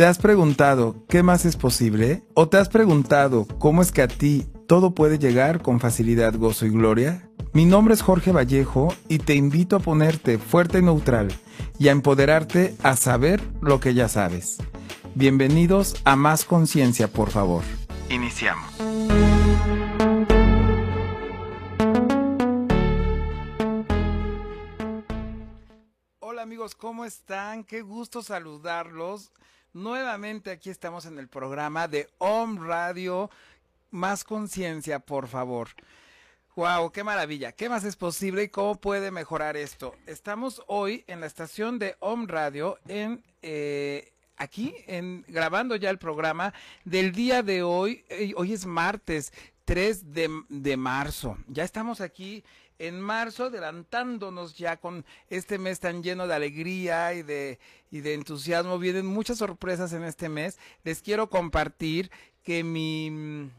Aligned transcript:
¿Te 0.00 0.06
has 0.06 0.16
preguntado 0.16 0.96
qué 1.10 1.22
más 1.22 1.44
es 1.44 1.56
posible? 1.56 2.24
¿O 2.32 2.48
te 2.48 2.56
has 2.56 2.70
preguntado 2.70 3.46
cómo 3.58 3.82
es 3.82 3.92
que 3.92 4.00
a 4.00 4.08
ti 4.08 4.46
todo 4.66 4.94
puede 4.94 5.18
llegar 5.18 5.60
con 5.60 5.78
facilidad, 5.78 6.34
gozo 6.38 6.64
y 6.64 6.70
gloria? 6.70 7.28
Mi 7.52 7.66
nombre 7.66 7.92
es 7.92 8.00
Jorge 8.00 8.32
Vallejo 8.32 8.94
y 9.08 9.18
te 9.18 9.34
invito 9.34 9.76
a 9.76 9.80
ponerte 9.80 10.38
fuerte 10.38 10.78
y 10.78 10.82
neutral 10.82 11.28
y 11.78 11.88
a 11.88 11.92
empoderarte 11.92 12.74
a 12.82 12.96
saber 12.96 13.42
lo 13.60 13.78
que 13.78 13.92
ya 13.92 14.08
sabes. 14.08 14.56
Bienvenidos 15.14 15.94
a 16.06 16.16
Más 16.16 16.46
Conciencia, 16.46 17.06
por 17.06 17.28
favor. 17.28 17.62
Iniciamos. 18.08 18.72
Hola 26.20 26.40
amigos, 26.40 26.74
¿cómo 26.74 27.04
están? 27.04 27.64
Qué 27.64 27.82
gusto 27.82 28.22
saludarlos. 28.22 29.30
Nuevamente 29.72 30.50
aquí 30.50 30.68
estamos 30.68 31.06
en 31.06 31.18
el 31.20 31.28
programa 31.28 31.86
de 31.86 32.08
Home 32.18 32.58
Radio. 32.66 33.30
Más 33.92 34.24
conciencia, 34.24 34.98
por 34.98 35.28
favor. 35.28 35.68
Wow, 36.56 36.90
qué 36.90 37.04
maravilla. 37.04 37.52
¿Qué 37.52 37.68
más 37.68 37.84
es 37.84 37.94
posible 37.94 38.42
y 38.42 38.48
cómo 38.48 38.80
puede 38.80 39.12
mejorar 39.12 39.56
esto? 39.56 39.94
Estamos 40.06 40.60
hoy 40.66 41.04
en 41.06 41.20
la 41.20 41.26
estación 41.26 41.78
de 41.78 41.94
Home 42.00 42.26
Radio 42.26 42.78
en 42.88 43.22
eh, 43.42 44.12
aquí 44.36 44.74
en 44.88 45.24
grabando 45.28 45.76
ya 45.76 45.90
el 45.90 45.98
programa 45.98 46.52
del 46.84 47.12
día 47.12 47.44
de 47.44 47.62
hoy. 47.62 48.04
Hoy 48.34 48.52
es 48.52 48.66
martes 48.66 49.32
3 49.66 50.12
de, 50.12 50.42
de 50.48 50.76
marzo. 50.76 51.38
Ya 51.46 51.62
estamos 51.62 52.00
aquí 52.00 52.42
en 52.80 52.98
marzo, 52.98 53.44
adelantándonos 53.44 54.56
ya 54.56 54.78
con 54.78 55.04
este 55.28 55.58
mes 55.58 55.80
tan 55.80 56.02
lleno 56.02 56.26
de 56.26 56.34
alegría 56.34 57.12
y 57.12 57.22
de, 57.22 57.58
y 57.90 58.00
de 58.00 58.14
entusiasmo. 58.14 58.78
Vienen 58.78 59.04
muchas 59.04 59.38
sorpresas 59.38 59.92
en 59.92 60.02
este 60.02 60.30
mes. 60.30 60.58
Les 60.82 61.02
quiero 61.02 61.28
compartir 61.28 62.10
que 62.42 62.64
mi, 62.64 63.50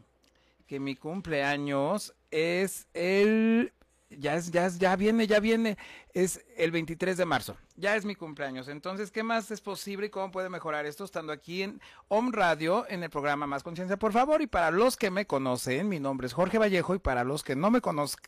que 0.66 0.80
mi 0.80 0.96
cumpleaños 0.96 2.14
es 2.32 2.88
el 2.94 3.72
ya 4.18 4.36
es, 4.36 4.50
ya 4.50 4.68
ya 4.68 4.96
viene, 4.96 5.26
ya 5.26 5.40
viene, 5.40 5.76
es 6.14 6.44
el 6.56 6.70
23 6.70 7.16
de 7.16 7.24
marzo, 7.24 7.56
ya 7.76 7.96
es 7.96 8.04
mi 8.04 8.14
cumpleaños. 8.14 8.68
Entonces, 8.68 9.10
¿qué 9.10 9.22
más 9.22 9.50
es 9.50 9.60
posible 9.60 10.06
y 10.06 10.10
cómo 10.10 10.30
puede 10.30 10.48
mejorar 10.48 10.86
esto 10.86 11.04
estando 11.04 11.32
aquí 11.32 11.62
en 11.62 11.80
Home 12.08 12.30
Radio, 12.32 12.86
en 12.88 13.02
el 13.02 13.10
programa 13.10 13.46
Más 13.46 13.62
Conciencia, 13.62 13.98
por 13.98 14.12
favor? 14.12 14.42
Y 14.42 14.46
para 14.46 14.70
los 14.70 14.96
que 14.96 15.10
me 15.10 15.26
conocen, 15.26 15.88
mi 15.88 16.00
nombre 16.00 16.26
es 16.26 16.32
Jorge 16.32 16.58
Vallejo 16.58 16.94
y 16.94 16.98
para 16.98 17.24
los 17.24 17.42
que 17.42 17.56
no 17.56 17.70
me, 17.70 17.80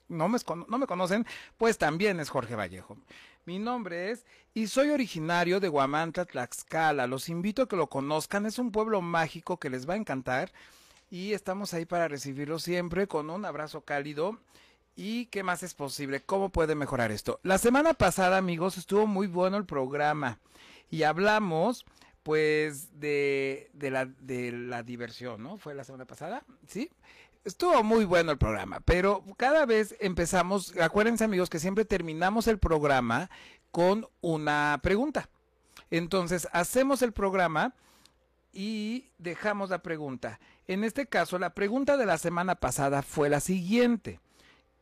no 0.08 0.28
me, 0.28 0.38
no 0.68 0.78
me 0.78 0.86
conocen, 0.86 1.27
pues 1.58 1.78
también 1.78 2.20
es 2.20 2.30
Jorge 2.30 2.55
Vallejo. 2.55 2.96
Mi 3.46 3.58
nombre 3.58 4.10
es 4.10 4.24
y 4.55 4.68
soy 4.68 4.90
originario 4.90 5.60
de 5.60 5.68
Guamantla, 5.68 6.24
Tlaxcala. 6.24 7.06
Los 7.06 7.28
invito 7.28 7.62
a 7.62 7.68
que 7.68 7.77
lo 7.77 7.88
conozcan, 7.88 8.46
es 8.46 8.58
un 8.58 8.72
pueblo 8.72 9.02
mágico 9.02 9.58
que 9.58 9.68
les 9.68 9.88
va 9.88 9.94
a 9.94 9.98
encantar 9.98 10.52
y 11.10 11.32
estamos 11.32 11.74
ahí 11.74 11.84
para 11.84 12.08
recibirlo 12.08 12.58
siempre 12.58 13.06
con 13.06 13.30
un 13.30 13.44
abrazo 13.44 13.82
cálido 13.82 14.38
¿Y 14.97 15.27
qué 15.27 15.42
más 15.42 15.62
es 15.62 15.75
posible? 15.75 16.23
¿Cómo 16.23 16.50
puede 16.50 16.75
mejorar 16.75 17.11
esto? 17.11 17.41
La 17.42 17.59
semana 17.59 17.95
pasada, 17.95 18.37
amigos, 18.37 18.78
estuvo 18.78 19.06
muy 19.06 19.27
bueno 19.27 19.56
el 19.56 19.67
programa 19.67 20.39
y 20.91 21.03
hablamos 21.03 21.84
pues 22.23 22.98
de, 23.01 23.70
la, 23.81 24.09
la 24.27 24.83
diversión, 24.83 25.42
¿no? 25.42 25.59
Fue 25.59 25.75
la 25.75 25.84
semana 25.84 26.06
pasada, 26.06 26.45
¿sí? 26.67 26.91
Estuvo 27.45 27.83
muy 27.83 28.06
bueno 28.06 28.33
el 28.33 28.39
programa, 28.39 28.81
pero 28.81 29.23
cada 29.36 29.67
vez 29.67 29.95
empezamos, 30.01 30.75
acuérdense 30.78 31.25
amigos 31.25 31.51
que 31.51 31.58
siempre 31.58 31.84
terminamos 31.84 32.47
el 32.48 32.58
programa 32.58 33.29
con 33.70 34.08
una 34.23 34.81
pregunta. 34.83 35.29
Entonces, 35.91 36.48
hacemos 36.53 37.03
el 37.03 37.12
programa 37.12 37.75
y 38.53 39.11
dejamos 39.19 39.69
la 39.69 39.83
pregunta. 39.83 40.41
En 40.67 40.84
este 40.84 41.06
caso, 41.06 41.39
la 41.39 41.51
pregunta 41.51 41.98
de 41.98 42.06
la 42.06 42.17
semana 42.17 42.55
pasada 42.55 43.02
fue 43.02 43.29
la 43.29 43.41
siguiente. 43.41 44.20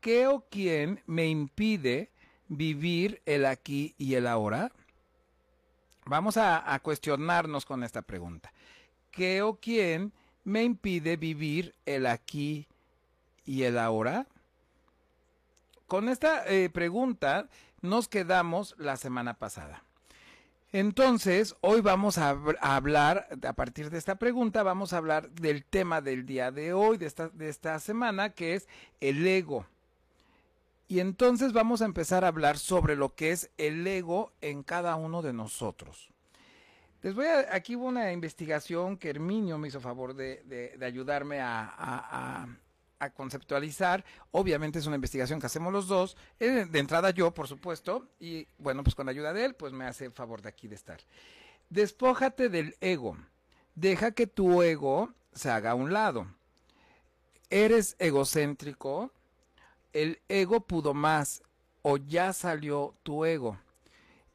¿Qué 0.02 0.26
o 0.26 0.44
quién 0.50 1.00
me 1.06 1.28
impide 1.28 2.10
vivir 2.48 3.22
el 3.24 3.46
aquí 3.46 3.94
y 3.96 4.14
el 4.14 4.26
ahora? 4.26 4.70
Vamos 6.04 6.36
a, 6.36 6.78
cuestionarnos 6.82 7.64
con 7.64 7.84
esta 7.84 8.02
pregunta. 8.02 8.52
¿Qué 9.10 9.40
o 9.40 9.54
quién 9.54 10.12
me 10.44 10.64
impide 10.64 11.16
vivir 11.16 11.74
el 11.86 12.06
aquí 12.06 12.66
y 13.46 13.62
el 13.62 13.78
ahora? 13.78 14.26
Con 15.86 16.08
esta 16.08 16.44
eh, 16.46 16.68
pregunta 16.68 17.48
nos 17.80 18.08
quedamos 18.08 18.74
la 18.78 18.96
semana 18.96 19.34
pasada. 19.34 19.84
Entonces, 20.72 21.54
hoy 21.60 21.80
vamos 21.80 22.18
a, 22.18 22.30
hablar, 22.60 23.28
a 23.46 23.52
partir 23.52 23.90
de 23.90 23.98
esta 23.98 24.16
pregunta, 24.16 24.62
vamos 24.62 24.92
a 24.92 24.96
hablar 24.96 25.30
del 25.30 25.64
tema 25.64 26.00
del 26.00 26.26
día 26.26 26.50
de 26.50 26.72
hoy, 26.72 26.96
de 26.96 27.06
esta, 27.06 27.28
de 27.28 27.50
esta 27.50 27.78
semana, 27.78 28.30
que 28.30 28.54
es 28.54 28.66
el 29.00 29.24
ego. 29.26 29.66
Y 30.92 31.00
entonces 31.00 31.54
vamos 31.54 31.80
a 31.80 31.86
empezar 31.86 32.22
a 32.22 32.28
hablar 32.28 32.58
sobre 32.58 32.96
lo 32.96 33.14
que 33.14 33.30
es 33.30 33.50
el 33.56 33.86
ego 33.86 34.30
en 34.42 34.62
cada 34.62 34.94
uno 34.96 35.22
de 35.22 35.32
nosotros. 35.32 36.10
Les 37.00 37.14
voy 37.14 37.24
a, 37.24 37.46
aquí 37.50 37.76
hubo 37.76 37.86
una 37.86 38.12
investigación 38.12 38.98
que 38.98 39.08
Herminio 39.08 39.56
me 39.56 39.68
hizo 39.68 39.80
favor 39.80 40.12
de, 40.12 40.78
ayudarme 40.82 41.40
a, 41.40 42.46
conceptualizar. 43.14 44.04
Obviamente 44.32 44.80
es 44.80 44.86
una 44.86 44.96
investigación 44.96 45.40
que 45.40 45.46
hacemos 45.46 45.72
los 45.72 45.88
dos. 45.88 46.14
Eh, 46.38 46.66
de 46.70 46.78
entrada 46.78 47.08
yo, 47.08 47.32
por 47.32 47.48
supuesto. 47.48 48.10
Y 48.20 48.46
bueno, 48.58 48.82
pues 48.82 48.94
con 48.94 49.06
la 49.06 49.12
ayuda 49.12 49.32
de 49.32 49.46
él, 49.46 49.54
pues 49.54 49.72
me 49.72 49.86
hace 49.86 50.10
favor 50.10 50.42
de 50.42 50.50
aquí 50.50 50.68
de 50.68 50.74
estar. 50.74 51.00
Despójate 51.70 52.50
del 52.50 52.76
ego. 52.82 53.16
Deja 53.74 54.10
que 54.10 54.26
tu 54.26 54.60
ego 54.60 55.08
se 55.32 55.48
haga 55.48 55.70
a 55.70 55.74
un 55.74 55.94
lado. 55.94 56.26
Eres 57.48 57.96
egocéntrico 57.98 59.10
el 59.92 60.20
ego 60.28 60.60
pudo 60.60 60.94
más 60.94 61.42
o 61.82 61.96
ya 61.96 62.32
salió 62.32 62.94
tu 63.02 63.24
ego. 63.24 63.58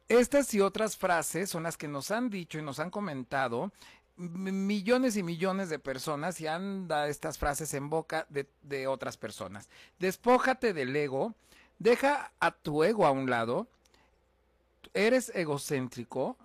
Estas 0.08 0.54
y 0.54 0.60
otras 0.60 0.96
frases 0.96 1.50
son 1.50 1.64
las 1.64 1.76
que 1.76 1.88
nos 1.88 2.10
han 2.10 2.30
dicho 2.30 2.58
y 2.58 2.62
nos 2.62 2.78
han 2.78 2.90
comentado 2.90 3.72
millones 4.16 5.16
y 5.16 5.22
millones 5.22 5.68
de 5.68 5.78
personas 5.78 6.40
y 6.40 6.46
han 6.46 6.88
dado 6.88 7.06
estas 7.06 7.38
frases 7.38 7.72
en 7.74 7.88
boca 7.88 8.26
de, 8.28 8.48
de 8.62 8.86
otras 8.86 9.16
personas. 9.16 9.68
Despójate 9.98 10.72
del 10.72 10.94
ego, 10.96 11.34
deja 11.78 12.32
a 12.40 12.50
tu 12.50 12.82
ego 12.82 13.06
a 13.06 13.12
un 13.12 13.30
lado, 13.30 13.68
eres 14.94 15.30
egocéntrico, 15.34 16.36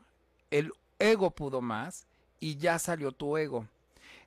el 0.51 0.71
ego 0.99 1.31
pudo 1.31 1.61
más 1.61 2.05
y 2.39 2.57
ya 2.57 2.77
salió 2.77 3.11
tu 3.11 3.37
ego. 3.37 3.67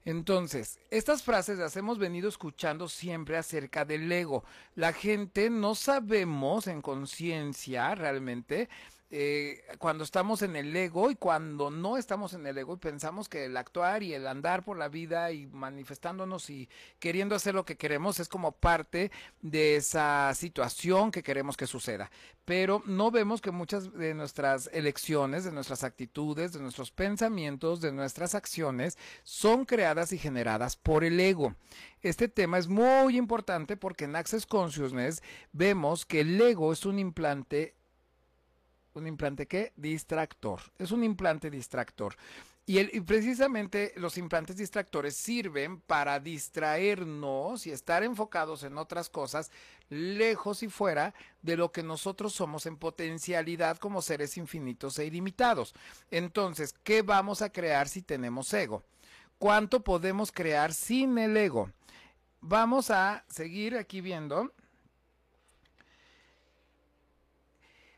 Entonces, 0.07 0.79
estas 0.93 1.25
frases 1.25 1.59
las 1.59 1.77
hemos 1.77 1.99
venido 1.99 2.29
escuchando 2.29 2.89
siempre 2.89 3.37
acerca 3.37 3.85
del 3.85 4.11
ego. 4.13 4.45
La 4.77 4.93
gente 4.93 5.51
no 5.51 5.75
sabemos 5.75 6.69
en 6.69 6.81
conciencia 6.81 7.93
realmente 7.97 8.69
eh, 9.09 9.63
cuando 9.79 10.03
estamos 10.03 10.43
en 10.43 10.57
el 10.57 10.75
ego 10.75 11.13
y 11.13 11.15
cuando 11.15 11.71
no 11.71 11.97
estamos 11.97 12.35
en 12.35 12.45
el 12.45 12.59
ego 12.59 12.75
y 12.75 12.79
pensamos 12.79 13.29
que 13.29 13.45
el 13.45 13.57
actuar 13.57 14.03
y 14.03 14.15
el 14.15 14.27
andar 14.27 14.65
por 14.65 14.77
la 14.77 14.89
vida 14.89 15.31
y 15.31 15.47
manifestándonos 15.47 16.51
y 16.51 16.69
queriendo 16.99 17.37
hacer 17.37 17.55
lo 17.55 17.65
que 17.65 17.77
queremos 17.77 18.19
es 18.19 18.29
como 18.29 18.51
parte 18.51 19.13
de 19.43 19.77
esa 19.77 20.35
situación 20.35 21.13
que 21.13 21.23
queremos 21.23 21.57
que 21.57 21.69
suceda. 21.69 22.11
Pero 22.45 22.83
no 22.87 23.13
vemos 23.13 23.41
que 23.41 23.53
muchas 23.53 23.93
de 23.93 24.13
nuestras 24.13 24.71
elecciones, 24.73 25.45
de 25.45 25.53
nuestras 25.53 25.85
actitudes, 25.85 26.53
de 26.53 26.61
nuestros 26.61 26.91
pensamientos, 26.91 27.81
de 27.81 27.93
nuestras 27.93 28.35
acciones 28.35 28.99
son 29.23 29.67
creadas 29.67 30.13
y 30.13 30.19
generadas 30.19 30.75
por 30.75 31.05
el 31.05 31.21
ego. 31.21 31.55
Este 32.03 32.29
tema 32.29 32.59
es 32.59 32.67
muy 32.67 33.17
importante 33.17 33.77
porque 33.77 34.05
en 34.05 34.17
Access 34.17 34.47
Consciousness 34.47 35.23
vemos 35.53 36.05
que 36.05 36.21
el 36.21 36.41
ego 36.41 36.73
es 36.73 36.85
un 36.87 36.99
implante 36.99 37.76
un 38.97 39.07
implante 39.07 39.47
qué? 39.47 39.73
Distractor. 39.77 40.61
Es 40.79 40.91
un 40.91 41.05
implante 41.05 41.51
distractor. 41.51 42.17
Y, 42.69 42.79
el, 42.79 43.05
precisamente 43.05 43.93
los 43.97 44.19
implantes 44.19 44.57
distractores 44.57 45.15
sirven 45.17 45.81
para 45.81 46.19
distraernos 46.19 47.65
y 47.65 47.71
estar 47.71 48.03
enfocados 48.03 48.65
en 48.65 48.77
otras 48.77 49.09
cosas 49.09 49.53
lejos 49.89 50.65
y 50.65 50.69
fuera 50.69 51.15
de 51.43 51.57
lo 51.57 51.71
que 51.71 51.85
nosotros 51.85 52.33
somos 52.33 52.67
en 52.67 52.77
potencialidad 52.77 53.79
como 53.79 54.03
seres 54.03 54.37
infinitos 54.37 54.99
e 54.99 55.07
ilimitados. 55.07 55.75
Entonces, 56.11 56.75
¿qué 56.83 57.03
vamos 57.03 57.41
a 57.41 57.51
crear 57.51 57.89
si 57.89 58.03
tenemos 58.03 58.53
ego? 58.53 58.83
¿Cuánto 59.39 59.85
podemos 59.85 60.33
crear 60.33 60.75
sin 60.75 61.19
el 61.19 61.37
ego? 61.37 61.71
Vamos 62.41 62.91
a 62.91 63.25
seguir 63.29 63.77
aquí 63.77 64.01
viendo. 64.01 64.53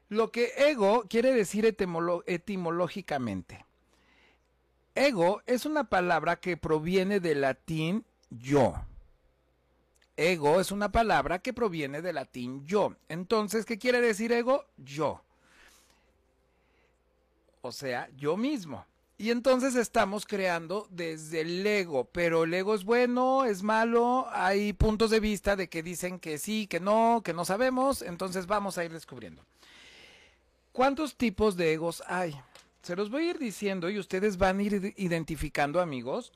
Lo 0.08 0.30
que 0.30 0.52
ego 0.56 1.04
quiere 1.08 1.32
decir 1.32 1.66
etimológicamente. 1.66 3.64
Ego 4.94 5.42
es 5.46 5.66
una 5.66 5.84
palabra 5.84 6.36
que 6.36 6.56
proviene 6.56 7.20
del 7.20 7.42
latín 7.42 8.04
yo. 8.30 8.74
Ego 10.16 10.60
es 10.60 10.72
una 10.72 10.90
palabra 10.90 11.38
que 11.38 11.52
proviene 11.52 12.02
del 12.02 12.16
latín 12.16 12.66
yo. 12.66 12.96
Entonces, 13.08 13.64
¿qué 13.64 13.78
quiere 13.78 14.00
decir 14.00 14.32
ego? 14.32 14.64
Yo. 14.76 15.22
O 17.60 17.70
sea, 17.70 18.08
yo 18.16 18.36
mismo. 18.36 18.84
Y 19.18 19.30
entonces 19.30 19.74
estamos 19.74 20.26
creando 20.26 20.86
desde 20.90 21.42
el 21.42 21.66
ego, 21.66 22.04
pero 22.06 22.44
el 22.44 22.54
ego 22.54 22.74
es 22.74 22.84
bueno, 22.84 23.44
es 23.44 23.64
malo, 23.64 24.28
hay 24.30 24.72
puntos 24.72 25.10
de 25.10 25.18
vista 25.18 25.56
de 25.56 25.68
que 25.68 25.82
dicen 25.82 26.20
que 26.20 26.38
sí, 26.38 26.68
que 26.68 26.78
no, 26.78 27.22
que 27.24 27.32
no 27.32 27.44
sabemos, 27.44 28.02
entonces 28.02 28.46
vamos 28.46 28.78
a 28.78 28.84
ir 28.84 28.92
descubriendo. 28.92 29.42
¿Cuántos 30.78 31.16
tipos 31.16 31.56
de 31.56 31.72
egos 31.72 32.04
hay? 32.06 32.40
Se 32.82 32.94
los 32.94 33.10
voy 33.10 33.26
a 33.26 33.30
ir 33.30 33.38
diciendo 33.40 33.90
y 33.90 33.98
ustedes 33.98 34.38
van 34.38 34.60
a 34.60 34.62
ir 34.62 34.94
identificando, 34.96 35.80
amigos, 35.80 36.32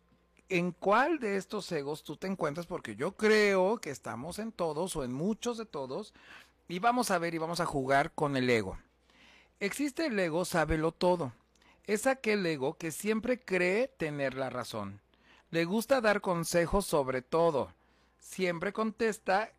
en 0.49 0.73
cuál 0.73 1.21
de 1.21 1.37
estos 1.37 1.71
egos 1.71 2.03
tú 2.03 2.17
te 2.17 2.27
encuentras, 2.27 2.67
porque 2.67 2.97
yo 2.97 3.13
creo 3.13 3.79
que 3.79 3.91
estamos 3.91 4.41
en 4.41 4.51
todos 4.51 4.97
o 4.97 5.05
en 5.05 5.13
muchos 5.13 5.59
de 5.59 5.65
todos, 5.65 6.13
y 6.67 6.81
vamos 6.81 7.13
a 7.13 7.19
ver 7.19 7.37
y 7.37 7.39
vamos 7.39 7.61
a 7.61 7.67
jugar 7.67 8.11
con 8.15 8.37
el 8.37 8.51
ego. 8.51 8.77
Existe 9.61 10.07
el 10.07 10.19
ego, 10.19 10.45
sábelo 10.45 10.91
todo 10.91 11.33
es 11.87 12.09
aquel 12.09 12.45
ego 12.45 12.77
que 12.77 12.91
siempre 12.91 13.39
cree 13.39 13.87
tener 13.87 14.35
la 14.35 14.51
razón. 14.51 15.01
Le 15.53 15.65
gusta 15.67 16.01
dar 16.01 16.21
consejos 16.21 16.85
sobre 16.85 17.23
todo. 17.23 17.73
Siempre 18.19 18.73
contesta 18.73 19.53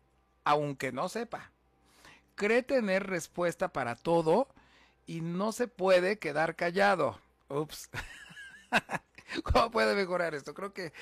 aunque 0.44 0.92
no 0.92 1.08
sepa. 1.08 1.52
Cree 2.34 2.62
tener 2.62 3.06
respuesta 3.06 3.72
para 3.72 3.94
todo 3.94 4.46
y 5.06 5.20
no 5.20 5.52
se 5.52 5.68
puede 5.68 6.18
quedar 6.18 6.56
callado. 6.56 7.18
Ups. 7.48 7.90
¿Cómo 9.44 9.70
puede 9.70 9.94
mejorar 9.94 10.34
esto? 10.34 10.54
Creo 10.54 10.72
que 10.72 10.92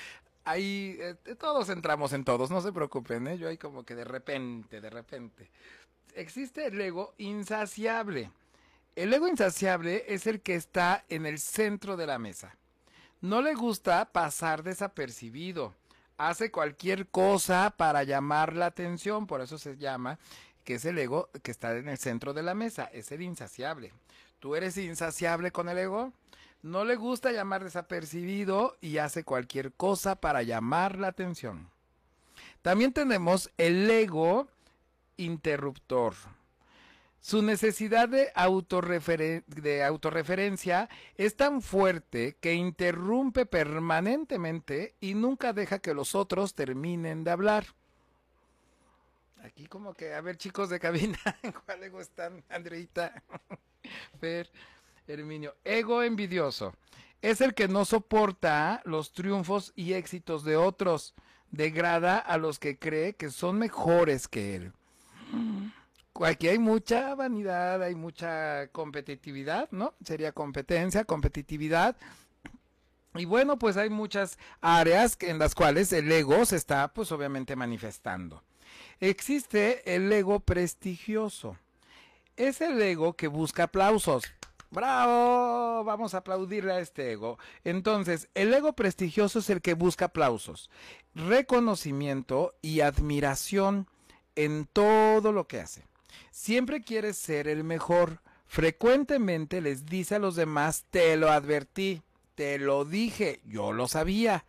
ahí 0.45 0.97
eh, 1.01 1.17
todos 1.39 1.69
entramos 1.69 2.13
en 2.13 2.25
todos, 2.25 2.51
no 2.51 2.61
se 2.61 2.73
preocupen, 2.73 3.27
¿eh? 3.29 3.39
yo 3.39 3.49
ahí 3.49 3.59
como 3.59 3.85
que 3.85 3.95
de 3.95 4.05
repente, 4.05 4.81
de 4.81 4.91
repente. 4.91 5.51
Existe 6.15 6.67
el 6.67 6.81
ego 6.81 7.15
insaciable 7.19 8.31
el 8.95 9.15
ego 9.15 9.27
insaciable 9.27 10.05
es 10.07 10.27
el 10.27 10.43
que 10.43 10.55
está 10.55 11.05
en 11.09 11.25
el 11.25 11.39
centro 11.39 11.97
de 11.97 12.07
la 12.07 12.19
mesa. 12.19 12.57
No 13.23 13.41
le 13.41 13.55
gusta 13.55 14.13
pasar 14.13 14.63
desapercibido. 14.63 15.75
Hace 16.19 16.51
cualquier 16.51 17.07
cosa 17.09 17.73
para 17.75 18.03
llamar 18.05 18.55
la 18.55 18.67
atención, 18.67 19.27
por 19.27 19.41
eso 19.41 19.57
se 19.57 19.79
llama 19.79 20.19
que 20.65 20.75
es 20.75 20.85
el 20.85 20.99
ego 20.99 21.31
que 21.43 21.51
está 21.51 21.77
en 21.77 21.89
el 21.89 21.99
centro 21.99 22.33
de 22.33 22.43
la 22.43 22.55
mesa, 22.55 22.85
es 22.93 23.13
el 23.13 23.23
insaciable. 23.23 23.93
¿Tú 24.39 24.57
eres 24.57 24.77
insaciable 24.77 25.53
con 25.53 25.69
el 25.69 25.79
ego? 25.79 26.13
No 26.63 26.85
le 26.85 26.97
gusta 26.97 27.33
llamar 27.33 27.65
desapercibido 27.65 28.77
y 28.81 28.99
hace 28.99 29.25
cualquier 29.25 29.73
cosa 29.73 30.17
para 30.17 30.43
llamar 30.43 30.99
la 30.99 31.09
atención. 31.09 31.69
También 32.63 32.93
tenemos 32.93 33.51
el 33.59 33.91
ego 33.91 34.49
interruptor. 35.17 36.15
Su 37.21 37.41
necesidad 37.41 38.09
de, 38.09 38.33
de 39.47 39.85
autorreferencia 39.85 40.89
es 41.17 41.37
tan 41.37 41.63
fuerte 41.63 42.37
que 42.41 42.55
interrumpe 42.55 43.47
permanentemente 43.47 44.97
y 45.01 45.15
nunca 45.15 45.53
deja 45.53 45.79
que 45.79 45.95
los 45.95 46.17
otros 46.17 46.55
terminen 46.55 47.23
de 47.23 47.31
hablar. 47.31 47.67
Aquí 49.43 49.67
como 49.67 49.95
que, 49.95 50.15
a 50.15 50.21
ver 50.21 50.37
chicos 50.37 50.71
de 50.71 50.79
cabina, 50.79 51.19
¿en 51.43 51.53
cuál 51.53 51.83
ego 51.83 52.01
están? 52.01 52.43
Andreita, 52.49 53.23
Fer, 54.21 54.51
Herminio. 55.07 55.57
Ego 55.65 56.03
envidioso. 56.03 56.75
Es 57.21 57.41
el 57.41 57.55
que 57.55 57.69
no 57.69 57.85
soporta 57.85 58.83
los 58.85 59.13
triunfos 59.13 59.73
y 59.77 59.93
éxitos 59.93 60.45
de 60.45 60.57
otros. 60.57 61.15
Degrada 61.51 62.19
a 62.19 62.39
los 62.39 62.59
que 62.59 62.79
cree 62.79 63.15
que 63.15 63.31
son 63.31 63.59
mejores 63.59 64.27
que 64.27 64.57
él 64.57 64.73
aquí 66.21 66.49
hay 66.49 66.59
mucha 66.59 67.15
vanidad, 67.15 67.83
hay 67.83 67.95
mucha 67.95 68.69
competitividad, 68.69 69.69
¿no? 69.71 69.95
Sería 70.05 70.33
competencia, 70.33 71.05
competitividad. 71.05 71.97
Y 73.15 73.25
bueno, 73.25 73.59
pues 73.59 73.77
hay 73.77 73.91
muchas 73.91 74.39
áreas 74.61 75.17
en 75.21 75.39
las 75.39 75.55
cuales 75.55 75.93
el 75.93 76.11
ego 76.11 76.45
se 76.45 76.57
está, 76.57 76.89
pues 76.93 77.13
obviamente 77.13 77.57
manifestando. 77.57 78.43
Existe 79.03 79.97
el 79.97 80.13
ego 80.13 80.39
prestigioso. 80.39 81.57
Es 82.37 82.61
el 82.61 82.81
ego 82.81 83.15
que 83.15 83.27
busca 83.27 83.65
aplausos. 83.65 84.23
¡Bravo! 84.71 85.83
Vamos 85.83 86.15
a 86.15 86.19
aplaudirle 86.19 86.73
a 86.73 86.79
este 86.79 87.11
ego. 87.11 87.37
Entonces, 87.65 88.29
el 88.35 88.55
ego 88.55 88.75
prestigioso 88.75 89.41
es 89.41 89.51
el 89.51 89.61
que 89.61 89.75
busca 89.75 90.05
aplausos, 90.05 90.71
reconocimiento 91.17 92.55
y 92.63 92.79
admiración 92.79 93.89
en 94.37 94.69
todo 94.73 95.33
lo 95.33 95.49
que 95.49 95.59
hace. 95.59 95.83
Siempre 96.31 96.83
quiere 96.83 97.13
ser 97.13 97.49
el 97.49 97.65
mejor. 97.65 98.21
Frecuentemente 98.47 99.61
les 99.61 99.85
dice 99.85 100.15
a 100.15 100.21
los 100.21 100.37
demás, 100.37 100.85
te 100.91 101.17
lo 101.17 101.33
advertí, 101.33 102.03
te 102.37 102.57
lo 102.61 102.85
dije, 102.85 103.41
yo 103.47 103.73
lo 103.73 103.89
sabía. 103.89 104.45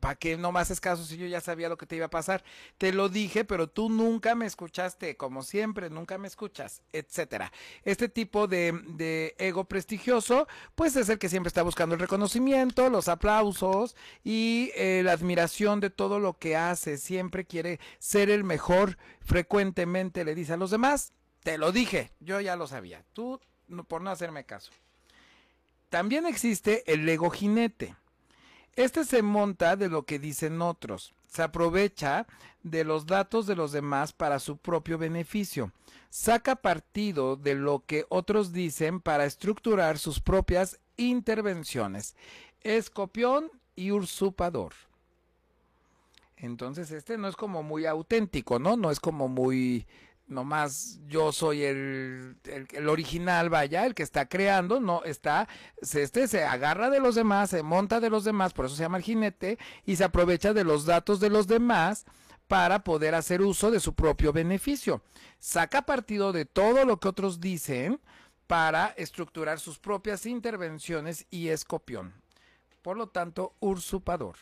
¿Para 0.00 0.16
qué 0.16 0.36
no 0.36 0.52
me 0.52 0.60
haces 0.60 0.80
caso 0.80 1.04
si 1.04 1.16
yo 1.16 1.26
ya 1.26 1.40
sabía 1.40 1.68
lo 1.68 1.78
que 1.78 1.86
te 1.86 1.96
iba 1.96 2.06
a 2.06 2.10
pasar? 2.10 2.44
Te 2.78 2.92
lo 2.92 3.08
dije, 3.08 3.44
pero 3.44 3.68
tú 3.68 3.88
nunca 3.88 4.34
me 4.34 4.46
escuchaste, 4.46 5.16
como 5.16 5.42
siempre, 5.42 5.90
nunca 5.90 6.18
me 6.18 6.28
escuchas, 6.28 6.82
etcétera. 6.92 7.52
Este 7.84 8.08
tipo 8.08 8.46
de, 8.46 8.72
de, 8.88 9.34
ego 9.38 9.64
prestigioso, 9.64 10.46
pues 10.74 10.96
es 10.96 11.08
el 11.08 11.18
que 11.18 11.28
siempre 11.28 11.48
está 11.48 11.62
buscando 11.62 11.94
el 11.94 12.00
reconocimiento, 12.00 12.90
los 12.90 13.08
aplausos 13.08 13.96
y 14.22 14.70
eh, 14.74 15.02
la 15.04 15.12
admiración 15.12 15.80
de 15.80 15.90
todo 15.90 16.20
lo 16.20 16.38
que 16.38 16.56
hace. 16.56 16.98
Siempre 16.98 17.44
quiere 17.44 17.80
ser 17.98 18.30
el 18.30 18.44
mejor. 18.44 18.98
Frecuentemente 19.20 20.24
le 20.24 20.34
dice 20.34 20.52
a 20.52 20.58
los 20.58 20.70
demás, 20.70 21.12
te 21.42 21.58
lo 21.58 21.72
dije, 21.72 22.12
yo 22.20 22.40
ya 22.40 22.56
lo 22.56 22.66
sabía. 22.66 23.04
Tú, 23.12 23.40
por 23.88 24.02
no 24.02 24.10
hacerme 24.10 24.44
caso. 24.44 24.70
También 25.88 26.26
existe 26.26 26.82
el 26.92 27.08
ego 27.08 27.30
jinete 27.30 27.94
este 28.76 29.04
se 29.04 29.22
monta 29.22 29.76
de 29.76 29.88
lo 29.88 30.04
que 30.04 30.18
dicen 30.18 30.60
otros, 30.62 31.14
se 31.26 31.42
aprovecha 31.42 32.26
de 32.62 32.84
los 32.84 33.06
datos 33.06 33.46
de 33.46 33.56
los 33.56 33.72
demás 33.72 34.12
para 34.12 34.38
su 34.38 34.56
propio 34.56 34.98
beneficio, 34.98 35.72
saca 36.10 36.56
partido 36.56 37.36
de 37.36 37.54
lo 37.54 37.84
que 37.86 38.06
otros 38.08 38.52
dicen 38.52 39.00
para 39.00 39.24
estructurar 39.24 39.98
sus 39.98 40.20
propias 40.20 40.78
intervenciones, 40.96 42.16
es 42.62 42.90
copión 42.90 43.50
y 43.76 43.90
usurpador. 43.90 44.72
Entonces 46.36 46.90
este 46.90 47.16
no 47.18 47.28
es 47.28 47.36
como 47.36 47.62
muy 47.62 47.86
auténtico, 47.86 48.58
¿no? 48.58 48.76
No 48.76 48.90
es 48.90 49.00
como 49.00 49.28
muy 49.28 49.86
nomás 50.26 51.00
yo 51.06 51.32
soy 51.32 51.64
el, 51.64 52.36
el, 52.44 52.88
original, 52.88 53.50
vaya, 53.50 53.84
el 53.86 53.94
que 53.94 54.02
está 54.02 54.26
creando, 54.26 54.80
no 54.80 55.04
está, 55.04 55.48
este 55.80 56.28
se 56.28 56.44
agarra 56.44 56.90
de 56.90 57.00
los 57.00 57.14
demás, 57.14 57.50
se 57.50 57.62
monta 57.62 58.00
de 58.00 58.10
los 58.10 58.24
demás, 58.24 58.52
por 58.52 58.66
eso 58.66 58.76
se 58.76 58.82
llama 58.82 58.98
el 58.98 59.04
jinete, 59.04 59.58
y 59.84 59.96
se 59.96 60.04
aprovecha 60.04 60.54
de 60.54 60.64
los 60.64 60.86
datos 60.86 61.20
de 61.20 61.30
los 61.30 61.46
demás 61.46 62.04
para 62.48 62.84
poder 62.84 63.14
hacer 63.14 63.42
uso 63.42 63.70
de 63.70 63.80
su 63.80 63.94
propio 63.94 64.32
beneficio. 64.32 65.02
Saca 65.38 65.82
partido 65.82 66.32
de 66.32 66.44
todo 66.44 66.84
lo 66.84 67.00
que 67.00 67.08
otros 67.08 67.40
dicen 67.40 68.00
para 68.46 68.88
estructurar 68.96 69.60
sus 69.60 69.78
propias 69.78 70.26
intervenciones 70.26 71.26
y 71.30 71.48
es 71.48 71.64
copión. 71.64 72.14
Por 72.82 72.98
lo 72.98 73.08
tanto, 73.08 73.54
usurpador. 73.60 74.36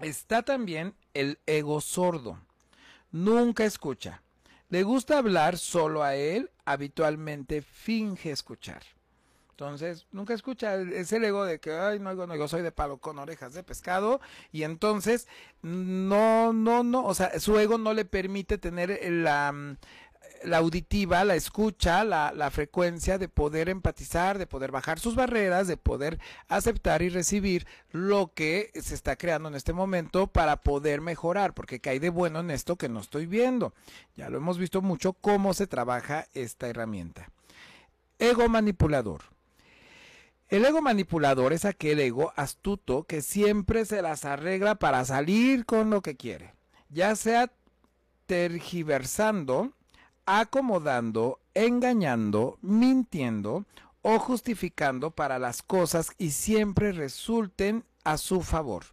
Está 0.00 0.42
también 0.42 0.94
el 1.14 1.38
ego 1.46 1.80
sordo. 1.80 2.40
Nunca 3.10 3.64
escucha 3.64 4.22
le 4.68 4.82
gusta 4.82 5.18
hablar 5.18 5.58
solo 5.58 6.02
a 6.02 6.14
él, 6.14 6.50
habitualmente 6.64 7.62
finge 7.62 8.30
escuchar. 8.30 8.82
Entonces, 9.50 10.06
nunca 10.12 10.34
escucha, 10.34 10.76
es 10.76 11.12
el 11.12 11.24
ego 11.24 11.44
de 11.44 11.58
que, 11.58 11.72
ay, 11.72 11.98
no, 11.98 12.14
no, 12.14 12.36
yo 12.36 12.46
soy 12.46 12.62
de 12.62 12.70
palo 12.70 12.98
con 12.98 13.18
orejas 13.18 13.54
de 13.54 13.64
pescado, 13.64 14.20
y 14.52 14.62
entonces, 14.62 15.26
no, 15.62 16.52
no, 16.52 16.84
no, 16.84 17.04
o 17.04 17.12
sea, 17.12 17.40
su 17.40 17.58
ego 17.58 17.76
no 17.76 17.92
le 17.92 18.04
permite 18.04 18.56
tener 18.56 19.00
la, 19.10 19.76
la 20.44 20.58
auditiva, 20.58 21.24
la 21.24 21.34
escucha, 21.34 22.04
la, 22.04 22.32
la, 22.32 22.50
frecuencia 22.50 23.18
de 23.18 23.28
poder 23.28 23.68
empatizar, 23.68 24.38
de 24.38 24.46
poder 24.46 24.70
bajar 24.70 24.98
sus 24.98 25.14
barreras, 25.14 25.66
de 25.66 25.76
poder 25.76 26.18
aceptar 26.48 27.02
y 27.02 27.08
recibir 27.08 27.66
lo 27.90 28.32
que 28.34 28.70
se 28.80 28.94
está 28.94 29.16
creando 29.16 29.48
en 29.48 29.54
este 29.54 29.72
momento 29.72 30.26
para 30.26 30.60
poder 30.62 31.00
mejorar, 31.00 31.54
porque 31.54 31.80
hay 31.84 31.98
de 31.98 32.10
bueno 32.10 32.40
en 32.40 32.50
esto 32.50 32.76
que 32.76 32.88
no 32.88 33.00
estoy 33.00 33.26
viendo. 33.26 33.74
Ya 34.16 34.30
lo 34.30 34.38
hemos 34.38 34.58
visto 34.58 34.82
mucho 34.82 35.12
cómo 35.12 35.54
se 35.54 35.66
trabaja 35.66 36.26
esta 36.34 36.68
herramienta. 36.68 37.30
Ego 38.18 38.48
manipulador. 38.48 39.22
El 40.48 40.64
ego 40.64 40.80
manipulador 40.80 41.52
es 41.52 41.64
aquel 41.64 42.00
ego 42.00 42.32
astuto 42.34 43.04
que 43.04 43.20
siempre 43.20 43.84
se 43.84 44.00
las 44.00 44.24
arregla 44.24 44.76
para 44.76 45.04
salir 45.04 45.66
con 45.66 45.90
lo 45.90 46.00
que 46.00 46.16
quiere, 46.16 46.54
ya 46.88 47.14
sea 47.16 47.52
tergiversando, 48.24 49.72
acomodando, 50.30 51.40
engañando, 51.54 52.58
mintiendo 52.60 53.64
o 54.02 54.18
justificando 54.18 55.10
para 55.10 55.38
las 55.38 55.62
cosas 55.62 56.12
y 56.18 56.32
siempre 56.32 56.92
resulten 56.92 57.82
a 58.04 58.18
su 58.18 58.42
favor. 58.42 58.84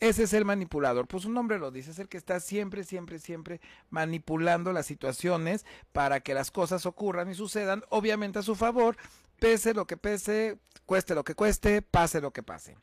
Ese 0.00 0.22
es 0.22 0.32
el 0.32 0.46
manipulador, 0.46 1.06
pues 1.06 1.24
su 1.24 1.30
nombre 1.30 1.58
lo 1.58 1.70
dice, 1.70 1.90
es 1.90 1.98
el 1.98 2.08
que 2.08 2.16
está 2.16 2.40
siempre, 2.40 2.84
siempre, 2.84 3.18
siempre 3.18 3.60
manipulando 3.90 4.72
las 4.72 4.86
situaciones 4.86 5.66
para 5.92 6.20
que 6.20 6.32
las 6.32 6.50
cosas 6.50 6.86
ocurran 6.86 7.30
y 7.30 7.34
sucedan, 7.34 7.84
obviamente 7.90 8.38
a 8.38 8.42
su 8.42 8.54
favor, 8.54 8.96
pese 9.38 9.74
lo 9.74 9.86
que 9.86 9.98
pese, 9.98 10.56
cueste 10.86 11.14
lo 11.14 11.22
que 11.22 11.34
cueste, 11.34 11.82
pase 11.82 12.22
lo 12.22 12.30
que 12.30 12.42
pase. 12.42 12.78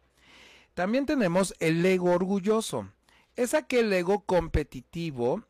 También 0.76 1.08
tenemos 1.08 1.56
el 1.60 1.84
ego 1.84 2.12
orgulloso. 2.12 2.88
Es 3.36 3.56
aquel 3.56 3.92
ego 3.92 4.26
competitivo 4.26 5.42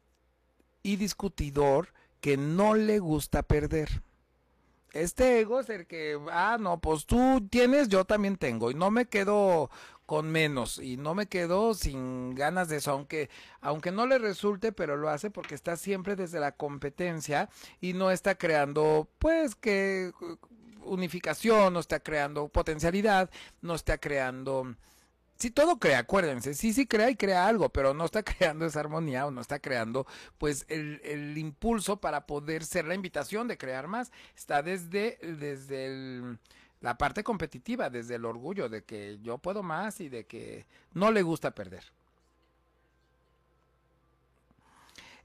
y 0.84 0.96
discutidor 0.96 1.95
que 2.26 2.38
no 2.38 2.74
le 2.74 2.98
gusta 2.98 3.44
perder. 3.44 4.02
Este 4.94 5.42
ego 5.42 5.60
es 5.60 5.70
el 5.70 5.86
que, 5.86 6.20
ah, 6.32 6.58
no, 6.60 6.82
pues 6.82 7.06
tú 7.06 7.48
tienes, 7.52 7.88
yo 7.88 8.04
también 8.04 8.36
tengo, 8.36 8.72
y 8.72 8.74
no 8.74 8.90
me 8.90 9.06
quedo 9.06 9.70
con 10.08 10.32
menos, 10.32 10.80
y 10.80 10.98
no 10.98 11.14
me 11.14 11.28
quedo 11.28 11.76
sin 11.76 12.34
ganas 12.34 12.68
de 12.68 12.78
eso, 12.78 12.90
aunque, 12.90 13.30
aunque 13.62 13.92
no 13.92 14.08
le 14.08 14.18
resulte, 14.18 14.72
pero 14.72 14.98
lo 14.98 15.10
hace 15.10 15.30
porque 15.30 15.54
está 15.54 15.78
siempre 15.78 16.16
desde 16.16 16.40
la 16.40 16.54
competencia 16.54 17.48
y 17.80 17.94
no 17.94 18.10
está 18.10 18.34
creando, 18.34 19.08
pues, 19.20 19.54
que 19.54 20.12
unificación, 20.84 21.74
no 21.74 21.80
está 21.80 22.00
creando 22.00 22.48
potencialidad, 22.48 23.30
no 23.62 23.76
está 23.76 24.00
creando 24.00 24.76
si 25.38 25.52
todo 25.52 25.80
crea, 25.80 26.00
acuérdense, 26.00 26.54
sí, 26.54 26.72
sí 26.74 26.88
crea 26.88 27.10
y 27.10 27.16
crea 27.16 27.48
algo, 27.48 27.70
pero 27.70 27.94
no 27.94 28.06
está 28.06 28.24
creando 28.24 28.66
esa 28.66 28.80
armonía 28.80 29.26
o 29.26 29.32
no 29.32 29.42
está 29.42 29.60
creando 29.60 30.08
pues 30.38 30.66
el, 30.70 31.02
el 31.04 31.38
impulso 31.38 31.98
para 31.98 32.26
poder 32.26 32.64
ser 32.64 32.86
la 32.86 32.96
invitación 32.96 33.48
de 33.48 33.58
crear 33.58 33.88
más. 33.88 34.12
Está 34.36 34.62
desde, 34.62 35.18
desde 35.22 36.38
la 36.82 36.98
parte 36.98 37.24
competitiva, 37.24 37.90
desde 37.90 38.16
el 38.16 38.26
orgullo 38.26 38.70
de 38.70 38.84
que 38.84 39.20
yo 39.22 39.38
puedo 39.38 39.64
más 39.64 40.00
y 40.00 40.10
de 40.10 40.26
que 40.26 40.66
no 40.94 41.12
le 41.12 41.22
gusta 41.22 41.52
perder. 41.52 41.84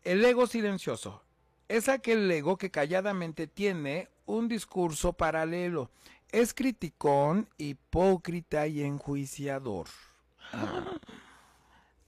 El 0.02 0.25
ego 0.25 0.47
silencioso 0.47 1.23
es 1.69 1.88
aquel 1.88 2.31
ego 2.31 2.57
que 2.57 2.71
calladamente 2.71 3.47
tiene 3.47 4.09
un 4.26 4.49
discurso 4.49 5.12
paralelo 5.12 5.90
es 6.32 6.54
criticón, 6.54 7.49
hipócrita 7.58 8.66
y 8.66 8.82
enjuiciador. 8.82 9.87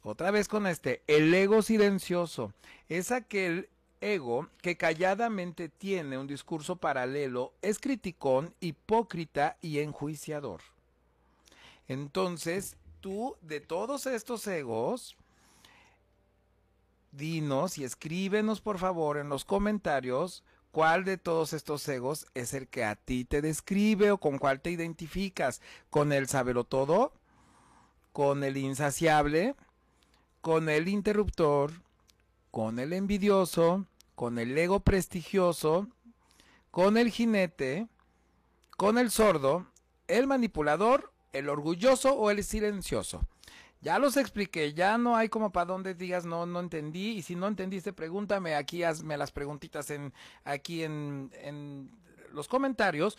Otra 0.03 0.31
vez 0.31 0.49
con 0.49 0.67
este, 0.67 1.03
el 1.07 1.33
ego 1.33 1.63
silencioso. 1.63 2.53
Es 2.89 3.13
aquel 3.13 3.69
ego 4.01 4.49
que 4.61 4.77
calladamente 4.77 5.69
tiene 5.69 6.19
un 6.19 6.27
discurso 6.27 6.77
paralelo, 6.77 7.53
es 7.63 7.79
criticón, 7.79 8.55
hipócrita 8.61 9.57
y 9.61 9.79
enjuiciador. 9.79 10.61
Entonces, 11.87 12.77
tú 13.01 13.37
de 13.43 13.61
todos 13.61 14.07
estos 14.07 14.47
egos, 14.47 15.17
dinos 17.13 17.79
y 17.79 17.85
escríbenos 17.85 18.61
por 18.61 18.79
favor 18.79 19.19
en 19.19 19.29
los 19.29 19.45
comentarios 19.45 20.43
¿Cuál 20.73 21.05
de 21.05 21.19
todos 21.19 21.53
estos 21.53 21.87
egos 21.87 22.27
es 22.33 22.55
el 22.55 22.67
que 22.67 22.83
a 22.83 22.97
ti 22.97 23.27
te 23.27 23.43
describe 23.43 24.11
o 24.11 24.17
con 24.17 24.39
cuál 24.39 24.63
te 24.63 24.71
identificas? 24.71 25.61
¿Con 25.91 26.15
el 26.15 26.29
sabelo 26.29 26.65
todo? 26.65 27.13
¿Con 28.15 28.43
el 28.43 28.57
insaciable? 28.57 29.55
¿Con 30.41 30.71
el 30.71 30.89
interruptor? 30.89 31.73
¿Con 32.51 32.79
el 32.79 32.95
envidioso? 32.95 33.85
¿Con 34.15 34.39
el 34.39 34.57
ego 34.57 34.81
prestigioso? 34.81 35.89
¿Con 36.71 36.97
el 36.97 37.11
jinete? 37.11 37.87
¿Con 38.79 38.97
el 38.97 39.11
sordo? 39.11 39.67
¿El 40.09 40.27
manipulador? 40.27 41.13
¿El 41.35 41.51
orgulloso 41.51 42.15
o 42.15 42.31
el 42.31 42.43
silencioso? 42.45 43.21
Ya 43.83 43.99
los 43.99 44.17
expliqué, 44.17 44.73
ya 44.75 44.97
no 44.97 45.17
hay 45.17 45.29
como 45.29 45.51
para 45.51 45.67
donde 45.67 45.95
digas 45.95 46.25
no, 46.25 46.47
no 46.47 46.61
entendí. 46.61 47.11
Y 47.11 47.23
si 47.23 47.35
no 47.35 47.49
entendiste, 47.49 47.93
pregúntame 47.93 48.55
aquí, 48.55 48.85
hazme 48.85 49.17
las 49.17 49.33
preguntitas 49.33 49.91
en, 49.91 50.15
aquí 50.45 50.85
en, 50.85 51.31
en 51.35 51.91
los 52.33 52.49
comentarios. 52.49 53.19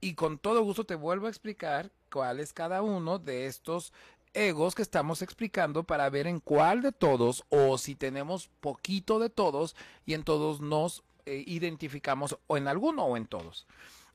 Y 0.00 0.14
con 0.14 0.38
todo 0.38 0.62
gusto 0.62 0.84
te 0.84 0.94
vuelvo 0.94 1.26
a 1.26 1.30
explicar 1.30 1.90
cuál 2.12 2.38
es 2.38 2.52
cada 2.52 2.82
uno 2.82 3.18
de 3.18 3.46
estos 3.46 3.94
egos 4.34 4.74
que 4.74 4.82
estamos 4.82 5.22
explicando 5.22 5.84
para 5.84 6.10
ver 6.10 6.26
en 6.26 6.40
cuál 6.40 6.82
de 6.82 6.92
todos 6.92 7.44
o 7.48 7.78
si 7.78 7.94
tenemos 7.94 8.48
poquito 8.60 9.18
de 9.18 9.30
todos 9.30 9.74
y 10.04 10.12
en 10.14 10.24
todos 10.24 10.60
nos 10.60 11.04
eh, 11.24 11.42
identificamos 11.46 12.38
o 12.46 12.56
en 12.58 12.68
alguno 12.68 13.04
o 13.04 13.16
en 13.16 13.26
todos. 13.26 13.66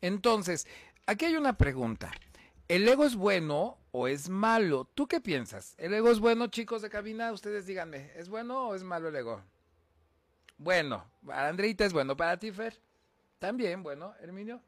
Entonces, 0.02 0.68
aquí 1.08 1.26
hay 1.26 1.36
una 1.36 1.58
pregunta. 1.58 2.12
¿El 2.70 2.88
ego 2.88 3.04
es 3.04 3.16
bueno 3.16 3.80
o 3.92 4.08
es 4.08 4.30
malo? 4.30 4.86
¿Tú 4.94 5.08
qué 5.08 5.20
piensas? 5.20 5.74
¿El 5.80 5.92
ego 5.92 6.12
es 6.12 6.20
bueno, 6.20 6.46
chicos 6.48 6.84
de 6.84 6.90
cabina? 6.92 7.32
Ustedes 7.32 7.66
díganme, 7.66 8.12
¿es 8.16 8.30
bueno 8.30 8.68
o 8.68 8.76
es 8.76 8.84
malo 8.84 9.10
el 9.10 9.16
ego? 9.16 9.42
Bueno, 10.60 11.04
para 11.26 11.48
Andreita 11.48 11.84
es 11.84 11.94
bueno, 11.94 12.16
para 12.16 12.38
ti, 12.38 12.52
Fer. 12.52 12.80
También, 13.40 13.82
bueno, 13.82 14.14
Herminio. 14.22 14.62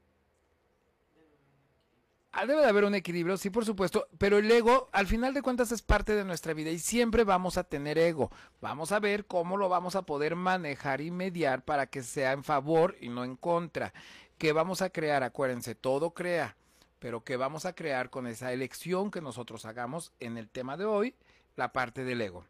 Ah, 2.32 2.48
debe 2.48 2.62
de 2.62 2.70
haber 2.70 2.86
un 2.86 2.96
equilibrio, 2.96 3.38
sí, 3.38 3.52
por 3.52 3.66
supuesto, 3.66 4.08
pero 4.18 4.40
el 4.40 4.50
ego, 4.50 4.90
al 4.94 5.06
final 5.06 5.36
de 5.36 5.44
cuentas, 5.44 5.72
es 5.72 5.84
parte 5.84 6.16
de 6.16 6.26
nuestra 6.26 6.56
vida 6.56 6.72
y 6.72 6.80
siempre 6.80 7.24
vamos 7.24 7.60
a 7.60 7.66
tener 7.66 8.00
ego. 8.00 8.32
Vamos 8.62 8.92
a 8.92 9.00
ver 9.00 9.28
cómo 9.28 9.58
lo 9.58 9.70
vamos 9.70 9.96
a 9.96 10.08
poder 10.08 10.36
manejar 10.36 11.02
y 11.02 11.12
mediar 11.12 11.64
para 11.64 11.86
que 11.86 12.02
sea 12.02 12.32
en 12.32 12.44
favor 12.44 12.98
y 13.00 13.10
no 13.10 13.24
en 13.24 13.36
contra. 13.36 13.94
¿Qué 14.40 14.54
vamos 14.54 14.82
a 14.82 14.90
crear? 14.90 15.22
Acuérdense, 15.22 15.76
todo 15.76 16.16
crea 16.16 16.58
pero 17.02 17.24
que 17.24 17.36
vamos 17.36 17.66
a 17.66 17.74
crear 17.74 18.12
con 18.12 18.28
esa 18.28 18.54
elección 18.54 19.10
que 19.10 19.22
nosotros 19.22 19.66
hagamos 19.66 20.14
en 20.20 20.38
el 20.38 20.48
tema 20.48 20.78
de 20.78 20.86
hoy, 20.86 21.16
la 21.56 21.74
parte 21.74 22.04
del 22.04 22.22
ego. 22.22 22.46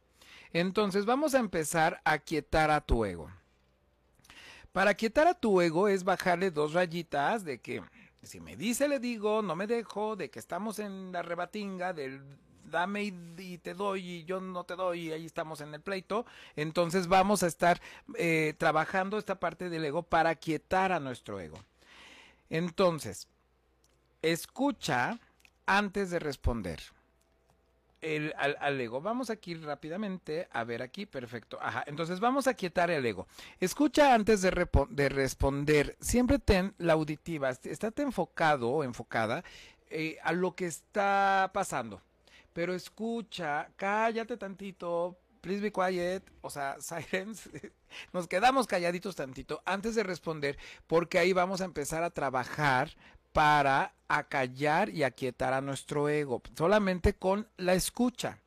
Entonces 0.51 1.05
vamos 1.05 1.33
a 1.33 1.39
empezar 1.39 2.01
a 2.03 2.19
quietar 2.19 2.69
a 2.69 2.81
tu 2.81 3.05
ego. 3.05 3.31
Para 4.73 4.93
quietar 4.93 5.25
a 5.29 5.35
tu 5.35 5.61
ego 5.61 5.87
es 5.87 6.03
bajarle 6.03 6.51
dos 6.51 6.73
rayitas 6.73 7.45
de 7.45 7.61
que 7.61 7.81
si 8.23 8.41
me 8.41 8.57
dice 8.57 8.89
le 8.89 8.99
digo, 8.99 9.41
no 9.41 9.55
me 9.55 9.67
dejo, 9.67 10.17
de 10.17 10.29
que 10.29 10.39
estamos 10.39 10.79
en 10.79 11.13
la 11.13 11.21
rebatinga 11.21 11.93
del 11.93 12.21
dame 12.65 13.03
y, 13.03 13.57
te 13.59 13.73
doy 13.73 14.05
y 14.05 14.23
yo 14.25 14.41
no 14.41 14.65
te 14.65 14.75
doy 14.75 15.07
y 15.07 15.11
ahí 15.13 15.25
estamos 15.25 15.61
en 15.61 15.73
el 15.73 15.79
pleito. 15.79 16.25
Entonces 16.57 17.07
vamos 17.07 17.41
a 17.43 17.47
estar 17.47 17.81
eh, 18.17 18.53
trabajando 18.57 19.17
esta 19.17 19.39
parte 19.39 19.69
del 19.69 19.85
ego 19.85 20.03
para 20.03 20.35
quietar 20.35 20.91
a 20.91 20.99
nuestro 20.99 21.39
ego. 21.39 21.57
Entonces, 22.49 23.29
escucha 24.21 25.19
antes 25.65 26.09
de 26.09 26.19
responder. 26.19 26.81
El, 28.01 28.33
al, 28.37 28.81
ego. 28.81 28.99
Vamos 28.99 29.29
aquí 29.29 29.53
rápidamente 29.53 30.47
a 30.51 30.63
ver 30.63 30.81
aquí, 30.81 31.05
perfecto. 31.05 31.59
Ajá, 31.61 31.83
entonces 31.85 32.19
vamos 32.19 32.47
a 32.47 32.55
quietar 32.55 32.89
el 32.89 33.05
ego. 33.05 33.27
Escucha 33.59 34.15
antes 34.15 34.41
de, 34.41 34.67
de 34.89 35.09
responder. 35.09 35.97
Siempre 36.01 36.39
ten 36.39 36.73
la 36.79 36.93
auditiva, 36.93 37.51
estate 37.51 38.01
enfocado 38.01 38.69
o 38.71 38.83
enfocada 38.83 39.43
eh, 39.91 40.17
a 40.23 40.31
lo 40.31 40.55
que 40.55 40.65
está 40.65 41.51
pasando. 41.53 42.01
Pero 42.53 42.73
escucha, 42.73 43.69
cállate 43.75 44.35
tantito, 44.35 45.15
please 45.41 45.61
be 45.61 45.71
quiet, 45.71 46.23
o 46.41 46.49
sea, 46.49 46.77
silence. 46.81 47.73
Nos 48.13 48.27
quedamos 48.27 48.67
calladitos 48.67 49.15
tantito 49.15 49.61
antes 49.65 49.93
de 49.93 50.03
responder, 50.03 50.57
porque 50.87 51.19
ahí 51.19 51.33
vamos 51.33 51.61
a 51.61 51.65
empezar 51.65 52.03
a 52.03 52.09
trabajar 52.09 52.89
para 53.33 53.93
acallar 54.07 54.89
y 54.89 55.03
aquietar 55.03 55.53
a 55.53 55.61
nuestro 55.61 56.09
ego, 56.09 56.41
solamente 56.55 57.13
con 57.13 57.47
la 57.57 57.73
escucha. 57.73 58.39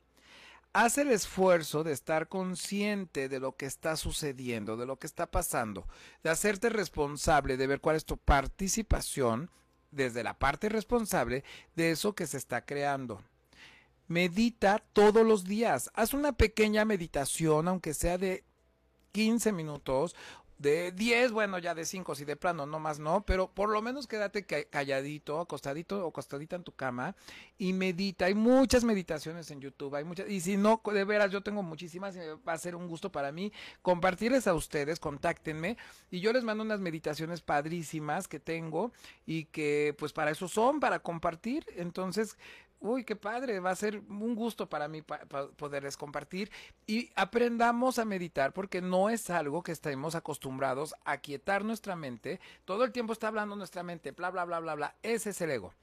Haz 0.73 0.97
el 0.97 1.09
esfuerzo 1.11 1.83
de 1.83 1.93
estar 1.93 2.27
consciente 2.27 3.29
de 3.29 3.39
lo 3.39 3.55
que 3.55 3.65
está 3.65 3.95
sucediendo, 3.95 4.75
de 4.75 4.85
lo 4.85 4.97
que 4.97 5.07
está 5.07 5.25
pasando, 5.31 5.87
de 6.21 6.29
hacerte 6.29 6.69
responsable, 6.69 7.55
de 7.55 7.67
ver 7.67 7.79
cuál 7.79 7.95
es 7.95 8.05
tu 8.05 8.17
participación 8.17 9.49
desde 9.91 10.23
la 10.23 10.37
parte 10.37 10.67
responsable 10.67 11.43
de 11.75 11.91
eso 11.91 12.13
que 12.13 12.27
se 12.27 12.37
está 12.37 12.65
creando. 12.65 13.21
Medita 14.07 14.83
todos 14.93 15.25
los 15.25 15.45
días. 15.45 15.89
Haz 15.93 16.13
una 16.13 16.33
pequeña 16.33 16.85
meditación, 16.85 17.69
aunque 17.69 17.93
sea 17.93 18.17
de 18.17 18.43
15 19.13 19.53
minutos 19.53 20.13
de 20.57 20.91
10, 20.91 21.31
bueno, 21.31 21.59
ya 21.59 21.75
de 21.75 21.85
5 21.85 22.15
si 22.15 22.25
de 22.25 22.35
plano, 22.35 22.65
no 22.65 22.79
más 22.79 22.99
no, 22.99 23.25
pero 23.25 23.49
por 23.49 23.69
lo 23.69 23.81
menos 23.81 24.07
quédate 24.07 24.45
calladito, 24.45 25.39
acostadito 25.39 26.05
o 26.05 26.09
acostadita 26.09 26.55
en 26.55 26.63
tu 26.63 26.71
cama 26.71 27.15
y 27.57 27.73
medita. 27.73 28.25
Hay 28.25 28.35
muchas 28.35 28.83
meditaciones 28.83 29.51
en 29.51 29.61
YouTube, 29.61 29.95
hay 29.95 30.03
muchas, 30.03 30.29
y 30.29 30.41
si 30.41 30.57
no, 30.57 30.81
de 30.85 31.03
veras, 31.03 31.31
yo 31.31 31.41
tengo 31.41 31.63
muchísimas 31.63 32.15
y 32.15 32.19
va 32.47 32.53
a 32.53 32.57
ser 32.57 32.75
un 32.75 32.87
gusto 32.87 33.11
para 33.11 33.31
mí 33.31 33.51
compartirles 33.81 34.47
a 34.47 34.53
ustedes, 34.53 34.99
contáctenme 34.99 35.77
y 36.09 36.19
yo 36.21 36.31
les 36.31 36.43
mando 36.43 36.63
unas 36.63 36.79
meditaciones 36.79 37.41
padrísimas 37.41 38.27
que 38.27 38.39
tengo 38.39 38.91
y 39.25 39.45
que 39.45 39.95
pues 39.97 40.13
para 40.13 40.31
eso 40.31 40.47
son, 40.47 40.79
para 40.79 40.99
compartir. 40.99 41.65
Entonces, 41.75 42.37
uy, 42.85 43.03
qué 43.03 43.15
padre, 43.15 43.59
va 43.59 43.71
a 43.71 43.75
ser 43.75 44.01
un 44.09 44.35
gusto 44.35 44.67
para 44.69 44.87
mí 44.87 45.01
poderles 45.57 45.97
compartir 45.97 46.51
y 46.87 47.09
aprendamos 47.15 47.99
a 47.99 48.05
meditar 48.05 48.53
porque 48.53 48.81
no 48.81 49.09
es 49.09 49.29
algo 49.29 49.63
que 49.63 49.71
estemos 49.71 50.15
acostumbrados 50.15 50.95
a 51.03 51.17
quietar 51.17 51.63
nuestra 51.63 51.95
mente. 51.95 52.39
Todo 52.65 52.83
el 52.83 52.91
tiempo 52.91 53.13
está 53.13 53.27
hablando 53.27 53.55
nuestra 53.55 53.83
mente, 53.83 54.11
bla, 54.11 54.29
bla, 54.31 54.45
bla, 54.45 54.59
bla, 54.59 54.75
bla. 54.75 54.95
Ese 55.03 55.31
es 55.31 55.41
el 55.41 55.51
ego. 55.51 55.73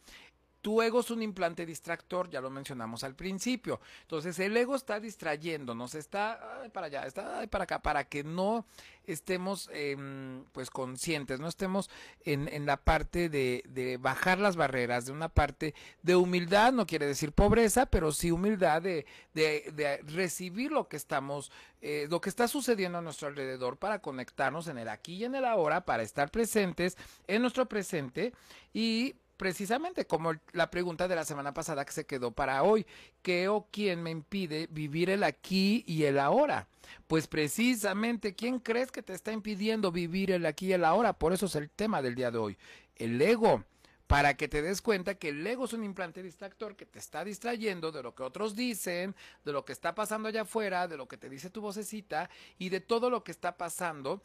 Tu 0.62 0.80
ego 0.80 1.00
es 1.00 1.10
un 1.10 1.22
implante 1.22 1.66
distractor, 1.66 2.30
ya 2.30 2.40
lo 2.40 2.48
mencionamos 2.48 3.02
al 3.02 3.16
principio. 3.16 3.80
Entonces 4.02 4.38
el 4.38 4.56
ego 4.56 4.76
está 4.76 5.00
distrayéndonos, 5.00 5.96
está 5.96 6.62
para 6.72 6.86
allá, 6.86 7.04
está 7.04 7.46
para 7.48 7.64
acá, 7.64 7.82
para 7.82 8.04
que 8.04 8.22
no 8.22 8.64
estemos 9.04 9.68
em, 9.72 10.44
pues 10.52 10.70
conscientes, 10.70 11.40
no 11.40 11.48
estemos 11.48 11.90
en, 12.24 12.48
en 12.48 12.66
la 12.66 12.76
parte 12.76 13.28
de, 13.28 13.64
de, 13.68 13.96
bajar 13.96 14.38
las 14.38 14.54
barreras, 14.54 15.06
de 15.06 15.12
una 15.12 15.28
parte 15.28 15.74
de 16.02 16.14
humildad, 16.14 16.72
no 16.72 16.86
quiere 16.86 17.06
decir 17.06 17.32
pobreza, 17.32 17.86
pero 17.86 18.12
sí 18.12 18.30
humildad 18.30 18.82
de, 18.82 19.04
de, 19.34 19.72
de 19.74 19.98
recibir 20.02 20.70
lo 20.70 20.88
que 20.88 20.96
estamos, 20.96 21.50
eh, 21.80 22.06
lo 22.08 22.20
que 22.20 22.28
está 22.28 22.46
sucediendo 22.46 22.98
a 22.98 23.02
nuestro 23.02 23.28
alrededor 23.28 23.76
para 23.76 24.00
conectarnos 24.00 24.68
en 24.68 24.78
el 24.78 24.88
aquí 24.88 25.14
y 25.16 25.24
en 25.24 25.34
el 25.34 25.44
ahora, 25.44 25.84
para 25.84 26.04
estar 26.04 26.30
presentes 26.30 26.96
en 27.26 27.42
nuestro 27.42 27.66
presente 27.66 28.32
y 28.72 29.16
precisamente 29.42 30.06
como 30.06 30.34
la 30.52 30.70
pregunta 30.70 31.08
de 31.08 31.16
la 31.16 31.24
semana 31.24 31.52
pasada 31.52 31.84
que 31.84 31.90
se 31.90 32.06
quedó 32.06 32.30
para 32.30 32.62
hoy, 32.62 32.86
¿qué 33.22 33.48
o 33.48 33.66
quién 33.72 34.00
me 34.00 34.12
impide 34.12 34.68
vivir 34.70 35.10
el 35.10 35.24
aquí 35.24 35.82
y 35.84 36.04
el 36.04 36.20
ahora? 36.20 36.68
Pues 37.08 37.26
precisamente, 37.26 38.36
¿quién 38.36 38.60
crees 38.60 38.92
que 38.92 39.02
te 39.02 39.14
está 39.14 39.32
impidiendo 39.32 39.90
vivir 39.90 40.30
el 40.30 40.46
aquí 40.46 40.66
y 40.66 40.74
el 40.74 40.84
ahora? 40.84 41.12
Por 41.12 41.32
eso 41.32 41.46
es 41.46 41.56
el 41.56 41.70
tema 41.70 42.00
del 42.02 42.14
día 42.14 42.30
de 42.30 42.38
hoy, 42.38 42.56
el 42.94 43.20
ego 43.20 43.64
para 44.06 44.36
que 44.36 44.46
te 44.46 44.62
des 44.62 44.80
cuenta 44.80 45.16
que 45.16 45.30
el 45.30 45.44
ego 45.44 45.64
es 45.64 45.72
un 45.72 45.82
implante 45.82 46.22
distractor 46.22 46.76
que 46.76 46.86
te 46.86 47.00
está 47.00 47.24
distrayendo 47.24 47.90
de 47.90 48.04
lo 48.04 48.14
que 48.14 48.22
otros 48.22 48.54
dicen, 48.54 49.16
de 49.44 49.52
lo 49.52 49.64
que 49.64 49.72
está 49.72 49.96
pasando 49.96 50.28
allá 50.28 50.42
afuera, 50.42 50.86
de 50.86 50.96
lo 50.96 51.08
que 51.08 51.16
te 51.16 51.28
dice 51.28 51.50
tu 51.50 51.60
vocecita 51.60 52.30
y 52.60 52.68
de 52.68 52.78
todo 52.78 53.10
lo 53.10 53.24
que 53.24 53.32
está 53.32 53.56
pasando 53.56 54.22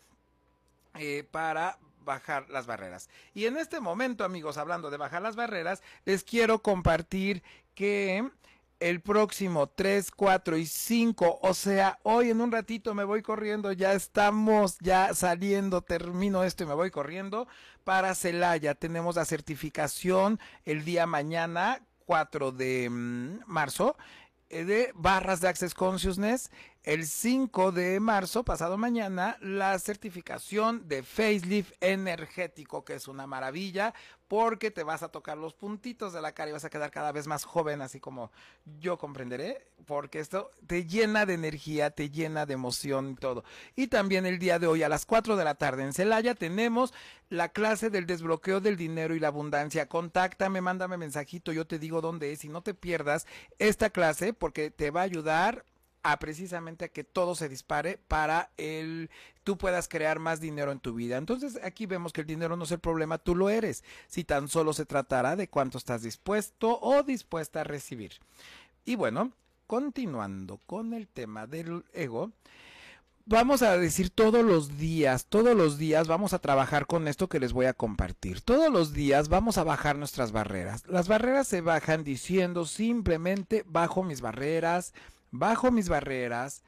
eh, 0.94 1.28
para 1.32 1.80
bajar 2.08 2.50
las 2.50 2.66
barreras. 2.66 3.10
Y 3.36 3.46
en 3.46 3.58
este 3.58 3.80
momento, 3.80 4.24
amigos, 4.24 4.58
hablando 4.58 4.90
de 4.90 4.98
bajar 4.98 5.22
las 5.22 5.36
barreras, 5.36 5.84
les 6.06 6.24
quiero 6.24 6.64
compartir 6.64 7.44
que 7.76 8.28
el 8.80 9.02
próximo 9.02 9.68
3, 9.68 10.10
4 10.12 10.58
y 10.58 10.66
5, 10.66 11.40
o 11.42 11.54
sea, 11.54 12.00
hoy 12.04 12.30
en 12.30 12.42
un 12.42 12.52
ratito 12.52 12.94
me 12.96 13.04
voy 13.04 13.22
corriendo, 13.22 13.72
ya 13.72 13.94
estamos 13.94 14.78
ya 14.80 15.14
saliendo, 15.14 15.82
termino 15.82 16.44
esto 16.44 16.64
y 16.64 16.68
me 16.68 16.74
voy 16.74 16.92
corriendo 16.92 17.48
para 17.84 18.16
Celaya. 18.16 18.76
Tenemos 18.76 19.16
la 19.16 19.26
certificación 19.26 20.40
el 20.66 20.86
día 20.86 21.06
mañana, 21.06 21.82
4 22.06 22.52
de 22.52 22.90
mm, 22.90 23.40
marzo, 23.48 23.98
eh, 24.50 24.64
de 24.64 24.92
barras 24.96 25.42
de 25.42 25.50
Access 25.50 25.74
Consciousness 25.74 26.52
el 26.88 27.06
5 27.06 27.74
de 27.74 28.00
marzo, 28.00 28.46
pasado 28.46 28.78
mañana, 28.78 29.38
la 29.42 29.78
certificación 29.78 30.88
de 30.88 31.04
facelift 31.04 31.74
energético, 31.82 32.86
que 32.86 32.94
es 32.94 33.10
una 33.10 33.28
maravilla, 33.28 33.94
porque 34.30 34.72
te 34.72 34.84
vas 34.84 35.04
a 35.04 35.10
tocar 35.10 35.38
los 35.38 35.54
puntitos 35.54 36.14
de 36.14 36.22
la 36.22 36.32
cara 36.32 36.50
y 36.50 36.54
vas 36.54 36.64
a 36.64 36.70
quedar 36.70 36.90
cada 36.90 37.12
vez 37.12 37.28
más 37.28 37.44
joven, 37.44 37.82
así 37.82 38.00
como 38.00 38.32
yo 38.80 38.98
comprenderé, 38.98 39.68
porque 39.86 40.22
esto 40.22 40.50
te 40.66 40.86
llena 40.86 41.26
de 41.26 41.34
energía, 41.34 41.90
te 41.90 42.10
llena 42.10 42.46
de 42.46 42.54
emoción 42.54 43.10
y 43.10 43.16
todo. 43.16 43.44
Y 43.76 43.88
también 43.88 44.26
el 44.26 44.40
día 44.40 44.58
de 44.58 44.68
hoy 44.68 44.84
a 44.84 44.90
las 44.90 45.06
4 45.06 45.36
de 45.36 45.44
la 45.44 45.56
tarde 45.56 45.84
en 45.84 45.92
Celaya 45.92 46.36
tenemos 46.36 46.94
la 47.28 47.50
clase 47.50 47.90
del 47.90 48.06
desbloqueo 48.06 48.62
del 48.62 48.78
dinero 48.78 49.14
y 49.14 49.20
la 49.20 49.28
abundancia. 49.28 49.90
Contáctame, 49.90 50.62
mándame 50.62 50.96
mensajito, 50.96 51.52
yo 51.52 51.68
te 51.68 51.80
digo 51.80 52.00
dónde 52.00 52.32
es 52.32 52.46
y 52.46 52.48
no 52.48 52.62
te 52.62 52.74
pierdas 52.74 53.28
esta 53.60 53.90
clase 53.90 54.32
porque 54.32 54.72
te 54.72 54.90
va 54.90 55.02
a 55.02 55.04
ayudar 55.04 55.66
a 56.12 56.20
precisamente 56.20 56.86
a 56.86 56.88
que 56.88 57.04
todo 57.04 57.36
se 57.36 57.50
dispare 57.50 58.00
para 58.08 58.52
el 58.56 59.10
tú 59.44 59.58
puedas 59.58 59.90
crear 59.90 60.20
más 60.20 60.40
dinero 60.40 60.72
en 60.72 60.80
tu 60.80 60.94
vida. 60.94 61.18
Entonces 61.18 61.60
aquí 61.64 61.86
vemos 61.86 62.14
que 62.14 62.22
el 62.22 62.28
dinero 62.28 62.56
no 62.56 62.64
es 62.64 62.72
el 62.72 62.80
problema, 62.80 63.18
tú 63.18 63.36
lo 63.36 63.50
eres. 63.50 63.84
Si 64.08 64.24
tan 64.24 64.48
solo 64.48 64.72
se 64.72 64.86
tratará 64.86 65.36
de 65.36 65.50
cuánto 65.50 65.78
estás 65.78 66.04
dispuesto 66.04 66.80
o 66.82 67.04
dispuesta 67.04 67.62
a 67.62 67.64
recibir. 67.66 68.14
Y 68.86 68.96
bueno, 68.96 69.34
continuando 69.68 70.60
con 70.66 70.94
el 70.94 71.10
tema 71.10 71.46
del 71.46 71.84
ego, 71.94 72.32
vamos 73.26 73.62
a 73.62 73.78
decir 73.78 74.10
todos 74.10 74.46
los 74.46 74.78
días, 74.78 75.26
todos 75.26 75.58
los 75.58 75.78
días 75.78 76.08
vamos 76.08 76.32
a 76.34 76.40
trabajar 76.40 76.88
con 76.88 77.10
esto 77.10 77.28
que 77.28 77.42
les 77.42 77.52
voy 77.52 77.66
a 77.66 77.74
compartir. 77.74 78.40
Todos 78.42 78.72
los 78.72 78.94
días 78.94 79.28
vamos 79.28 79.58
a 79.58 79.66
bajar 79.66 79.98
nuestras 79.98 80.32
barreras. 80.32 80.88
Las 80.88 81.10
barreras 81.10 81.48
se 81.48 81.60
bajan 81.60 82.06
diciendo 82.06 82.66
simplemente 82.66 83.66
bajo 83.68 84.04
mis 84.04 84.22
barreras, 84.22 84.94
bajo 85.32 85.72
mis 85.72 85.90
barreras 85.90 86.64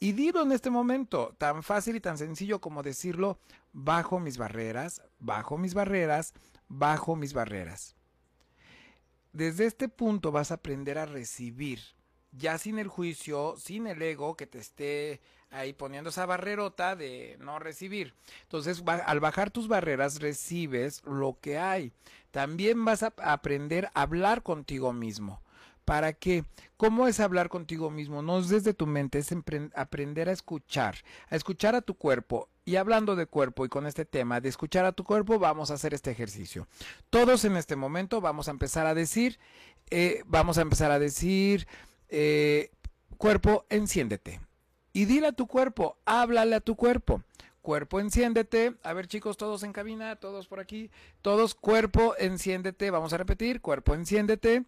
y 0.00 0.12
dilo 0.12 0.42
en 0.42 0.52
este 0.52 0.70
momento, 0.70 1.34
tan 1.38 1.62
fácil 1.62 1.96
y 1.96 2.00
tan 2.00 2.18
sencillo 2.18 2.60
como 2.60 2.82
decirlo, 2.82 3.38
bajo 3.72 4.20
mis 4.20 4.36
barreras, 4.36 5.02
bajo 5.18 5.56
mis 5.56 5.74
barreras, 5.74 6.34
bajo 6.68 7.16
mis 7.16 7.32
barreras. 7.32 7.96
Desde 9.32 9.66
este 9.66 9.88
punto 9.88 10.30
vas 10.30 10.50
a 10.50 10.54
aprender 10.54 10.98
a 10.98 11.06
recibir, 11.06 11.80
ya 12.32 12.58
sin 12.58 12.78
el 12.78 12.88
juicio, 12.88 13.54
sin 13.56 13.86
el 13.86 14.02
ego 14.02 14.36
que 14.36 14.46
te 14.46 14.58
esté 14.58 15.20
ahí 15.50 15.72
poniendo 15.72 16.10
esa 16.10 16.26
barrerota 16.26 16.96
de 16.96 17.36
no 17.40 17.58
recibir. 17.58 18.14
Entonces, 18.42 18.82
al 18.86 19.20
bajar 19.20 19.50
tus 19.50 19.68
barreras, 19.68 20.20
recibes 20.20 21.02
lo 21.04 21.38
que 21.40 21.58
hay. 21.58 21.92
También 22.30 22.84
vas 22.84 23.02
a 23.02 23.14
aprender 23.18 23.88
a 23.94 24.02
hablar 24.02 24.42
contigo 24.42 24.92
mismo. 24.92 25.40
¿Para 25.84 26.14
qué? 26.14 26.44
¿Cómo 26.76 27.06
es 27.06 27.20
hablar 27.20 27.48
contigo 27.48 27.90
mismo? 27.90 28.22
No 28.22 28.38
es 28.38 28.48
desde 28.48 28.74
tu 28.74 28.86
mente, 28.86 29.18
es 29.18 29.34
aprender 29.74 30.28
a 30.28 30.32
escuchar, 30.32 30.96
a 31.28 31.36
escuchar 31.36 31.74
a 31.74 31.82
tu 31.82 31.94
cuerpo. 31.94 32.48
Y 32.64 32.76
hablando 32.76 33.16
de 33.16 33.26
cuerpo 33.26 33.66
y 33.66 33.68
con 33.68 33.86
este 33.86 34.06
tema 34.06 34.40
de 34.40 34.48
escuchar 34.48 34.86
a 34.86 34.92
tu 34.92 35.04
cuerpo, 35.04 35.38
vamos 35.38 35.70
a 35.70 35.74
hacer 35.74 35.92
este 35.92 36.10
ejercicio. 36.10 36.66
Todos 37.10 37.44
en 37.44 37.56
este 37.56 37.76
momento 37.76 38.22
vamos 38.22 38.48
a 38.48 38.52
empezar 38.52 38.86
a 38.86 38.94
decir, 38.94 39.38
eh, 39.90 40.22
vamos 40.26 40.56
a 40.56 40.62
empezar 40.62 40.90
a 40.90 40.98
decir, 40.98 41.66
eh, 42.08 42.70
cuerpo, 43.18 43.66
enciéndete. 43.68 44.40
Y 44.94 45.04
dile 45.04 45.28
a 45.28 45.32
tu 45.32 45.46
cuerpo, 45.46 45.98
háblale 46.06 46.56
a 46.56 46.60
tu 46.60 46.76
cuerpo 46.76 47.22
cuerpo 47.60 47.98
enciéndete. 47.98 48.74
A 48.82 48.92
ver 48.92 49.06
chicos, 49.08 49.38
todos 49.38 49.62
en 49.62 49.72
cabina, 49.72 50.16
todos 50.16 50.46
por 50.46 50.60
aquí, 50.60 50.90
todos 51.22 51.54
cuerpo 51.54 52.14
enciéndete. 52.18 52.90
Vamos 52.90 53.14
a 53.14 53.16
repetir, 53.16 53.62
cuerpo 53.62 53.94
enciéndete 53.94 54.64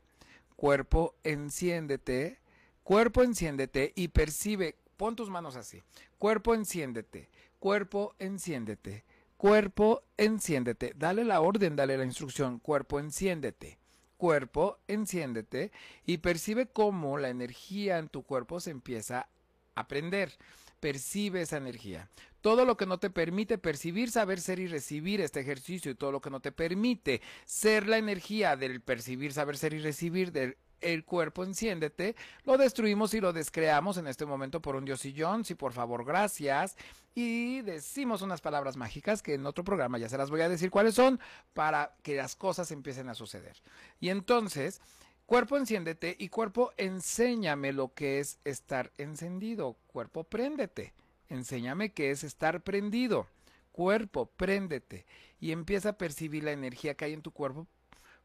cuerpo, 0.57 1.15
enciéndete, 1.23 2.39
cuerpo, 2.83 3.23
enciéndete 3.23 3.93
y 3.95 4.09
percibe, 4.09 4.77
pon 4.97 5.15
tus 5.15 5.31
manos 5.31 5.57
así, 5.57 5.83
cuerpo, 6.19 6.55
enciéndete, 6.55 7.29
cuerpo, 7.59 8.15
enciéndete, 8.19 9.05
cuerpo, 9.37 10.03
enciéndete, 10.17 10.93
dale 10.97 11.25
la 11.25 11.41
orden, 11.41 11.77
dale 11.77 11.99
la 11.99 12.05
instrucción, 12.05 12.59
cuerpo, 12.59 12.99
enciéndete, 12.99 13.79
cuerpo, 14.17 14.79
enciéndete 14.89 15.73
y 16.07 16.19
percibe 16.19 16.67
cómo 16.67 17.19
la 17.19 17.29
energía 17.29 17.99
en 17.99 18.09
tu 18.09 18.23
cuerpo 18.23 18.61
se 18.61 18.71
empieza 18.71 19.29
a 19.75 19.89
prender 19.89 20.33
percibe 20.81 21.43
esa 21.43 21.57
energía. 21.57 22.09
Todo 22.41 22.65
lo 22.65 22.77
que 22.77 22.87
no 22.87 22.99
te 22.99 23.11
permite 23.11 23.59
percibir, 23.59 24.11
saber 24.11 24.41
ser 24.41 24.59
y 24.61 24.69
recibir 24.69 25.21
este 25.21 25.41
ejercicio 25.41 25.91
y 25.91 25.95
todo 25.95 26.13
lo 26.13 26.21
que 26.21 26.31
no 26.31 26.41
te 26.41 26.53
permite 26.53 27.21
ser 27.45 27.89
la 27.89 27.99
energía 27.99 28.57
del 28.57 28.81
percibir, 28.81 29.33
saber 29.33 29.57
ser 29.57 29.75
y 29.75 29.81
recibir 29.81 30.33
del 30.33 30.57
el 30.81 31.05
cuerpo 31.05 31.45
enciéndete, 31.45 32.17
lo 32.45 32.57
destruimos 32.59 33.15
y 33.15 33.21
lo 33.21 33.33
descreamos 33.33 33.97
en 33.97 34.07
este 34.07 34.27
momento 34.27 34.61
por 34.61 34.77
un 34.77 34.85
diosillón, 34.85 35.45
sí, 35.45 35.55
por 35.55 35.73
favor, 35.73 36.05
gracias. 36.05 36.77
Y 37.15 37.63
decimos 37.63 38.23
unas 38.23 38.41
palabras 38.41 38.77
mágicas 38.77 39.23
que 39.23 39.35
en 39.35 39.47
otro 39.47 39.65
programa 39.65 39.99
ya 39.99 40.09
se 40.09 40.19
las 40.19 40.31
voy 40.31 40.43
a 40.43 40.49
decir 40.49 40.71
cuáles 40.71 40.95
son 40.95 41.19
para 41.55 41.97
que 42.03 42.15
las 42.17 42.37
cosas 42.37 42.71
empiecen 42.71 43.09
a 43.09 43.15
suceder. 43.15 43.57
Y 44.01 44.11
entonces, 44.11 44.81
Cuerpo, 45.27 45.57
enciéndete 45.57 46.15
y 46.21 46.29
cuerpo, 46.29 46.73
enséñame 46.77 47.73
lo 47.73 47.93
que 47.93 48.21
es 48.21 48.39
estar 48.45 48.93
encendido. 48.97 49.77
Cuerpo, 49.89 50.23
préndete. 50.23 50.95
Enséñame 51.29 51.93
qué 51.93 52.13
es 52.13 52.23
estar 52.23 52.63
prendido. 52.63 53.27
Cuerpo, 53.73 54.27
préndete. 54.27 55.05
Y 55.41 55.51
empieza 55.51 55.91
a 55.91 55.99
percibir 55.99 56.45
la 56.45 56.53
energía 56.53 56.95
que 56.95 57.07
hay 57.07 57.13
en 57.13 57.23
tu 57.23 57.33
cuerpo 57.33 57.67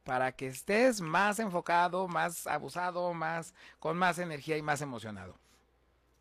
para 0.03 0.31
que 0.31 0.45
estés 0.45 1.01
más 1.01 1.39
enfocado, 1.39 2.07
más 2.07 2.45
abusado, 2.45 3.13
más 3.15 3.55
con 3.79 3.97
más 3.97 4.19
energía 4.19 4.57
y 4.57 4.61
más 4.61 4.81
emocionado. 4.81 5.35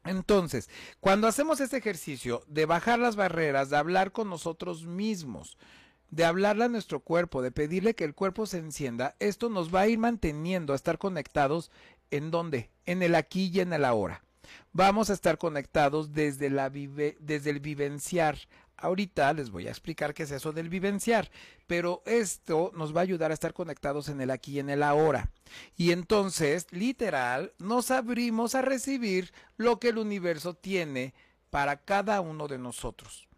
Entonces, 0.05 0.71
cuando 0.99 1.27
hacemos 1.27 1.61
este 1.61 1.77
ejercicio 1.77 2.43
de 2.47 2.64
bajar 2.64 2.99
las 2.99 3.16
barreras, 3.16 3.69
de 3.69 3.77
hablar 3.77 4.12
con 4.12 4.31
nosotros 4.31 4.87
mismos, 4.87 5.59
de 6.11 6.25
hablarle 6.25 6.64
a 6.64 6.68
nuestro 6.68 7.01
cuerpo, 7.01 7.42
de 7.42 7.53
pedirle 7.53 7.94
que 7.94 8.05
el 8.05 8.14
cuerpo 8.14 8.46
se 8.46 8.59
encienda, 8.59 9.16
esto 9.18 9.49
nos 9.49 9.75
va 9.75 9.83
a 9.83 9.88
ir 9.88 9.99
manteniendo 9.99 10.73
a 10.73 10.77
estar 10.77 10.99
conectados 10.99 11.70
en 12.11 12.31
dónde? 12.31 12.70
En 12.85 13.03
el 13.03 13.14
aquí 13.14 13.51
y 13.53 13.61
en 13.61 13.73
el 13.73 13.85
ahora. 13.85 14.25
Vamos 14.73 15.11
a 15.11 15.12
estar 15.12 15.38
conectados 15.38 16.12
desde, 16.12 16.51
la 16.51 16.70
desde 16.70 17.51
el 17.51 17.61
vivenciar. 17.61 18.38
Ahorita 18.77 19.33
les 19.33 19.51
voy 19.51 19.68
a 19.68 19.70
explicar 19.70 20.14
qué 20.14 20.25
es 20.25 20.31
eso 20.31 20.53
del 20.53 20.68
vivenciar, 20.68 21.31
pero 21.66 22.03
esto 22.07 22.73
nos 22.75 22.94
va 22.94 23.01
a 23.01 23.03
ayudar 23.03 23.31
a 23.31 23.35
estar 23.35 23.53
conectados 23.53 24.09
en 24.09 24.20
el 24.20 24.31
aquí 24.31 24.53
y 24.53 24.59
en 24.59 24.70
el 24.70 24.83
ahora. 24.83 25.31
Y 25.77 25.92
entonces, 25.92 26.66
literal, 26.70 27.53
nos 27.59 27.90
abrimos 27.90 28.55
a 28.55 28.62
recibir 28.62 29.33
lo 29.57 29.79
que 29.79 29.90
el 29.90 29.99
universo 29.99 30.55
tiene 30.55 31.14
para 31.51 31.77
cada 31.77 32.20
uno 32.20 32.49
de 32.49 32.59
nosotros. 32.59 33.30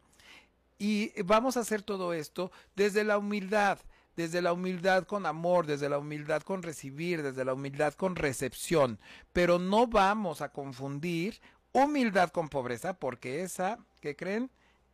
Y 0.82 1.12
vamos 1.22 1.56
a 1.56 1.60
hacer 1.60 1.82
todo 1.82 2.12
esto 2.12 2.50
desde 2.74 3.04
la 3.04 3.16
humildad. 3.16 3.78
desde 4.16 4.42
la 4.42 4.52
humildad 4.52 5.04
con 5.04 5.24
amor, 5.24 5.64
desde 5.64 5.88
la 5.88 5.98
humildad 5.98 6.42
con 6.42 6.62
recibir, 6.62 7.22
desde 7.22 7.46
la 7.46 7.54
humildad 7.54 7.94
con 7.94 8.14
recepción, 8.14 8.98
pero 9.32 9.58
no 9.58 9.86
vamos 9.86 10.42
a 10.42 10.50
confundir 10.50 11.40
humildad 11.72 12.28
con 12.30 12.50
pobreza 12.50 12.92
porque 12.98 13.42
esa, 13.42 13.78
¿qué 14.02 14.14
creen? 14.14 14.50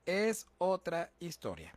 Es 0.07 0.46
otra 0.59 1.11
historia. 1.18 1.74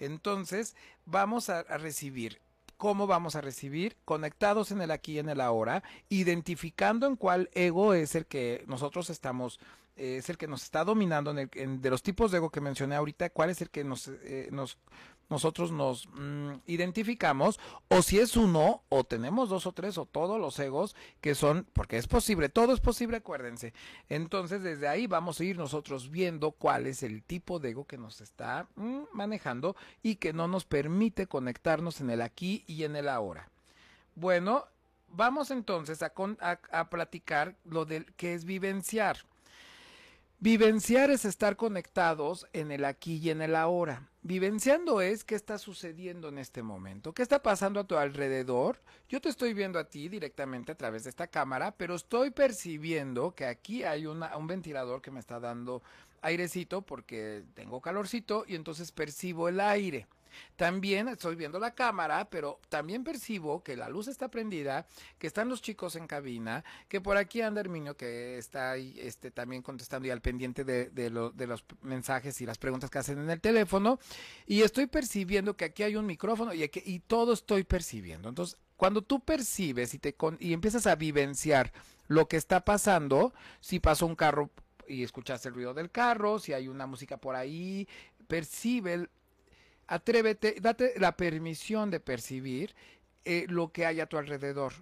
Entonces, 0.00 0.74
vamos 1.04 1.48
a, 1.48 1.60
a 1.60 1.78
recibir 1.78 2.40
¿Cómo 2.80 3.06
vamos 3.06 3.36
a 3.36 3.42
recibir? 3.42 3.98
Conectados 4.06 4.70
en 4.70 4.80
el 4.80 4.90
aquí 4.90 5.12
y 5.12 5.18
en 5.18 5.28
el 5.28 5.42
ahora, 5.42 5.82
identificando 6.08 7.06
en 7.06 7.16
cuál 7.16 7.50
ego 7.52 7.92
es 7.92 8.14
el 8.14 8.24
que 8.24 8.64
nosotros 8.68 9.10
estamos, 9.10 9.60
es 10.00 10.28
el 10.30 10.38
que 10.38 10.48
nos 10.48 10.62
está 10.62 10.84
dominando 10.84 11.34
de 11.34 11.90
los 11.90 12.02
tipos 12.02 12.30
de 12.30 12.38
ego 12.38 12.50
que 12.50 12.60
mencioné 12.60 12.96
ahorita, 12.96 13.30
cuál 13.30 13.50
es 13.50 13.60
el 13.60 13.70
que 13.70 13.84
nos, 13.84 14.08
eh, 14.08 14.48
nos 14.50 14.78
nosotros 15.30 15.70
nos 15.70 16.08
mm, 16.08 16.54
identificamos, 16.66 17.60
o 17.88 18.02
si 18.02 18.18
es 18.18 18.36
uno, 18.36 18.82
o 18.88 19.04
tenemos 19.04 19.48
dos 19.48 19.64
o 19.64 19.72
tres, 19.72 19.96
o 19.96 20.04
todos 20.04 20.40
los 20.40 20.58
egos 20.58 20.96
que 21.20 21.36
son, 21.36 21.66
porque 21.72 21.96
es 21.96 22.08
posible, 22.08 22.48
todo 22.48 22.74
es 22.74 22.80
posible, 22.80 23.18
acuérdense. 23.18 23.72
Entonces, 24.08 24.62
desde 24.62 24.88
ahí 24.88 25.06
vamos 25.06 25.38
a 25.38 25.44
ir 25.44 25.56
nosotros 25.56 26.10
viendo 26.10 26.50
cuál 26.50 26.88
es 26.88 27.04
el 27.04 27.22
tipo 27.22 27.60
de 27.60 27.70
ego 27.70 27.86
que 27.86 27.96
nos 27.96 28.20
está 28.20 28.66
mm, 28.74 29.02
manejando 29.12 29.76
y 30.02 30.16
que 30.16 30.32
no 30.32 30.48
nos 30.48 30.64
permite 30.64 31.28
conectarnos 31.28 32.00
en 32.00 32.10
el 32.10 32.22
aquí 32.22 32.64
y 32.66 32.82
en 32.82 32.96
el 32.96 33.08
ahora. 33.08 33.50
Bueno, 34.16 34.66
vamos 35.06 35.52
entonces 35.52 36.02
a, 36.02 36.12
a, 36.40 36.58
a 36.72 36.90
platicar 36.90 37.56
lo 37.64 37.84
del 37.84 38.12
que 38.14 38.34
es 38.34 38.44
vivenciar. 38.44 39.18
Vivenciar 40.42 41.10
es 41.10 41.26
estar 41.26 41.56
conectados 41.56 42.46
en 42.54 42.70
el 42.72 42.86
aquí 42.86 43.18
y 43.18 43.28
en 43.28 43.42
el 43.42 43.54
ahora. 43.54 44.08
Vivenciando 44.22 45.02
es 45.02 45.22
qué 45.22 45.34
está 45.34 45.58
sucediendo 45.58 46.30
en 46.30 46.38
este 46.38 46.62
momento, 46.62 47.12
qué 47.12 47.20
está 47.20 47.42
pasando 47.42 47.78
a 47.78 47.84
tu 47.84 47.98
alrededor. 47.98 48.80
Yo 49.06 49.20
te 49.20 49.28
estoy 49.28 49.52
viendo 49.52 49.78
a 49.78 49.84
ti 49.84 50.08
directamente 50.08 50.72
a 50.72 50.78
través 50.78 51.04
de 51.04 51.10
esta 51.10 51.26
cámara, 51.26 51.72
pero 51.72 51.94
estoy 51.94 52.30
percibiendo 52.30 53.34
que 53.34 53.44
aquí 53.44 53.84
hay 53.84 54.06
una, 54.06 54.34
un 54.38 54.46
ventilador 54.46 55.02
que 55.02 55.10
me 55.10 55.20
está 55.20 55.40
dando 55.40 55.82
airecito 56.22 56.80
porque 56.80 57.42
tengo 57.52 57.82
calorcito 57.82 58.46
y 58.48 58.54
entonces 58.54 58.92
percibo 58.92 59.46
el 59.46 59.60
aire. 59.60 60.06
También 60.56 61.08
estoy 61.08 61.36
viendo 61.36 61.58
la 61.58 61.74
cámara, 61.74 62.28
pero 62.28 62.60
también 62.68 63.04
percibo 63.04 63.62
que 63.62 63.76
la 63.76 63.88
luz 63.88 64.08
está 64.08 64.28
prendida, 64.28 64.86
que 65.18 65.26
están 65.26 65.48
los 65.48 65.62
chicos 65.62 65.96
en 65.96 66.06
cabina, 66.06 66.64
que 66.88 67.00
por 67.00 67.16
aquí 67.16 67.40
anda 67.40 67.60
Herminio 67.60 67.96
que 67.96 68.38
está 68.38 68.72
ahí 68.72 68.94
este, 68.98 69.30
también 69.30 69.62
contestando 69.62 70.06
y 70.06 70.10
al 70.10 70.20
pendiente 70.20 70.64
de, 70.64 70.90
de, 70.90 71.10
los 71.10 71.64
mensajes 71.82 72.40
y 72.40 72.46
las 72.46 72.58
preguntas 72.58 72.90
que 72.90 72.98
hacen 72.98 73.18
en 73.18 73.30
el 73.30 73.40
teléfono. 73.40 73.98
Y 74.46 74.62
estoy 74.62 74.86
percibiendo 74.86 75.56
que 75.56 75.66
aquí 75.66 75.82
hay 75.82 75.96
un 75.96 76.06
micrófono 76.06 76.52
y, 76.52 76.62
aquí, 76.62 76.82
y 76.84 77.00
todo 77.00 77.32
estoy 77.32 77.64
percibiendo. 77.64 78.28
Entonces, 78.28 78.58
cuando 78.76 79.02
tú 79.02 79.20
percibes 79.20 79.94
y, 79.94 79.98
te 79.98 80.14
con, 80.14 80.36
y 80.40 80.52
empiezas 80.52 80.86
a 80.86 80.94
vivenciar 80.94 81.72
lo 82.08 82.28
que 82.28 82.36
está 82.36 82.64
pasando, 82.64 83.32
si 83.60 83.78
pasó 83.78 84.06
un 84.06 84.16
carro 84.16 84.50
y 84.88 85.04
escuchaste 85.04 85.48
el 85.48 85.54
ruido 85.54 85.74
del 85.74 85.90
carro, 85.90 86.38
si 86.38 86.52
hay 86.52 86.66
una 86.66 86.86
música 86.86 87.16
por 87.16 87.36
ahí, 87.36 87.86
percibe 88.26 89.08
Atrévete, 89.90 90.54
date 90.60 90.94
la 90.98 91.16
permisión 91.16 91.90
de 91.90 91.98
percibir 91.98 92.76
eh, 93.24 93.46
lo 93.48 93.72
que 93.72 93.86
hay 93.86 93.98
a 93.98 94.06
tu 94.06 94.18
alrededor. 94.18 94.72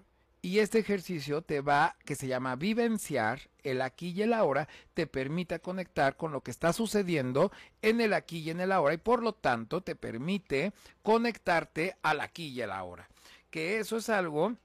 Y 0.43 0.59
este 0.59 0.81
ejercicio 0.81 1.41
te 1.41 1.63
va, 1.63 1.97
que 2.05 2.15
se 2.15 2.27
llama 2.27 2.57
vivenciar, 2.57 3.41
el 3.63 3.81
aquí 3.81 4.11
y 4.11 4.21
el 4.21 4.35
ahora, 4.35 4.69
te 4.93 5.07
permite 5.07 5.61
conectar 5.61 6.19
con 6.19 6.31
lo 6.31 6.43
que 6.43 6.51
está 6.51 6.75
sucediendo 6.75 7.51
en 7.81 8.03
el 8.03 8.13
aquí 8.13 8.41
y 8.41 8.51
en 8.51 8.61
el 8.61 8.71
ahora 8.71 8.93
y 8.93 8.99
por 8.99 9.23
lo 9.23 9.33
tanto 9.33 9.81
te 9.81 9.97
permite 9.97 10.75
conectarte 11.03 11.97
al 12.03 12.21
aquí 12.21 12.49
y 12.49 12.61
el 12.61 12.71
ahora. 12.71 13.09
Que 13.51 13.79
eso 13.79 13.97
es 13.97 14.11
algo 14.11 14.57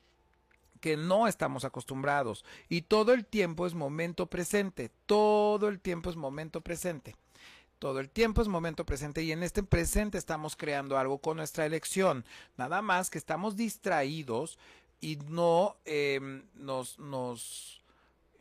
que 0.81 0.97
no 0.97 1.25
estamos 1.25 1.63
acostumbrados 1.63 2.43
y 2.67 2.81
todo 2.81 3.13
el 3.13 3.25
tiempo 3.25 3.65
es 3.65 3.75
momento 3.75 4.25
presente, 4.25 4.91
todo 5.05 5.69
el 5.69 5.79
tiempo 5.79 6.09
es 6.09 6.17
momento 6.17 6.59
presente. 6.59 7.15
Todo 7.83 7.99
el 7.99 8.09
tiempo 8.09 8.41
es 8.41 8.47
momento 8.47 8.85
presente 8.85 9.23
y 9.23 9.33
en 9.33 9.43
este 9.43 9.61
presente 9.61 10.17
estamos 10.17 10.55
creando 10.55 10.97
algo 10.97 11.17
con 11.17 11.35
nuestra 11.35 11.65
elección. 11.65 12.23
Nada 12.55 12.81
más 12.81 13.09
que 13.09 13.17
estamos 13.17 13.57
distraídos 13.57 14.57
y 15.01 15.17
no 15.27 15.75
eh, 15.83 16.45
nos, 16.53 16.97
nos, 16.97 17.83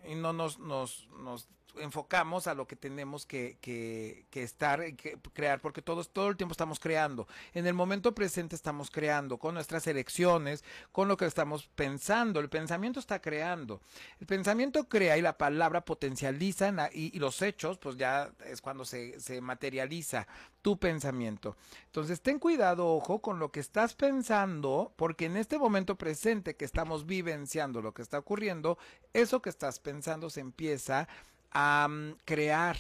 y 0.07 0.15
no 0.15 0.33
nos, 0.33 0.61
nos 0.61 1.49
enfocamos 1.81 2.47
a 2.47 2.55
lo 2.55 2.67
que 2.67 2.77
tenemos 2.77 3.27
que, 3.27 3.59
que, 3.61 4.25
estar, 4.43 4.95
que 4.95 5.19
crear, 5.33 5.61
porque 5.61 5.83
todos, 5.83 6.11
todo 6.11 6.29
el 6.29 6.37
tiempo 6.37 6.53
estamos 6.53 6.79
creando. 6.79 7.27
En 7.55 7.67
el 7.67 7.75
momento 7.75 8.15
presente 8.15 8.57
estamos 8.57 8.91
creando 8.91 9.39
con 9.39 9.55
nuestras 9.55 9.87
elecciones, 9.87 10.65
con 10.93 11.09
lo 11.09 11.17
que 11.17 11.27
estamos 11.27 11.69
pensando. 11.75 12.41
El 12.41 12.49
pensamiento 12.49 13.01
está 13.01 13.21
creando. 13.21 13.81
El 14.21 14.27
pensamiento 14.27 14.89
crea 14.89 15.17
y 15.17 15.23
la 15.23 15.39
palabra 15.39 15.85
potencializa 15.85 16.63
y, 16.93 17.17
y, 17.17 17.19
los 17.19 17.43
hechos, 17.43 17.79
pues 17.79 17.97
ya 17.97 18.31
es 18.47 18.61
cuando 18.61 18.85
se, 18.85 19.19
se 19.21 19.41
materializa 19.41 20.27
tu 20.63 20.79
pensamiento. 20.79 21.57
Entonces, 21.87 22.21
ten 22.21 22.39
cuidado, 22.39 22.87
ojo, 22.89 23.21
con 23.21 23.39
lo 23.39 23.51
que 23.51 23.61
estás 23.61 23.95
pensando, 23.95 24.93
porque 24.97 25.27
en 25.27 25.37
este 25.37 25.59
momento 25.59 25.97
presente 25.97 26.57
que 26.57 26.65
estamos 26.65 27.07
vivenciando 27.07 27.83
lo 27.83 27.93
que 27.93 28.03
está 28.03 28.19
ocurriendo, 28.19 28.79
eso 29.13 29.43
que 29.43 29.51
estás 29.51 29.81
pensando 29.81 30.31
se 30.31 30.41
empieza 30.41 31.01
a 31.01 31.09
um, 31.55 32.15
crear. 32.25 32.77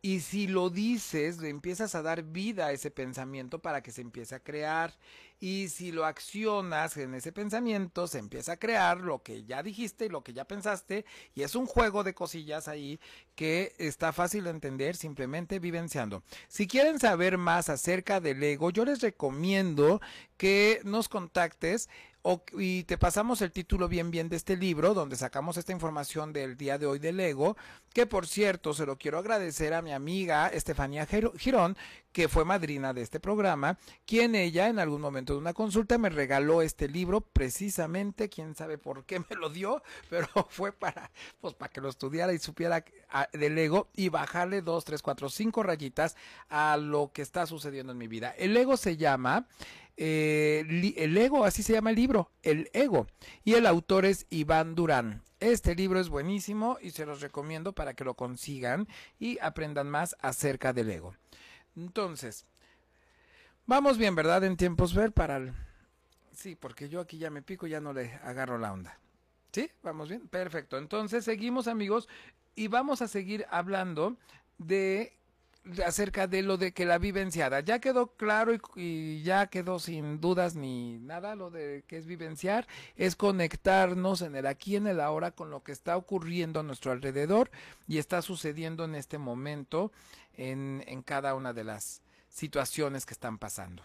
Y 0.00 0.20
si 0.20 0.46
lo 0.46 0.70
dices, 0.70 1.38
le 1.38 1.48
empiezas 1.48 1.96
a 1.96 2.02
dar 2.02 2.22
vida 2.22 2.66
a 2.66 2.72
ese 2.72 2.90
pensamiento 2.90 3.58
para 3.58 3.82
que 3.82 3.90
se 3.90 4.00
empiece 4.00 4.34
a 4.34 4.40
crear. 4.40 4.94
Y 5.40 5.68
si 5.68 5.90
lo 5.92 6.04
accionas 6.04 6.96
en 6.96 7.14
ese 7.14 7.32
pensamiento, 7.32 8.06
se 8.06 8.18
empieza 8.18 8.52
a 8.52 8.56
crear 8.58 9.00
lo 9.00 9.22
que 9.22 9.44
ya 9.44 9.62
dijiste 9.62 10.06
y 10.06 10.08
lo 10.08 10.22
que 10.22 10.32
ya 10.32 10.44
pensaste. 10.44 11.04
Y 11.34 11.42
es 11.42 11.56
un 11.56 11.66
juego 11.66 12.04
de 12.04 12.14
cosillas 12.14 12.68
ahí 12.68 13.00
que 13.34 13.74
está 13.78 14.12
fácil 14.12 14.44
de 14.44 14.50
entender 14.50 14.96
simplemente 14.96 15.58
vivenciando. 15.58 16.22
Si 16.46 16.68
quieren 16.68 17.00
saber 17.00 17.36
más 17.36 17.68
acerca 17.68 18.20
del 18.20 18.42
ego, 18.42 18.70
yo 18.70 18.84
les 18.84 19.00
recomiendo 19.00 20.00
que 20.36 20.80
nos 20.84 21.08
contactes 21.08 21.88
y 22.58 22.84
te 22.84 22.98
pasamos 22.98 23.40
el 23.40 23.52
título 23.52 23.88
bien 23.88 24.10
bien 24.10 24.28
de 24.28 24.36
este 24.36 24.56
libro, 24.56 24.92
donde 24.92 25.16
sacamos 25.16 25.56
esta 25.56 25.72
información 25.72 26.32
del 26.32 26.56
día 26.56 26.76
de 26.76 26.86
hoy 26.86 26.98
del 26.98 27.18
ego, 27.20 27.56
que 27.94 28.06
por 28.06 28.26
cierto 28.26 28.74
se 28.74 28.84
lo 28.84 28.98
quiero 28.98 29.18
agradecer 29.18 29.72
a 29.72 29.80
mi 29.80 29.92
amiga 29.92 30.48
Estefanía 30.48 31.06
Girón, 31.06 31.76
que 32.12 32.28
fue 32.28 32.44
madrina 32.44 32.92
de 32.92 33.02
este 33.02 33.20
programa, 33.20 33.78
quien 34.04 34.34
ella 34.34 34.68
en 34.68 34.78
algún 34.78 35.00
momento 35.00 35.32
de 35.32 35.38
una 35.38 35.54
consulta 35.54 35.96
me 35.96 36.10
regaló 36.10 36.60
este 36.60 36.88
libro, 36.88 37.20
precisamente, 37.20 38.28
quién 38.28 38.54
sabe 38.54 38.76
por 38.76 39.04
qué 39.04 39.20
me 39.20 39.36
lo 39.36 39.48
dio, 39.48 39.82
pero 40.10 40.28
fue 40.50 40.72
para, 40.72 41.10
pues 41.40 41.54
para 41.54 41.72
que 41.72 41.80
lo 41.80 41.88
estudiara 41.88 42.32
y 42.32 42.38
supiera 42.38 42.84
del 43.32 43.56
ego 43.56 43.88
y 43.94 44.10
bajarle 44.10 44.60
dos, 44.60 44.84
tres, 44.84 45.00
cuatro, 45.00 45.30
cinco 45.30 45.62
rayitas 45.62 46.16
a 46.50 46.76
lo 46.76 47.10
que 47.12 47.22
está 47.22 47.46
sucediendo 47.46 47.92
en 47.92 47.98
mi 47.98 48.08
vida. 48.08 48.34
El 48.36 48.56
ego 48.56 48.76
se 48.76 48.96
llama 48.96 49.46
eh, 50.00 50.94
el 50.96 51.16
ego, 51.18 51.44
así 51.44 51.64
se 51.64 51.72
llama 51.72 51.90
el 51.90 51.96
libro, 51.96 52.30
El 52.42 52.70
ego. 52.72 53.08
Y 53.44 53.54
el 53.54 53.66
autor 53.66 54.04
es 54.04 54.26
Iván 54.30 54.76
Durán. 54.76 55.22
Este 55.40 55.74
libro 55.74 55.98
es 55.98 56.08
buenísimo 56.08 56.78
y 56.80 56.90
se 56.90 57.04
los 57.04 57.20
recomiendo 57.20 57.72
para 57.72 57.94
que 57.94 58.04
lo 58.04 58.14
consigan 58.14 58.86
y 59.18 59.38
aprendan 59.40 59.90
más 59.90 60.16
acerca 60.20 60.72
del 60.72 60.90
ego. 60.90 61.14
Entonces, 61.76 62.46
vamos 63.66 63.98
bien, 63.98 64.14
¿verdad? 64.14 64.44
En 64.44 64.56
tiempos 64.56 64.94
ver 64.94 65.12
para 65.12 65.36
el... 65.36 65.52
Sí, 66.32 66.54
porque 66.54 66.88
yo 66.88 67.00
aquí 67.00 67.18
ya 67.18 67.30
me 67.30 67.42
pico, 67.42 67.66
ya 67.66 67.80
no 67.80 67.92
le 67.92 68.14
agarro 68.22 68.58
la 68.58 68.72
onda. 68.72 68.98
¿Sí? 69.52 69.68
¿Vamos 69.82 70.08
bien? 70.08 70.28
Perfecto. 70.28 70.78
Entonces 70.78 71.24
seguimos 71.24 71.66
amigos 71.66 72.08
y 72.54 72.68
vamos 72.68 73.02
a 73.02 73.08
seguir 73.08 73.46
hablando 73.50 74.16
de 74.58 75.18
acerca 75.84 76.26
de 76.26 76.42
lo 76.42 76.56
de 76.56 76.72
que 76.72 76.86
la 76.86 76.98
vivenciada. 76.98 77.60
Ya 77.60 77.80
quedó 77.80 78.08
claro 78.08 78.52
y, 78.76 79.22
ya 79.22 79.46
quedó 79.46 79.78
sin 79.78 80.20
dudas 80.20 80.54
ni 80.54 80.98
nada 80.98 81.34
lo 81.34 81.50
de 81.50 81.84
que 81.86 81.96
es 81.96 82.06
vivenciar, 82.06 82.66
es 82.96 83.16
conectarnos 83.16 84.22
en 84.22 84.36
el 84.36 84.46
aquí, 84.46 84.76
en 84.76 84.86
el 84.86 85.00
ahora 85.00 85.30
con 85.30 85.50
lo 85.50 85.62
que 85.62 85.72
está 85.72 85.96
ocurriendo 85.96 86.60
a 86.60 86.62
nuestro 86.62 86.92
alrededor 86.92 87.50
y 87.86 87.98
está 87.98 88.22
sucediendo 88.22 88.84
en 88.84 88.94
este 88.94 89.18
momento 89.18 89.92
en, 90.36 90.84
en 90.86 91.02
cada 91.02 91.34
una 91.34 91.52
de 91.52 91.64
las 91.64 92.02
situaciones 92.28 93.06
que 93.06 93.14
están 93.14 93.38
pasando. 93.38 93.82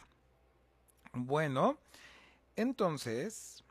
Bueno, 1.14 1.78
entonces, 2.56 3.63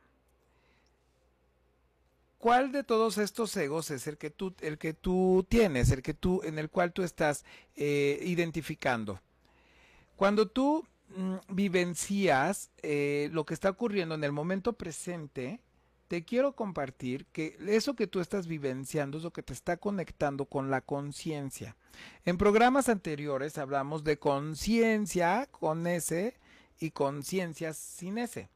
¿Cuál 2.42 2.72
de 2.72 2.82
todos 2.82 3.18
estos 3.18 3.56
egos 3.56 3.92
es 3.92 4.08
el 4.08 4.18
que 4.18 4.28
tú, 4.28 4.52
el 4.62 4.76
que 4.76 4.94
tú 4.94 5.46
tienes, 5.48 5.92
el 5.92 6.02
que 6.02 6.12
tú, 6.12 6.40
en 6.42 6.58
el 6.58 6.70
cual 6.70 6.92
tú 6.92 7.04
estás 7.04 7.44
eh, 7.76 8.18
identificando? 8.24 9.20
Cuando 10.16 10.48
tú 10.48 10.84
mm, 11.16 11.36
vivencias 11.50 12.72
eh, 12.82 13.28
lo 13.30 13.46
que 13.46 13.54
está 13.54 13.70
ocurriendo 13.70 14.16
en 14.16 14.24
el 14.24 14.32
momento 14.32 14.72
presente, 14.72 15.60
te 16.08 16.24
quiero 16.24 16.56
compartir 16.56 17.26
que 17.26 17.56
eso 17.68 17.94
que 17.94 18.08
tú 18.08 18.18
estás 18.18 18.48
vivenciando 18.48 19.18
es 19.18 19.22
lo 19.22 19.32
que 19.32 19.44
te 19.44 19.52
está 19.52 19.76
conectando 19.76 20.46
con 20.46 20.68
la 20.68 20.80
conciencia. 20.80 21.76
En 22.24 22.38
programas 22.38 22.88
anteriores 22.88 23.56
hablamos 23.56 24.02
de 24.02 24.18
conciencia 24.18 25.46
con 25.52 25.86
ese 25.86 26.40
y 26.80 26.90
conciencia 26.90 27.72
sin 27.72 28.18
ese. 28.18 28.48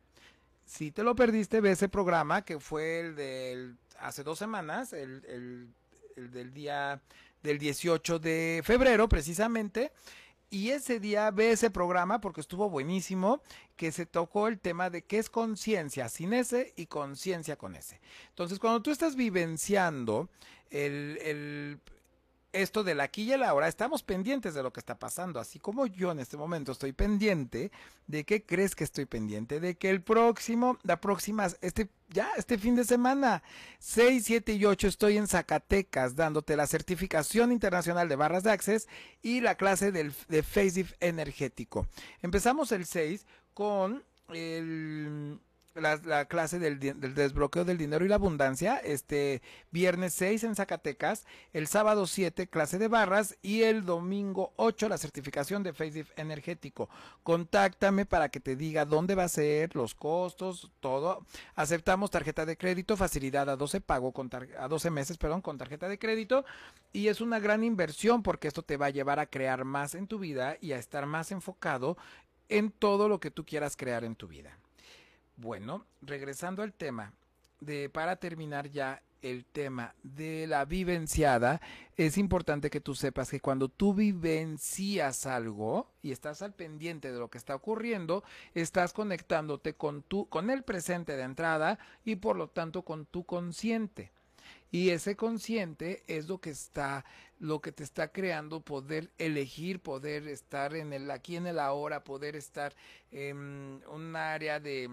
Si 0.67 0.91
te 0.91 1.03
lo 1.03 1.15
perdiste, 1.15 1.61
ve 1.61 1.71
ese 1.71 1.89
programa 1.89 2.45
que 2.45 2.61
fue 2.61 3.01
el 3.01 3.17
del 3.17 3.77
hace 3.99 4.23
dos 4.23 4.39
semanas, 4.39 4.93
el, 4.93 5.25
el, 5.27 5.69
el 6.17 6.31
del 6.33 6.53
día 6.53 7.01
del 7.43 7.59
18 7.59 8.19
de 8.19 8.61
febrero 8.65 9.09
precisamente. 9.09 9.93
Y 10.49 10.71
ese 10.71 11.01
día 11.01 11.31
ve 11.31 11.53
ese 11.53 11.71
programa 11.71 12.21
porque 12.21 12.41
estuvo 12.41 12.71
buenísimo, 12.71 13.43
que 13.77 13.91
se 13.91 14.07
tocó 14.07 14.47
el 14.47 14.61
tema 14.61 14.91
de 14.91 15.03
qué 15.03 15.19
es 15.19 15.29
conciencia 15.29 16.09
sin 16.09 16.33
ese 16.33 16.73
y 16.77 16.87
conciencia 16.87 17.57
con 17.57 17.75
ese. 17.75 18.01
Entonces, 18.29 18.59
cuando 18.59 18.81
tú 18.81 18.91
estás 18.91 19.17
vivenciando 19.17 20.29
el, 20.71 21.19
el, 21.23 21.81
esto 22.57 22.85
del 22.85 23.01
aquí 23.01 23.23
y 23.23 23.33
el 23.33 23.43
ahora, 23.43 23.69
estamos 23.69 24.03
pendientes 24.03 24.55
de 24.55 24.63
lo 24.63 24.73
que 24.73 24.81
está 24.81 24.99
pasando, 24.99 25.41
así 25.41 25.59
como 25.59 25.87
yo 25.87 26.13
en 26.13 26.21
este 26.21 26.37
momento 26.37 26.73
estoy 26.73 26.93
pendiente 26.93 27.71
de 28.07 28.25
qué 28.25 28.45
crees 28.45 28.75
que 28.75 28.85
estoy 28.85 29.07
pendiente, 29.07 29.61
de 29.61 29.77
que 29.77 29.91
el 29.91 30.03
próximo, 30.03 30.79
la 30.83 31.01
próxima, 31.01 31.47
este, 31.61 31.89
ya, 32.09 32.31
este 32.37 32.59
fin 32.59 32.77
de 32.77 32.85
semana, 32.85 33.43
6, 33.79 34.25
7 34.25 34.53
y 34.55 34.65
8 34.65 34.89
estoy 34.89 35.17
en 35.17 35.27
Zacatecas 35.27 36.17
dándote 36.17 36.57
la 36.57 36.67
certificación 36.67 37.53
internacional 37.53 38.09
de 38.09 38.17
barras 38.17 38.43
de 38.43 38.53
access 38.53 38.89
y 39.23 39.41
la 39.41 39.57
clase 39.57 39.93
del, 39.93 40.13
de 40.29 40.43
FACEIF 40.43 40.95
energético. 41.01 41.87
Empezamos 42.23 42.73
el 42.73 42.87
6 42.87 43.27
con 43.55 44.05
el 44.29 45.39
la, 45.77 45.97
la 46.05 46.25
clase 46.27 46.59
del, 46.59 46.79
del, 46.79 47.15
desbloqueo 47.15 47.65
del 47.65 47.79
dinero 47.79 48.05
y 48.05 48.09
la 48.09 48.17
abundancia, 48.17 48.77
este 48.79 49.43
viernes 49.71 50.15
6 50.15 50.45
en 50.45 50.55
Zacatecas, 50.55 51.27
el 51.53 51.67
sábado 51.67 52.07
7 52.07 52.49
clase 52.49 52.79
de 52.79 52.89
barras 52.89 53.37
y 53.43 53.63
el 53.63 53.85
domingo 53.85 54.53
8 54.57 54.89
la 54.89 54.99
certificación 54.99 55.63
de 55.63 55.73
FaceIF 55.73 56.11
energético. 56.17 56.89
Contáctame 57.23 58.07
para 58.07 58.29
que 58.29 58.41
te 58.41 58.57
diga 58.57 58.85
dónde 58.85 59.15
va 59.15 59.25
a 59.25 59.29
ser, 59.29 59.75
los 59.77 59.95
costos, 59.95 60.71
todo. 60.81 61.25
Aceptamos 61.55 62.11
tarjeta 62.11 62.47
de 62.47 62.57
crédito, 62.57 62.97
facilidad 62.97 63.49
a 63.51 63.57
12 63.57 63.81
pago 63.81 64.13
con 64.13 64.31
a 64.59 64.69
12 64.69 64.91
meses, 64.91 65.19
perdón, 65.19 65.41
con 65.41 65.59
tarjeta 65.59 65.89
de 65.89 65.99
crédito 65.99 66.45
y 66.93 67.09
es 67.09 67.21
una 67.21 67.39
gran 67.39 67.63
inversión 67.63 68.23
porque 68.23 68.49
esto 68.49 68.63
te 68.63 68.77
va 68.77 68.87
a 68.87 68.91
llevar 68.91 69.19
a 69.19 69.27
crear 69.27 69.65
más 69.65 69.95
en 69.95 70.07
tu 70.07 70.19
vida 70.19 70.57
y 70.61 70.73
a 70.73 70.79
estar 70.79 71.07
más 71.07 71.31
enfocado 71.31 71.97
en 72.49 72.71
todo 72.71 73.09
lo 73.09 73.21
que 73.21 73.31
tú 73.31 73.45
quieras 73.45 73.77
crear 73.77 74.05
en 74.05 74.15
tu 74.15 74.29
vida. 74.29 74.59
Bueno, 75.37 75.85
regresando 76.01 76.63
al 76.63 76.73
tema, 76.73 77.13
de 77.61 77.89
para 77.91 78.17
terminar 78.17 78.71
ya 78.71 79.03
el 79.23 79.45
tema 79.45 79.95
de 80.03 80.47
la 80.47 80.65
vivenciada, 80.65 81.61
es 81.97 82.17
importante 82.17 82.71
que 82.71 82.81
tú 82.81 82.95
sepas 82.95 83.31
que 83.31 83.41
cuando 83.41 83.69
tú 83.69 83.93
vivencias 83.93 85.27
algo 85.27 85.91
y 86.03 86.13
estás 86.13 86.43
al 86.43 86.55
pendiente 86.55 87.13
de 87.13 87.19
lo 87.19 87.29
que 87.29 87.39
está 87.39 87.55
ocurriendo, 87.55 88.25
estás 88.55 88.93
conectándote 88.93 89.75
con 89.75 90.03
tu 90.03 90.27
con 90.29 90.49
el 90.49 90.63
presente 90.63 91.17
de 91.17 91.25
entrada 91.25 91.79
y 92.05 92.17
por 92.17 92.37
lo 92.37 92.49
tanto 92.49 92.83
con 92.83 93.05
tu 93.05 93.25
consciente. 93.25 94.13
Y 94.71 94.91
ese 94.91 95.17
consciente 95.17 96.05
es 96.07 96.29
lo 96.29 96.39
que 96.39 96.51
está, 96.51 97.05
lo 97.39 97.61
que 97.61 97.73
te 97.73 97.83
está 97.83 98.09
creando 98.09 98.61
poder 98.61 99.11
elegir, 99.19 99.81
poder 99.81 100.29
estar 100.29 100.75
en 100.75 100.93
el 100.93 101.11
aquí 101.11 101.37
en 101.37 101.47
el 101.47 101.59
ahora, 101.59 102.05
poder 102.05 102.37
estar 102.37 102.75
en 103.11 103.83
un 103.89 104.17
área 104.17 104.61
de 104.61 104.89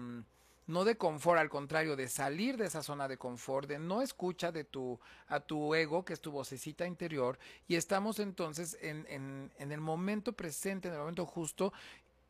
no 0.66 0.84
de 0.84 0.96
confort, 0.96 1.38
al 1.38 1.50
contrario, 1.50 1.96
de 1.96 2.08
salir 2.08 2.56
de 2.56 2.66
esa 2.66 2.82
zona 2.82 3.08
de 3.08 3.18
confort, 3.18 3.68
de 3.68 3.78
no 3.78 4.02
escucha 4.02 4.52
de 4.52 4.64
tu, 4.64 4.98
a 5.28 5.40
tu 5.40 5.74
ego, 5.74 6.04
que 6.04 6.12
es 6.12 6.20
tu 6.20 6.30
vocecita 6.30 6.86
interior, 6.86 7.38
y 7.68 7.76
estamos 7.76 8.18
entonces 8.18 8.78
en, 8.80 9.06
en, 9.08 9.52
en 9.58 9.72
el 9.72 9.80
momento 9.80 10.32
presente, 10.32 10.88
en 10.88 10.94
el 10.94 11.00
momento 11.00 11.26
justo, 11.26 11.72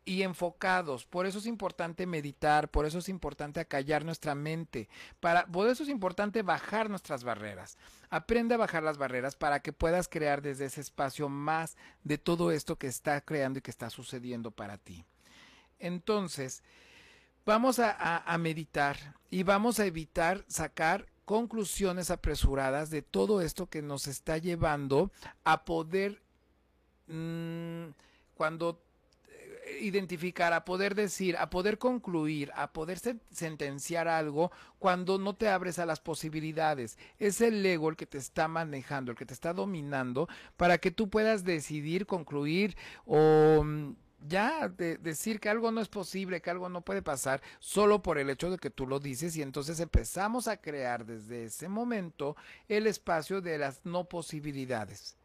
y 0.04 0.22
enfocados. 0.22 1.06
Por 1.06 1.26
eso 1.26 1.38
es 1.38 1.46
importante 1.46 2.06
meditar, 2.06 2.70
por 2.70 2.86
eso 2.86 2.98
es 2.98 3.08
importante 3.08 3.60
acallar 3.60 4.04
nuestra 4.04 4.34
mente, 4.34 4.88
para, 5.20 5.46
por 5.46 5.68
eso 5.68 5.82
es 5.82 5.88
importante 5.88 6.42
bajar 6.42 6.90
nuestras 6.90 7.24
barreras. 7.24 7.78
Aprende 8.10 8.54
a 8.54 8.58
bajar 8.58 8.82
las 8.82 8.98
barreras 8.98 9.36
para 9.36 9.60
que 9.60 9.72
puedas 9.72 10.08
crear 10.08 10.42
desde 10.42 10.66
ese 10.66 10.80
espacio 10.80 11.28
más 11.28 11.76
de 12.02 12.18
todo 12.18 12.52
esto 12.52 12.76
que 12.76 12.86
está 12.86 13.20
creando 13.20 13.58
y 13.58 13.62
que 13.62 13.70
está 13.70 13.90
sucediendo 13.90 14.50
para 14.50 14.78
ti. 14.78 15.04
Entonces, 15.78 16.62
vamos 17.44 17.78
a, 17.78 18.36
meditar 18.38 19.14
y 19.30 19.42
vamos 19.42 19.78
a 19.78 19.86
evitar 19.86 20.44
sacar 20.48 21.06
conclusiones 21.24 22.10
apresuradas 22.10 22.90
de 22.90 23.02
todo 23.02 23.40
esto 23.40 23.66
que 23.66 23.82
nos 23.82 24.06
está 24.06 24.38
llevando 24.38 25.10
a 25.44 25.64
poder, 25.64 26.20
mmm, 27.06 27.86
cuando 28.34 28.82
eh, 29.28 29.78
identificar, 29.80 30.52
a 30.52 30.64
poder 30.64 30.94
decir, 30.94 31.36
a 31.38 31.48
poder 31.48 31.78
concluir, 31.78 32.50
a 32.54 32.72
poder 32.72 32.98
sentenciar 33.30 34.06
algo 34.08 34.52
cuando 34.78 35.18
no 35.18 35.34
te 35.34 35.48
abres 35.48 35.78
a 35.78 35.86
las 35.86 36.00
posibilidades. 36.00 36.98
Es 37.18 37.40
el 37.40 37.64
ego 37.64 37.88
el 37.88 37.96
que 37.96 38.06
te 38.06 38.18
está 38.18 38.48
manejando, 38.48 39.12
el 39.12 39.18
que 39.18 39.26
te 39.26 39.34
está 39.34 39.54
dominando 39.54 40.28
para 40.56 40.78
que 40.78 40.90
tú 40.90 41.08
puedas 41.08 41.44
decidir, 41.44 42.06
concluir 42.06 42.76
o 43.06 43.62
mm, 43.64 43.94
ya 44.26 44.68
de 44.68 44.96
decir 44.96 45.38
que 45.38 45.48
algo 45.48 45.70
no 45.70 45.80
es 45.80 45.88
posible, 45.88 46.40
que 46.40 46.50
algo 46.50 46.68
no 46.68 46.80
puede 46.80 47.02
pasar, 47.02 47.42
solo 47.58 48.02
por 48.02 48.18
el 48.18 48.30
hecho 48.30 48.50
de 48.50 48.58
que 48.58 48.70
tú 48.70 48.86
lo 48.86 48.98
dices 48.98 49.36
y 49.36 49.42
entonces 49.42 49.80
empezamos 49.80 50.48
a 50.48 50.56
crear 50.56 51.04
desde 51.04 51.44
ese 51.44 51.68
momento 51.68 52.36
el 52.68 52.86
espacio 52.86 53.40
de 53.40 53.58
las 53.58 53.84
no 53.84 54.04
posibilidades. 54.04 55.16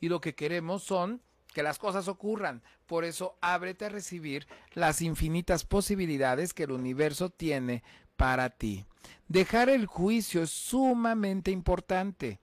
Y 0.00 0.08
lo 0.08 0.20
que 0.20 0.34
queremos 0.34 0.82
son 0.82 1.20
que 1.54 1.62
las 1.62 1.78
cosas 1.78 2.08
ocurran. 2.08 2.62
Por 2.86 3.04
eso 3.04 3.36
ábrete 3.40 3.86
a 3.86 3.90
recibir 3.90 4.46
las 4.74 5.02
infinitas 5.02 5.64
posibilidades 5.64 6.54
que 6.54 6.64
el 6.64 6.72
universo 6.72 7.30
tiene 7.30 7.82
para 8.16 8.50
ti. 8.50 8.86
Dejar 9.28 9.68
el 9.68 9.86
juicio 9.86 10.42
es 10.42 10.50
sumamente 10.50 11.50
importante. 11.50 12.38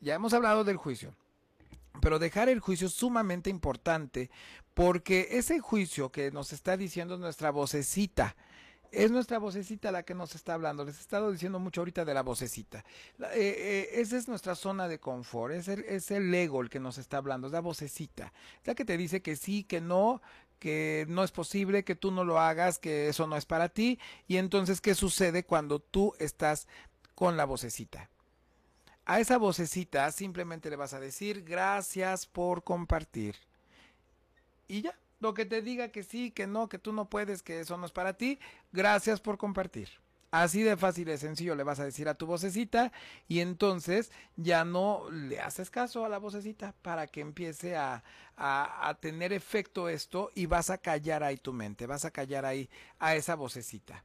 Ya 0.00 0.14
hemos 0.14 0.32
hablado 0.32 0.64
del 0.64 0.76
juicio. 0.76 1.14
Pero 2.00 2.18
dejar 2.18 2.48
el 2.48 2.60
juicio 2.60 2.86
es 2.86 2.94
sumamente 2.94 3.50
importante 3.50 4.30
porque 4.74 5.28
ese 5.32 5.60
juicio 5.60 6.10
que 6.10 6.30
nos 6.30 6.52
está 6.52 6.76
diciendo 6.76 7.18
nuestra 7.18 7.50
vocecita, 7.50 8.36
es 8.92 9.10
nuestra 9.10 9.38
vocecita 9.38 9.92
la 9.92 10.02
que 10.02 10.14
nos 10.14 10.34
está 10.34 10.54
hablando. 10.54 10.84
Les 10.84 10.98
he 10.98 11.00
estado 11.00 11.30
diciendo 11.30 11.58
mucho 11.58 11.80
ahorita 11.80 12.04
de 12.04 12.14
la 12.14 12.22
vocecita. 12.22 12.84
Eh, 13.20 13.28
eh, 13.34 13.88
esa 13.94 14.16
es 14.16 14.28
nuestra 14.28 14.54
zona 14.54 14.88
de 14.88 14.98
confort. 14.98 15.54
Es 15.54 15.68
el, 15.68 15.84
es 15.84 16.10
el 16.10 16.34
ego 16.34 16.60
el 16.60 16.70
que 16.70 16.80
nos 16.80 16.98
está 16.98 17.18
hablando. 17.18 17.46
Es 17.46 17.52
la 17.52 17.60
vocecita. 17.60 18.32
La 18.64 18.74
que 18.74 18.84
te 18.84 18.96
dice 18.96 19.22
que 19.22 19.36
sí, 19.36 19.64
que 19.64 19.80
no, 19.80 20.20
que 20.58 21.06
no 21.08 21.22
es 21.22 21.30
posible, 21.30 21.84
que 21.84 21.94
tú 21.94 22.10
no 22.10 22.24
lo 22.24 22.40
hagas, 22.40 22.78
que 22.78 23.08
eso 23.08 23.26
no 23.26 23.36
es 23.36 23.46
para 23.46 23.68
ti. 23.68 23.98
Y 24.26 24.38
entonces, 24.38 24.80
¿qué 24.80 24.94
sucede 24.94 25.44
cuando 25.44 25.78
tú 25.78 26.14
estás 26.18 26.66
con 27.14 27.36
la 27.36 27.44
vocecita? 27.44 28.10
A 29.04 29.20
esa 29.20 29.38
vocecita 29.38 30.10
simplemente 30.12 30.70
le 30.70 30.76
vas 30.76 30.94
a 30.94 31.00
decir 31.00 31.42
gracias 31.42 32.26
por 32.26 32.62
compartir 32.62 33.36
y 34.70 34.82
ya. 34.82 34.96
Lo 35.18 35.34
que 35.34 35.44
te 35.44 35.60
diga 35.60 35.88
que 35.88 36.02
sí, 36.02 36.30
que 36.30 36.46
no, 36.46 36.70
que 36.70 36.78
tú 36.78 36.94
no 36.94 37.10
puedes, 37.10 37.42
que 37.42 37.60
eso 37.60 37.76
no 37.76 37.84
es 37.84 37.92
para 37.92 38.14
ti, 38.14 38.38
gracias 38.72 39.20
por 39.20 39.36
compartir. 39.36 39.90
Así 40.30 40.62
de 40.62 40.78
fácil 40.78 41.10
y 41.10 41.18
sencillo 41.18 41.54
le 41.56 41.64
vas 41.64 41.78
a 41.78 41.84
decir 41.84 42.08
a 42.08 42.14
tu 42.14 42.24
vocecita 42.24 42.90
y 43.28 43.40
entonces 43.40 44.12
ya 44.36 44.64
no 44.64 45.10
le 45.10 45.40
haces 45.40 45.68
caso 45.68 46.06
a 46.06 46.08
la 46.08 46.18
vocecita 46.18 46.72
para 46.80 47.06
que 47.06 47.20
empiece 47.20 47.76
a, 47.76 48.02
a, 48.36 48.88
a, 48.88 48.94
tener 48.94 49.34
efecto 49.34 49.90
esto 49.90 50.30
y 50.34 50.46
vas 50.46 50.70
a 50.70 50.78
callar 50.78 51.22
ahí 51.22 51.36
tu 51.36 51.52
mente, 51.52 51.86
vas 51.86 52.06
a 52.06 52.12
callar 52.12 52.46
ahí 52.46 52.70
a 52.98 53.14
esa 53.16 53.34
vocecita. 53.34 54.04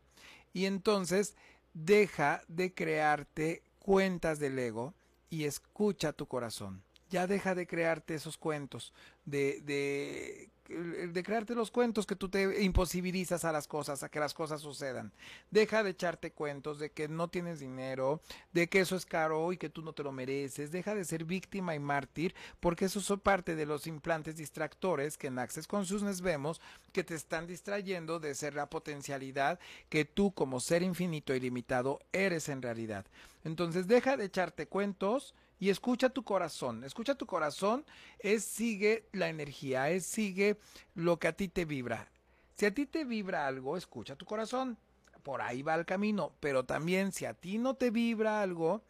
Y 0.51 0.65
entonces 0.65 1.38
deja 1.73 2.41
de 2.49 2.73
crearte 2.73 3.62
cuentas 3.86 4.39
del 4.39 4.58
ego 4.58 4.95
y 5.30 5.43
escucha 5.43 6.12
tu 6.12 6.26
corazón. 6.26 6.82
Ya 7.12 7.28
deja 7.28 7.54
de 7.54 7.67
crearte 7.67 8.15
esos 8.15 8.36
cuentos 8.36 8.93
de, 9.26 9.62
de 9.62 10.50
de 10.67 11.23
crearte 11.23 11.54
los 11.54 11.71
cuentos 11.71 12.06
que 12.06 12.15
tú 12.15 12.30
te 12.30 12.63
imposibilizas 12.63 13.45
a 13.45 13.51
las 13.51 13.67
cosas, 13.67 14.04
a 14.04 14.10
que 14.10 14.19
las 14.19 14.34
cosas 14.34 14.62
sucedan. 14.62 15.12
Deja 15.51 15.84
de 15.84 15.91
echarte 15.91 16.32
cuentos 16.32 16.80
de 16.80 16.91
que 16.91 17.08
no 17.08 17.28
tienes 17.28 17.60
dinero, 17.60 18.21
de 18.51 18.67
que 18.67 18.80
eso 18.80 18.95
es 18.95 19.06
caro 19.06 19.54
y 19.54 19.58
que 19.58 19.69
tú 19.69 19.82
no 19.82 19.93
te 19.93 20.04
lo 20.04 20.12
mereces. 20.12 20.71
Deja 20.71 20.95
de 20.95 21.06
ser 21.06 21.25
víctima 21.25 21.75
y 21.75 21.80
mártir, 21.80 22.34
porque 22.60 22.86
eso 22.86 23.01
son 23.01 23.19
parte 23.19 23.56
de 23.56 23.65
los 23.65 23.88
implantes 23.88 24.38
distractores 24.38 25.17
que 25.17 25.28
en 25.28 25.39
Access 25.39 25.67
Consciousness 25.67 26.21
vemos 26.21 26.62
que 26.91 27.04
te 27.04 27.15
están 27.15 27.47
distrayendo 27.47 28.19
de 28.19 28.36
ser 28.36 28.56
la 28.56 28.69
potencialidad 28.69 29.60
que 29.89 30.06
tú 30.06 30.34
como 30.34 30.60
ser 30.60 30.82
infinito 30.82 31.36
y 31.36 31.39
limitado 31.39 31.99
eres 32.12 32.49
en 32.49 32.62
realidad. 32.62 33.06
Entonces 33.43 33.88
deja 33.88 34.17
de 34.17 34.25
echarte 34.25 34.67
cuentos 34.67 35.34
y 35.65 35.71
escucha 35.71 36.10
tu 36.10 36.23
corazón. 36.23 36.84
Escucha 36.84 37.15
tu 37.15 37.25
corazón 37.25 37.86
es 38.19 38.43
sigue 38.43 39.08
la 39.13 39.30
energía, 39.30 39.89
es 39.89 40.06
sigue 40.06 40.60
lo 40.93 41.17
que 41.17 41.28
a 41.28 41.34
ti 41.34 41.47
te 41.47 41.65
vibra. 41.65 42.08
Si 42.54 42.67
a 42.67 42.71
ti 42.71 42.86
te 42.86 43.04
vibra 43.04 43.47
algo, 43.47 43.75
escucha 43.75 44.15
tu 44.15 44.28
corazón. 44.28 44.78
Por 45.23 45.41
ahí 45.41 45.63
va 45.63 45.73
el 45.73 45.88
camino. 45.88 46.34
Pero 46.39 46.65
también 46.65 47.12
si 47.12 47.25
a 47.25 47.34
ti 47.34 47.58
no 47.58 47.73
te 47.73 47.89
vibra 47.89 48.43
algo, 48.43 48.84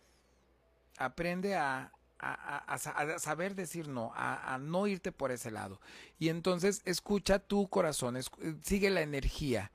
aprende 0.97 1.55
a 1.55 1.93
a, 2.19 2.77
saber 3.19 3.55
decir 3.55 3.88
no, 3.88 4.11
a, 4.13 4.57
no 4.59 4.88
irte 4.88 5.13
por 5.13 5.31
ese 5.31 5.51
lado. 5.51 5.79
Y 6.19 6.27
entonces 6.27 6.81
escucha 6.83 7.39
tu 7.39 7.69
corazón, 7.69 8.17
sigue 8.63 8.89
la 8.89 9.01
energía. 9.01 9.71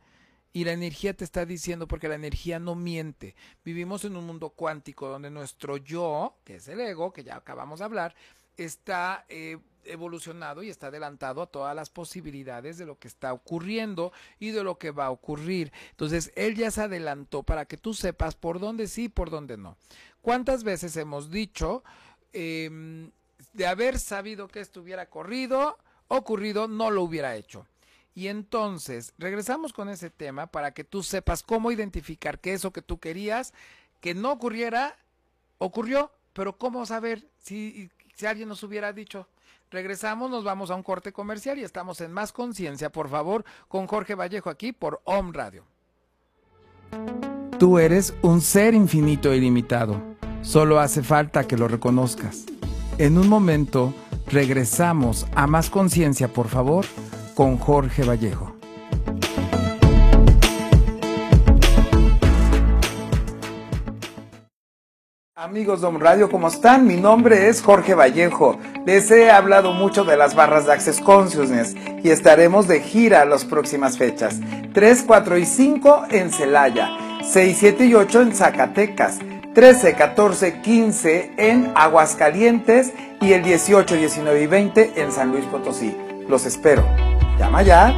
Y 0.53 0.65
la 0.65 0.73
energía 0.73 1.15
te 1.15 1.25
está 1.25 1.47
diciendo, 1.47 1.87
porque 1.87 2.09
la 2.09 2.17
energía 2.17 2.59
no 2.59 2.75
miente. 2.75 3.37
Vivimos 3.65 4.05
en 4.05 4.17
un 4.17 4.27
mundo 4.27 4.51
cuántico 4.51 5.09
donde 5.09 5.31
nuestro 5.31 5.77
yo, 5.77 6.35
que 6.45 6.57
es 6.57 6.69
el 6.69 6.81
ego, 6.81 7.13
que 7.13 7.23
ya 7.23 7.37
acabamos 7.37 7.79
de 7.79 7.85
hablar, 7.85 8.15
está 8.57 9.25
eh, 9.29 9.59
evolucionado 9.85 10.63
y 10.63 10.71
está 10.71 10.89
adelantado 10.89 11.43
a 11.43 11.47
todas 11.47 11.75
las 11.75 11.91
posibilidades 11.91 12.79
de 12.79 12.87
lo 12.87 12.99
que 12.99 13.09
está 13.09 13.33
ocurriendo 13.33 14.13
y 14.39 14.51
de 14.51 14.63
lo 14.63 14.79
que 14.79 14.91
va 14.91 15.07
a 15.07 15.11
ocurrir. 15.11 15.73
Entonces, 15.91 16.33
él 16.35 16.57
ya 16.57 16.71
se 16.71 16.83
adelantó 16.83 17.43
para 17.43 17.65
que 17.65 17.77
tú 17.77 17.95
sepas 17.95 18.35
por 18.35 18.61
dónde 18.61 18.87
sí 18.89 19.05
y 19.05 19.09
por 19.09 19.31
dónde 19.31 19.57
no. 19.57 19.77
¿Cuántas 20.21 20.65
veces 20.65 20.97
hemos 20.97 21.31
dicho, 21.31 21.83
em, 22.33 23.11
de 23.53 23.67
haber 23.67 23.99
sabido 23.99 24.49
que 24.49 24.61
esto 24.61 24.81
hubiera 24.81 25.07
corrido, 25.07 25.79
ocurrido, 26.09 26.69
no 26.69 26.91
lo 26.91 27.03
hubiera 27.03 27.37
hecho? 27.37 27.67
Y 28.21 28.29
entonces, 28.29 29.15
regresamos 29.17 29.73
con 29.73 29.89
ese 29.89 30.11
tema 30.11 30.47
para 30.47 30.73
que 30.73 30.85
tú 30.85 31.03
sepas 31.03 31.43
cómo 31.43 31.73
identificar 31.73 32.39
que 32.39 32.53
eso 32.53 32.71
que 32.71 32.83
tú 32.83 32.99
querías 32.99 33.55
que 34.03 34.15
no 34.15 34.31
ocurriera, 34.31 34.95
ocurrió, 35.57 36.13
pero 36.35 36.59
cómo 36.59 36.85
saber 36.85 37.27
si, 37.39 37.91
si 38.15 38.27
alguien 38.27 38.51
nos 38.51 38.63
hubiera 38.63 38.93
dicho. 38.93 39.27
Regresamos, 39.71 40.31
nos 40.31 40.45
vamos 40.45 40.71
a 40.71 40.75
un 40.75 40.83
corte 40.83 41.15
comercial 41.15 41.59
y 41.61 41.63
estamos 41.63 42.03
en 42.03 42.13
Más 42.13 42.31
Conciencia, 42.31 42.93
por 42.93 43.09
favor, 43.09 43.43
con 43.69 43.87
Jorge 43.87 44.15
Vallejo 44.15 44.51
aquí 44.51 44.73
por 44.73 45.01
Home 45.05 45.31
Radio. 45.33 45.65
Tú 47.59 47.79
eres 47.79 48.13
un 48.21 48.43
ser 48.43 48.75
infinito 48.75 49.33
e 49.33 49.39
ilimitado. 49.39 49.99
Solo 50.43 50.79
hace 50.79 51.03
falta 51.03 51.49
que 51.49 51.57
lo 51.57 51.69
reconozcas. 51.69 52.45
En 52.99 53.17
un 53.17 53.31
momento, 53.31 53.95
regresamos 54.27 55.27
a 55.35 55.47
Más 55.47 55.71
Conciencia, 55.71 56.29
por 56.29 56.49
favor, 56.49 56.85
con 57.41 57.57
Jorge 57.57 58.03
Vallejo. 58.03 58.53
Amigos 65.35 65.81
de 65.81 65.87
Home 65.87 66.01
Radio, 66.01 66.29
¿cómo 66.29 66.49
están? 66.49 66.87
Mi 66.87 66.99
nombre 66.99 67.49
es 67.49 67.63
Jorge 67.63 67.95
Vallejo. 67.95 68.59
Les 68.85 69.11
he 69.11 69.31
hablado 69.31 69.73
mucho 69.73 70.05
de 70.05 70.19
las 70.19 70.35
barras 70.35 70.67
de 70.67 70.75
Access 70.75 71.01
Consciousness 71.01 71.75
y 72.05 72.11
estaremos 72.11 72.69
de 72.69 72.81
gira 72.81 73.25
las 73.25 73.47
próximas 73.47 73.97
fechas. 73.97 74.39
3, 74.75 75.05
4 75.07 75.39
y 75.39 75.47
5 75.47 76.03
en 76.11 76.31
Celaya, 76.31 76.91
6, 77.23 77.57
7 77.59 77.87
y 77.87 77.95
8 77.95 78.21
en 78.21 78.35
Zacatecas, 78.35 79.19
13, 79.55 79.95
14, 79.95 80.61
15 80.61 81.33
en 81.39 81.73
Aguascalientes 81.75 82.93
y 83.23 83.33
el 83.33 83.43
18, 83.43 83.95
19 83.97 84.43
y 84.43 84.47
20 84.47 84.93
en 85.01 85.11
San 85.11 85.33
Luis 85.33 85.47
Potosí. 85.47 85.97
Los 86.29 86.45
espero. 86.45 86.85
Llama 87.41 87.63
ya. 87.63 87.95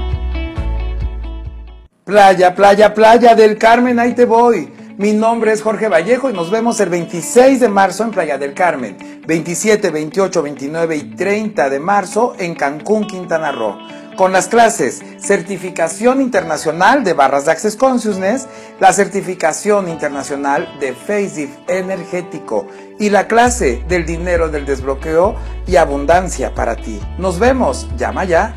Playa, 2.05 2.55
playa, 2.55 2.95
playa 2.95 3.35
del 3.35 3.59
Carmen, 3.59 3.99
ahí 3.99 4.15
te 4.15 4.25
voy. 4.25 4.73
Mi 4.99 5.13
nombre 5.15 5.51
es 5.51 5.63
Jorge 5.63 5.89
Vallejo 5.89 6.31
y 6.31 6.33
nos 6.33 6.49
vemos 6.49 6.79
el 6.79 6.91
26 6.91 7.59
de 7.59 7.69
marzo 7.69 8.05
en 8.05 8.13
Playa 8.13 8.39
del 8.39 8.55
Carmen, 8.55 9.21
27, 9.27 9.91
28, 9.91 10.43
29 10.45 10.97
y 10.97 11.03
30 11.17 11.71
de 11.71 11.81
marzo 11.81 12.37
en 12.39 12.55
Cancún, 12.55 13.05
Quintana 13.09 13.51
Roo. 13.51 13.77
Con 14.17 14.31
las 14.31 14.47
clases 14.47 15.03
Certificación 15.19 16.21
Internacional 16.21 17.03
de 17.03 17.15
Barras 17.15 17.47
de 17.47 17.51
Access 17.51 17.75
Consciousness, 17.75 18.47
la 18.79 18.93
Certificación 18.93 19.89
Internacional 19.89 20.69
de 20.79 20.93
Face 20.93 21.51
Energético 21.67 22.69
y 23.01 23.11
la 23.11 23.27
clase 23.27 23.83
del 23.89 24.07
dinero 24.07 24.51
del 24.51 24.67
desbloqueo 24.67 25.35
y 25.67 25.75
abundancia 25.75 26.55
para 26.55 26.77
ti. 26.77 27.01
Nos 27.19 27.41
vemos, 27.41 27.89
llama 27.97 28.23
ya. 28.23 28.55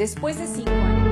Después 0.00 0.38
de 0.38 0.46
cinco 0.46 0.70
años. 0.70 1.10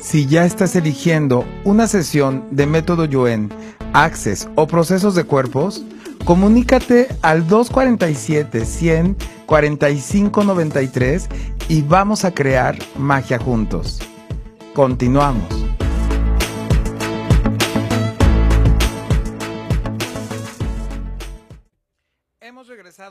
Si 0.00 0.26
ya 0.26 0.44
estás 0.44 0.74
eligiendo 0.74 1.44
una 1.62 1.86
sesión 1.86 2.44
de 2.50 2.66
método 2.66 3.04
Yuen, 3.04 3.48
Access 3.92 4.48
o 4.56 4.66
procesos 4.66 5.14
de 5.14 5.22
cuerpos, 5.22 5.84
comunícate 6.24 7.06
al 7.22 7.46
247 7.46 8.66
100 8.66 9.16
45 9.46 10.42
93 10.42 11.28
y 11.68 11.82
vamos 11.82 12.24
a 12.24 12.34
crear 12.34 12.76
magia 12.98 13.38
juntos. 13.38 14.00
Continuamos. 14.74 15.63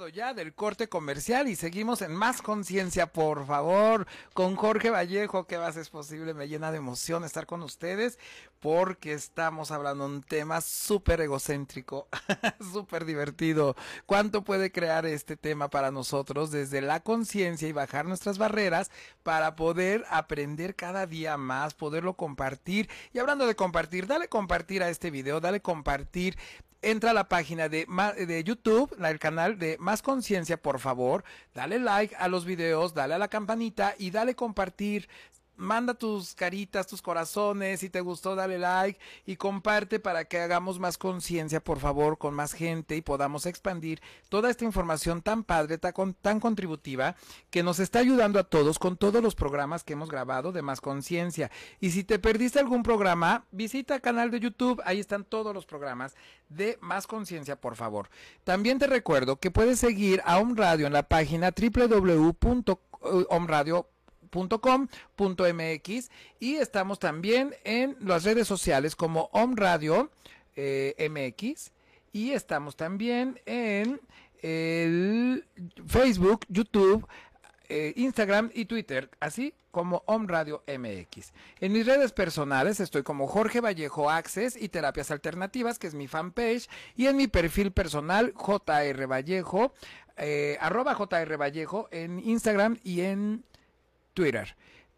Ya 0.07 0.33
del 0.33 0.53
corte 0.53 0.87
comercial 0.87 1.49
y 1.49 1.57
seguimos 1.57 2.01
en 2.01 2.15
más 2.15 2.41
conciencia, 2.41 3.07
por 3.07 3.45
favor, 3.45 4.07
con 4.33 4.55
Jorge 4.55 4.89
Vallejo, 4.89 5.45
que 5.45 5.57
va 5.57 5.67
ser 5.73 5.85
posible, 5.89 6.33
me 6.33 6.47
llena 6.47 6.71
de 6.71 6.77
emoción 6.77 7.25
estar 7.25 7.45
con 7.45 7.61
ustedes 7.61 8.17
porque 8.63 9.11
estamos 9.11 9.71
hablando 9.71 10.07
de 10.07 10.15
un 10.15 10.23
tema 10.23 10.61
súper 10.61 11.19
egocéntrico, 11.19 12.07
súper 12.71 13.03
divertido. 13.03 13.75
¿Cuánto 14.05 14.45
puede 14.45 14.71
crear 14.71 15.05
este 15.05 15.35
tema 15.35 15.69
para 15.69 15.91
nosotros 15.91 16.49
desde 16.49 16.79
la 16.79 17.01
conciencia 17.01 17.67
y 17.67 17.73
bajar 17.73 18.05
nuestras 18.05 18.37
barreras 18.37 18.89
para 19.21 19.57
poder 19.57 20.05
aprender 20.09 20.77
cada 20.77 21.05
día 21.07 21.35
más, 21.35 21.73
poderlo 21.73 22.13
compartir? 22.13 22.89
Y 23.11 23.19
hablando 23.19 23.47
de 23.47 23.55
compartir, 23.57 24.07
dale 24.07 24.29
compartir 24.29 24.81
a 24.81 24.87
este 24.87 25.11
video, 25.11 25.41
dale 25.41 25.61
compartir 25.61 26.37
entra 26.83 27.11
a 27.11 27.13
la 27.13 27.29
página 27.29 27.69
de, 27.69 28.43
YouTube, 28.45 28.95
el 29.03 29.19
canal 29.19 29.57
de 29.57 29.77
Más 29.79 30.01
Conciencia, 30.01 30.61
por 30.61 30.79
favor, 30.79 31.23
dale 31.55 31.79
like 31.79 32.15
a 32.17 32.27
los 32.27 32.45
videos, 32.45 32.93
dale 32.93 33.13
a 33.15 33.17
la 33.17 33.29
campanita 33.29 33.95
y 33.97 34.11
dale 34.11 34.35
compartir 34.35 35.09
manda 35.63 35.93
tus 35.93 36.35
caritas, 36.35 36.85
tus 36.85 37.01
corazones, 37.01 37.79
si 37.79 37.89
te 37.89 38.01
gustó 38.01 38.35
dale 38.35 38.59
like 38.59 38.99
y 39.25 39.37
comparte 39.37 39.99
para 39.99 40.25
que 40.25 40.39
hagamos 40.39 40.79
más 40.79 40.97
conciencia, 40.97 41.63
por 41.63 41.79
favor, 41.79 42.17
con 42.17 42.33
más 42.33 42.53
gente 42.53 42.95
y 42.95 43.01
podamos 43.01 43.45
expandir 43.45 44.01
toda 44.29 44.49
esta 44.49 44.65
información 44.65 45.21
tan 45.21 45.43
padre, 45.43 45.77
tan, 45.77 45.93
tan 46.21 46.39
contributiva, 46.39 47.15
que 47.49 47.63
nos 47.63 47.79
está 47.79 47.99
ayudando 47.99 48.39
a 48.39 48.43
todos 48.43 48.77
con 48.77 48.97
todos 48.97 49.23
los 49.23 49.35
programas 49.35 49.83
que 49.83 49.93
hemos 49.93 50.09
grabado 50.09 50.51
de 50.51 50.61
más 50.61 50.81
conciencia. 50.81 51.49
Y 51.79 51.91
si 51.91 52.03
te 52.03 52.19
perdiste 52.19 52.59
algún 52.59 52.83
programa, 52.83 53.45
visita 53.51 53.95
el 53.95 54.01
canal 54.01 54.31
de 54.31 54.41
YouTube, 54.41 54.81
ahí 54.85 54.99
están 54.99 55.23
todos 55.23 55.53
los 55.53 55.65
programas 55.65 56.15
de 56.49 56.77
más 56.81 57.07
conciencia, 57.07 57.55
por 57.55 57.75
favor. 57.75 58.09
También 58.43 58.79
te 58.79 58.87
recuerdo 58.87 59.37
que 59.37 59.51
puedes 59.51 59.79
seguir 59.79 60.21
a 60.25 60.39
Om 60.39 60.55
Radio 60.55 60.87
en 60.87 60.93
la 60.93 61.07
página 61.07 61.51
www.omradio.com 61.51 63.92
.com.mx 64.33 66.09
y 66.39 66.55
estamos 66.55 66.99
también 66.99 67.55
en 67.63 67.95
las 67.99 68.23
redes 68.23 68.47
sociales 68.47 68.95
como 68.95 69.29
Om 69.31 69.55
Radio 69.55 70.11
eh, 70.55 70.95
MX 71.09 71.71
y 72.11 72.31
estamos 72.31 72.75
también 72.75 73.39
en 73.45 74.01
el 74.41 75.45
Facebook, 75.87 76.41
YouTube, 76.49 77.07
eh, 77.69 77.93
Instagram 77.95 78.51
y 78.53 78.65
Twitter, 78.65 79.09
así 79.19 79.53
como 79.71 80.03
Om 80.05 80.27
Radio 80.27 80.63
MX. 80.67 81.33
En 81.59 81.71
mis 81.71 81.87
redes 81.87 82.11
personales 82.11 82.79
estoy 82.79 83.01
como 83.01 83.25
Jorge 83.25 83.61
Vallejo 83.61 84.11
Access 84.11 84.55
y 84.55 84.69
Terapias 84.69 85.09
Alternativas, 85.09 85.79
que 85.79 85.87
es 85.87 85.95
mi 85.95 86.07
fanpage, 86.07 86.69
y 86.95 87.07
en 87.07 87.17
mi 87.17 87.27
perfil 87.27 87.71
personal 87.71 88.33
JR 88.35 89.07
Vallejo, 89.07 89.73
eh, 90.17 90.57
arroba 90.61 90.93
JR 90.93 91.37
Vallejo 91.41 91.87
en 91.91 92.19
Instagram 92.19 92.77
y 92.83 93.01
en 93.01 93.43
Twitter. 94.13 94.55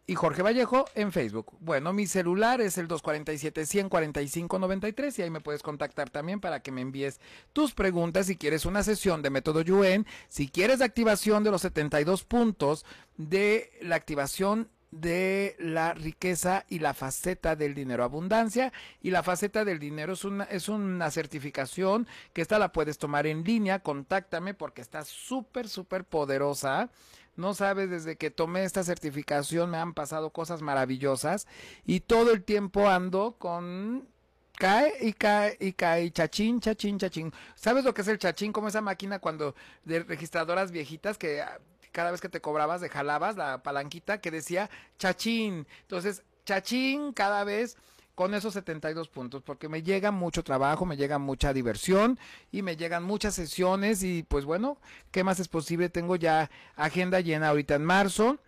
Y 0.08 0.14
Jorge 0.14 0.42
Vallejo 0.42 0.84
en 0.94 1.10
Facebook. 1.10 1.56
Bueno, 1.58 1.92
mi 1.92 2.06
celular 2.06 2.60
es 2.60 2.78
el 2.78 2.86
247-145-93 2.86 5.18
y 5.18 5.22
ahí 5.22 5.30
me 5.30 5.40
puedes 5.40 5.64
contactar 5.64 6.10
también 6.10 6.38
para 6.38 6.60
que 6.60 6.70
me 6.70 6.80
envíes 6.80 7.18
tus 7.52 7.74
preguntas 7.74 8.26
si 8.26 8.36
quieres 8.36 8.66
una 8.66 8.84
sesión 8.84 9.20
de 9.22 9.30
método 9.30 9.62
Yuen, 9.62 10.06
si 10.28 10.46
quieres 10.46 10.80
activación 10.80 11.42
de 11.42 11.50
los 11.50 11.62
72 11.62 12.22
puntos 12.22 12.86
de 13.16 13.72
la 13.82 13.96
activación 13.96 14.68
de 14.92 15.56
la 15.58 15.94
riqueza 15.94 16.64
y 16.68 16.78
la 16.78 16.94
faceta 16.94 17.56
del 17.56 17.74
dinero 17.74 18.04
abundancia 18.04 18.72
y 19.02 19.10
la 19.10 19.24
faceta 19.24 19.64
del 19.64 19.80
dinero 19.80 20.12
es 20.12 20.24
una 20.24 20.44
es 20.44 20.68
una 20.68 21.10
certificación 21.10 22.06
que 22.32 22.42
esta 22.42 22.60
la 22.60 22.72
puedes 22.72 22.96
tomar 22.96 23.26
en 23.26 23.42
línea 23.42 23.80
contáctame 23.80 24.54
porque 24.54 24.80
está 24.80 25.04
súper 25.04 25.68
súper 25.68 26.04
poderosa 26.04 26.90
no 27.36 27.54
sabes, 27.54 27.90
desde 27.90 28.16
que 28.16 28.30
tomé 28.30 28.64
esta 28.64 28.82
certificación 28.82 29.70
me 29.70 29.78
han 29.78 29.94
pasado 29.94 30.30
cosas 30.30 30.62
maravillosas 30.62 31.46
y 31.84 32.00
todo 32.00 32.32
el 32.32 32.42
tiempo 32.42 32.88
ando 32.88 33.36
con 33.38 34.08
cae 34.56 34.94
y 35.00 35.12
cae 35.12 35.56
y 35.60 35.72
cae, 35.72 36.10
chachín, 36.10 36.60
chachín, 36.60 36.98
chachín. 36.98 37.32
¿Sabes 37.54 37.84
lo 37.84 37.94
que 37.94 38.02
es 38.02 38.08
el 38.08 38.18
chachín? 38.18 38.52
Como 38.52 38.68
esa 38.68 38.80
máquina 38.80 39.18
cuando 39.18 39.54
de 39.84 40.02
registradoras 40.02 40.70
viejitas 40.70 41.18
que 41.18 41.42
ah, 41.42 41.58
cada 41.92 42.10
vez 42.10 42.20
que 42.20 42.28
te 42.28 42.40
cobrabas 42.40 42.80
de 42.80 42.88
jalabas 42.88 43.36
la 43.36 43.62
palanquita 43.62 44.20
que 44.20 44.30
decía 44.30 44.70
chachín. 44.98 45.66
Entonces, 45.82 46.22
chachín 46.44 47.12
cada 47.12 47.44
vez 47.44 47.76
con 48.16 48.32
esos 48.32 48.54
72 48.54 49.08
puntos, 49.08 49.42
porque 49.42 49.68
me 49.68 49.82
llega 49.82 50.10
mucho 50.10 50.42
trabajo, 50.42 50.86
me 50.86 50.96
llega 50.96 51.18
mucha 51.18 51.52
diversión 51.52 52.18
y 52.50 52.62
me 52.62 52.76
llegan 52.76 53.04
muchas 53.04 53.34
sesiones 53.34 54.02
y 54.02 54.22
pues 54.22 54.46
bueno, 54.46 54.78
¿qué 55.10 55.22
más 55.22 55.38
es 55.38 55.48
posible? 55.48 55.90
Tengo 55.90 56.16
ya 56.16 56.50
agenda 56.76 57.20
llena 57.20 57.50
ahorita 57.50 57.76
en 57.76 57.84
marzo. 57.84 58.38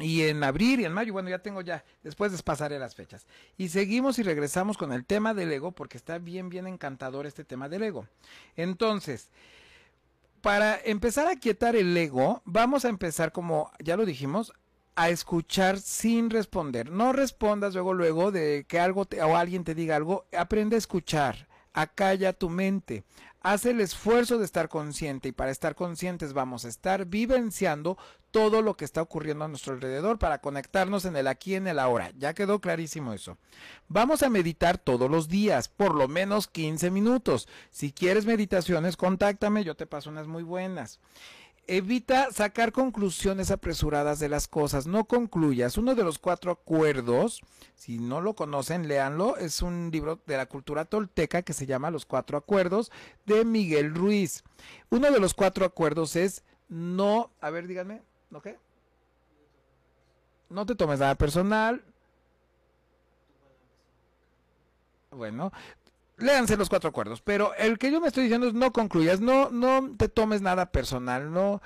Y 0.00 0.22
en 0.22 0.44
abril 0.44 0.78
y 0.78 0.84
en 0.84 0.92
mayo, 0.92 1.12
bueno, 1.12 1.28
ya 1.28 1.40
tengo 1.40 1.60
ya, 1.60 1.84
después 2.04 2.30
les 2.30 2.42
pasaré 2.42 2.78
las 2.78 2.94
fechas. 2.94 3.26
Y 3.56 3.70
seguimos 3.70 4.20
y 4.20 4.22
regresamos 4.22 4.78
con 4.78 4.92
el 4.92 5.04
tema 5.04 5.34
del 5.34 5.52
ego, 5.52 5.72
porque 5.72 5.96
está 5.96 6.18
bien, 6.18 6.48
bien 6.50 6.68
encantador 6.68 7.26
este 7.26 7.42
tema 7.42 7.68
del 7.68 7.82
ego. 7.82 8.06
Entonces, 8.54 9.28
para 10.40 10.78
empezar 10.84 11.26
a 11.26 11.34
quietar 11.34 11.74
el 11.74 11.96
ego, 11.96 12.42
vamos 12.44 12.84
a 12.84 12.90
empezar, 12.90 13.32
como 13.32 13.72
ya 13.80 13.96
lo 13.96 14.06
dijimos, 14.06 14.52
a 14.98 15.10
escuchar 15.10 15.78
sin 15.78 16.28
responder. 16.28 16.90
No 16.90 17.12
respondas 17.12 17.72
luego, 17.74 17.94
luego 17.94 18.32
de 18.32 18.66
que 18.66 18.80
algo 18.80 19.04
te, 19.04 19.22
o 19.22 19.36
alguien 19.36 19.62
te 19.62 19.76
diga 19.76 19.94
algo. 19.94 20.26
Aprende 20.36 20.74
a 20.74 20.78
escuchar. 20.78 21.46
Acalla 21.72 22.32
tu 22.32 22.50
mente. 22.50 23.04
Haz 23.40 23.64
el 23.66 23.80
esfuerzo 23.80 24.38
de 24.38 24.44
estar 24.44 24.68
consciente 24.68 25.28
y 25.28 25.32
para 25.32 25.52
estar 25.52 25.76
conscientes 25.76 26.32
vamos 26.32 26.64
a 26.64 26.68
estar 26.68 27.06
vivenciando 27.06 27.96
todo 28.32 28.60
lo 28.60 28.76
que 28.76 28.84
está 28.84 29.00
ocurriendo 29.00 29.44
a 29.44 29.48
nuestro 29.48 29.74
alrededor 29.74 30.18
para 30.18 30.40
conectarnos 30.40 31.04
en 31.04 31.14
el 31.14 31.28
aquí 31.28 31.52
y 31.52 31.54
en 31.54 31.68
el 31.68 31.78
ahora. 31.78 32.10
Ya 32.18 32.34
quedó 32.34 32.60
clarísimo 32.60 33.12
eso. 33.12 33.38
Vamos 33.86 34.24
a 34.24 34.30
meditar 34.30 34.78
todos 34.78 35.08
los 35.08 35.28
días, 35.28 35.68
por 35.68 35.94
lo 35.94 36.08
menos 36.08 36.48
15 36.48 36.90
minutos. 36.90 37.46
Si 37.70 37.92
quieres 37.92 38.26
meditaciones, 38.26 38.96
contáctame, 38.96 39.62
yo 39.62 39.76
te 39.76 39.86
paso 39.86 40.10
unas 40.10 40.26
muy 40.26 40.42
buenas. 40.42 40.98
Evita 41.70 42.32
sacar 42.32 42.72
conclusiones 42.72 43.50
apresuradas 43.50 44.18
de 44.18 44.30
las 44.30 44.48
cosas, 44.48 44.86
no 44.86 45.04
concluyas. 45.04 45.76
Uno 45.76 45.94
de 45.94 46.02
los 46.02 46.18
cuatro 46.18 46.50
acuerdos, 46.50 47.42
si 47.74 47.98
no 47.98 48.22
lo 48.22 48.34
conocen, 48.34 48.88
léanlo, 48.88 49.36
es 49.36 49.60
un 49.60 49.90
libro 49.92 50.18
de 50.26 50.38
la 50.38 50.46
cultura 50.46 50.86
tolteca 50.86 51.42
que 51.42 51.52
se 51.52 51.66
llama 51.66 51.90
Los 51.90 52.06
Cuatro 52.06 52.38
Acuerdos 52.38 52.90
de 53.26 53.44
Miguel 53.44 53.94
Ruiz. 53.94 54.44
Uno 54.88 55.10
de 55.10 55.20
los 55.20 55.34
cuatro 55.34 55.66
acuerdos 55.66 56.16
es 56.16 56.42
no, 56.70 57.30
a 57.42 57.50
ver, 57.50 57.66
díganme, 57.66 58.00
¿no 58.30 58.40
qué? 58.40 58.58
No 60.48 60.64
te 60.64 60.74
tomes 60.74 61.00
nada 61.00 61.16
personal. 61.16 61.84
Bueno, 65.10 65.52
léanse 66.18 66.56
los 66.56 66.68
cuatro 66.68 66.90
acuerdos, 66.90 67.22
pero 67.22 67.54
el 67.54 67.78
que 67.78 67.90
yo 67.90 68.00
me 68.00 68.08
estoy 68.08 68.24
diciendo 68.24 68.48
es 68.48 68.54
no 68.54 68.72
concluyas, 68.72 69.20
no, 69.20 69.50
no 69.50 69.94
te 69.96 70.08
tomes 70.08 70.42
nada 70.42 70.70
personal, 70.70 71.32
no 71.32 71.60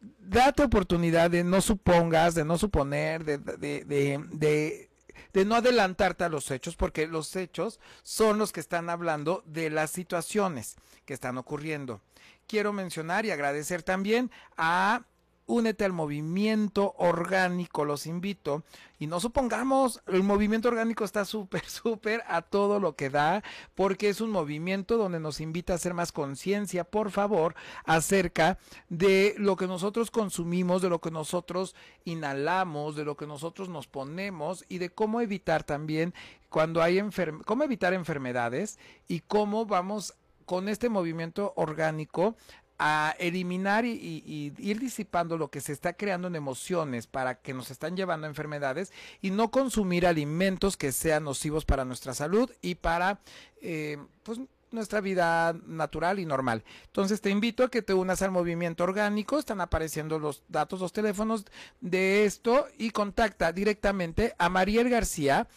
date 0.00 0.62
oportunidad 0.62 1.30
de 1.30 1.44
no 1.44 1.60
supongas, 1.60 2.34
de 2.34 2.44
no 2.44 2.58
suponer, 2.58 3.24
de, 3.24 3.38
de, 3.38 3.84
de, 3.84 4.90
de, 5.32 5.44
no 5.44 5.54
adelantarte 5.54 6.24
a 6.24 6.28
los 6.28 6.50
hechos, 6.50 6.76
porque 6.76 7.06
los 7.06 7.34
hechos 7.36 7.80
son 8.02 8.38
los 8.38 8.52
que 8.52 8.60
están 8.60 8.88
hablando 8.90 9.42
de 9.46 9.70
las 9.70 9.90
situaciones 9.90 10.76
que 11.04 11.14
están 11.14 11.38
ocurriendo. 11.38 12.00
Quiero 12.46 12.72
mencionar 12.72 13.26
y 13.26 13.30
agradecer 13.30 13.82
también 13.82 14.30
a 14.56 15.04
únete 15.46 15.84
al 15.84 15.92
movimiento 15.92 16.94
orgánico, 16.98 17.84
los 17.84 18.06
invito. 18.06 18.64
Y 18.98 19.06
no 19.06 19.20
supongamos, 19.20 20.02
el 20.06 20.22
movimiento 20.22 20.68
orgánico 20.68 21.04
está 21.04 21.24
súper, 21.24 21.64
súper 21.66 22.22
a 22.28 22.42
todo 22.42 22.80
lo 22.80 22.96
que 22.96 23.10
da, 23.10 23.42
porque 23.74 24.08
es 24.08 24.20
un 24.20 24.30
movimiento 24.30 24.96
donde 24.96 25.20
nos 25.20 25.40
invita 25.40 25.72
a 25.72 25.76
hacer 25.76 25.94
más 25.94 26.12
conciencia, 26.12 26.84
por 26.84 27.10
favor, 27.10 27.54
acerca 27.84 28.58
de 28.88 29.34
lo 29.38 29.56
que 29.56 29.66
nosotros 29.66 30.10
consumimos, 30.10 30.82
de 30.82 30.88
lo 30.88 31.00
que 31.00 31.10
nosotros 31.10 31.74
inhalamos, 32.04 32.96
de 32.96 33.04
lo 33.04 33.16
que 33.16 33.26
nosotros 33.26 33.68
nos 33.68 33.86
ponemos 33.86 34.64
y 34.68 34.78
de 34.78 34.90
cómo 34.90 35.20
evitar 35.20 35.64
también 35.64 36.14
cuando 36.48 36.82
hay 36.82 36.98
enfermedades, 36.98 37.46
cómo 37.46 37.64
evitar 37.64 37.92
enfermedades 37.92 38.78
y 39.08 39.20
cómo 39.20 39.66
vamos 39.66 40.14
con 40.46 40.68
este 40.68 40.88
movimiento 40.88 41.52
orgánico 41.56 42.36
a 42.78 43.14
eliminar 43.18 43.84
y, 43.84 44.52
ir 44.58 44.78
disipando 44.78 45.38
lo 45.38 45.48
que 45.48 45.60
se 45.60 45.72
está 45.72 45.94
creando 45.94 46.28
en 46.28 46.36
emociones 46.36 47.06
para 47.06 47.36
que 47.36 47.54
nos 47.54 47.70
están 47.70 47.96
llevando 47.96 48.26
a 48.26 48.30
enfermedades 48.30 48.92
y 49.20 49.30
no 49.30 49.50
consumir 49.50 50.06
alimentos 50.06 50.76
que 50.76 50.92
sean 50.92 51.24
nocivos 51.24 51.64
para 51.64 51.84
nuestra 51.84 52.14
salud 52.14 52.50
y 52.62 52.76
para 52.76 53.20
eh, 53.62 53.98
pues 54.22 54.40
nuestra 54.70 55.00
vida 55.00 55.54
natural 55.66 56.18
y 56.18 56.26
normal. 56.26 56.64
Entonces 56.86 57.20
te 57.20 57.30
invito 57.30 57.64
a 57.64 57.70
que 57.70 57.82
te 57.82 57.94
unas 57.94 58.22
al 58.22 58.30
movimiento 58.30 58.84
orgánico, 58.84 59.38
están 59.38 59.60
apareciendo 59.60 60.18
los 60.18 60.42
datos, 60.48 60.80
los 60.80 60.92
teléfonos 60.92 61.44
de 61.80 62.24
esto 62.24 62.66
y 62.78 62.90
contacta 62.90 63.52
directamente 63.52 64.34
a 64.38 64.48
Mariel 64.48 64.90
García 64.90 65.48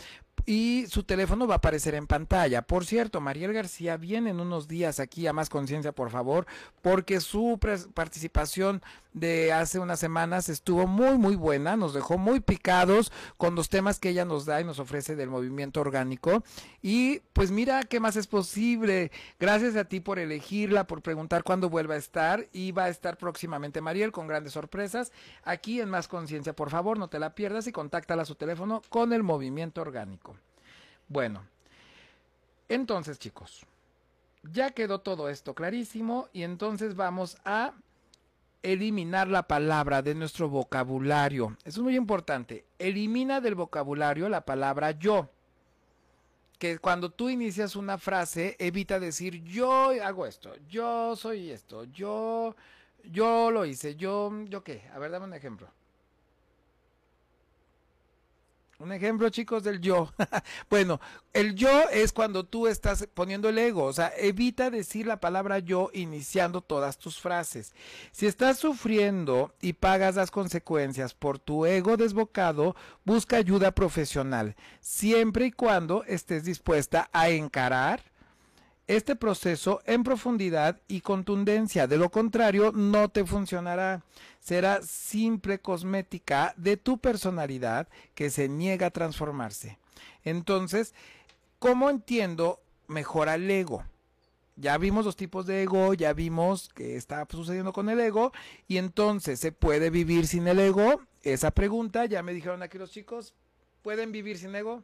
y 0.46 0.86
su 0.90 1.04
teléfono 1.04 1.48
va 1.48 1.56
a 1.56 1.58
aparecer 1.58 1.96
en 1.96 2.08
pantalla. 2.08 2.62
Por 2.62 2.86
cierto, 2.86 3.22
Mariel 3.22 3.54
García 3.54 3.98
viene 3.98 4.32
en 4.32 4.40
unos 4.40 4.68
días 4.68 5.00
aquí 5.00 5.28
a 5.28 5.34
Más 5.34 5.50
Conciencia, 5.50 5.92
por 5.92 6.10
favor, 6.10 6.46
porque 6.82 7.20
su 7.22 7.60
participación 7.94 8.82
de 9.14 9.52
hace 9.52 9.80
unas 9.80 10.00
semanas 10.00 10.50
estuvo 10.50 10.86
muy 10.86 11.18
muy 11.18 11.36
buena, 11.36 11.76
nos 11.76 11.94
dejó 11.94 12.18
muy 12.18 12.40
picados 12.40 13.12
con 13.38 13.56
los 13.56 13.70
temas 13.70 14.00
que 14.00 14.10
ella 14.10 14.26
nos 14.26 14.46
da 14.46 14.62
y 14.62 14.64
nos 14.64 14.80
ofrece 14.80 15.16
del 15.16 15.30
movimiento 15.30 15.82
orgánico 15.82 16.44
y 16.82 17.20
pues 17.34 17.52
mira 17.52 17.84
qué 17.84 18.00
más 18.00 18.16
es 18.16 18.28
posible. 18.28 19.12
Gracias 19.40 19.76
a 19.76 19.86
ti 19.86 20.00
por 20.00 20.20
elegirla, 20.20 20.88
por 20.88 21.02
preguntar 21.02 21.44
cuándo 21.44 21.70
vuelva 21.70 21.96
a 21.96 21.98
estar 21.98 22.48
y 22.54 22.72
va 22.72 22.86
a 22.86 22.90
estar 22.90 23.18
próximamente 23.18 23.82
Mariel 23.82 24.12
con 24.12 24.28
grandes 24.28 24.54
sorpresas 24.54 25.12
aquí 25.44 25.82
en 25.82 25.90
Más 25.90 26.08
Conciencia. 26.08 26.56
Por 26.56 26.70
favor, 26.70 26.98
no 26.98 27.10
te 27.10 27.20
la 27.20 27.36
pierdas 27.36 27.68
y 27.68 27.72
contáctala 27.72 28.22
a 28.22 28.26
su 28.26 28.36
teléfono 28.36 28.82
con 28.90 29.14
el 29.14 29.24
movimiento 29.24 29.82
orgánico. 29.82 30.36
Bueno, 31.08 31.44
entonces 32.68 33.18
chicos, 33.18 33.66
ya 34.44 34.72
quedó 34.72 35.02
todo 35.02 35.30
esto 35.30 35.56
clarísimo 35.56 36.28
y 36.34 36.44
entonces 36.44 36.96
vamos 36.96 37.38
a 37.44 37.74
eliminar 38.64 39.28
la 39.28 39.44
palabra 39.48 40.02
de 40.02 40.16
nuestro 40.16 40.50
vocabulario. 40.50 41.58
Eso 41.64 41.80
es 41.80 41.84
muy 41.84 41.96
importante. 41.96 42.66
Elimina 42.78 43.42
del 43.42 43.56
vocabulario 43.56 44.30
la 44.30 44.46
palabra 44.46 44.92
yo. 44.92 45.30
Que 46.58 46.78
cuando 46.78 47.10
tú 47.10 47.30
inicias 47.30 47.76
una 47.76 47.98
frase, 47.98 48.58
evita 48.60 49.00
decir 49.00 49.44
yo 49.44 49.92
hago 50.04 50.26
esto, 50.26 50.54
yo 50.68 51.16
soy 51.16 51.52
esto, 51.52 51.86
yo, 51.86 52.54
yo 53.06 53.50
lo 53.50 53.66
hice, 53.66 53.96
yo, 53.96 54.30
yo 54.46 54.62
qué. 54.62 54.84
A 54.94 55.00
ver, 55.00 55.12
dame 55.12 55.26
un 55.26 55.34
ejemplo. 55.34 55.72
Un 58.80 58.94
ejemplo, 58.94 59.30
chicos, 59.30 59.66
del 59.66 59.82
yo. 59.82 60.14
bueno, 60.70 61.02
el 61.34 61.54
yo 61.54 61.90
es 61.92 62.14
cuando 62.14 62.46
tú 62.46 62.66
estás 62.66 63.06
poniendo 63.14 63.50
el 63.50 63.58
ego, 63.58 63.84
o 63.84 63.92
sea, 63.92 64.14
evita 64.18 64.70
decir 64.70 65.06
la 65.06 65.20
palabra 65.20 65.60
yo 65.60 65.90
iniciando 65.92 66.62
todas 66.62 66.98
tus 66.98 67.20
frases. 67.20 67.74
Si 68.14 68.26
estás 68.26 68.58
sufriendo 68.58 69.54
y 69.60 69.74
pagas 69.74 70.16
las 70.16 70.32
consecuencias 70.32 71.14
por 71.14 71.40
tu 71.40 71.66
ego 71.66 71.98
desbocado, 71.98 72.74
busca 73.04 73.36
ayuda 73.36 73.72
profesional, 73.72 74.56
siempre 74.80 75.48
y 75.48 75.52
cuando 75.52 76.06
estés 76.06 76.46
dispuesta 76.46 77.10
a 77.12 77.28
encarar 77.28 78.09
este 78.90 79.16
proceso 79.16 79.84
en 79.86 80.04
profundidad 80.04 80.82
y 80.88 81.02
contundencia. 81.02 81.86
De 81.86 82.00
lo 82.00 82.10
contrario, 82.10 82.72
no 82.72 83.10
te 83.10 83.24
funcionará. 83.24 84.04
Será 84.40 84.82
simple 84.82 85.60
cosmética 85.60 86.56
de 86.58 86.76
tu 86.76 86.98
personalidad 86.98 87.88
que 88.16 88.32
se 88.32 88.50
niega 88.50 88.88
a 88.88 88.92
transformarse. 88.92 89.78
Entonces, 90.24 90.96
¿cómo 91.60 91.92
entiendo 91.92 92.62
mejor 92.88 93.30
al 93.30 93.50
ego? 93.52 93.84
Ya 94.56 94.76
vimos 94.80 95.06
los 95.06 95.16
tipos 95.16 95.46
de 95.46 95.62
ego, 95.62 95.94
ya 95.94 96.14
vimos 96.14 96.70
qué 96.74 96.96
está 96.96 97.28
sucediendo 97.30 97.74
con 97.74 97.90
el 97.90 98.00
ego, 98.00 98.34
y 98.68 98.78
entonces, 98.78 99.40
¿se 99.40 99.52
puede 99.52 99.92
vivir 99.92 100.26
sin 100.26 100.48
el 100.48 100.60
ego? 100.60 101.00
Esa 101.22 101.52
pregunta, 101.52 102.06
ya 102.06 102.24
me 102.24 102.34
dijeron 102.34 102.64
aquí 102.64 102.80
los 102.80 102.90
chicos, 102.90 103.36
¿pueden 103.84 104.12
vivir 104.12 104.40
sin 104.40 104.56
ego? 104.56 104.84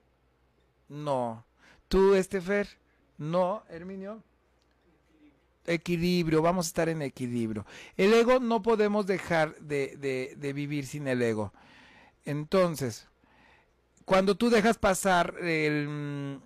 No. 0.89 1.43
¿Tú, 1.87 2.13
Estefer? 2.13 2.84
No, 3.17 3.63
Herminio. 3.69 4.21
Equilibrio, 5.65 6.41
vamos 6.41 6.67
a 6.67 6.69
estar 6.69 6.89
en 6.89 7.01
equilibrio. 7.01 7.65
El 7.97 8.13
ego 8.13 8.39
no 8.39 8.61
podemos 8.61 9.07
dejar 9.07 9.55
de, 9.57 9.97
de, 9.97 10.35
de 10.37 10.53
vivir 10.53 10.85
sin 10.85 11.07
el 11.07 11.21
ego. 11.21 11.53
Entonces, 12.23 13.07
cuando 14.05 14.35
tú 14.35 14.51
dejas 14.51 14.77
pasar 14.77 15.35
el, 15.41 16.39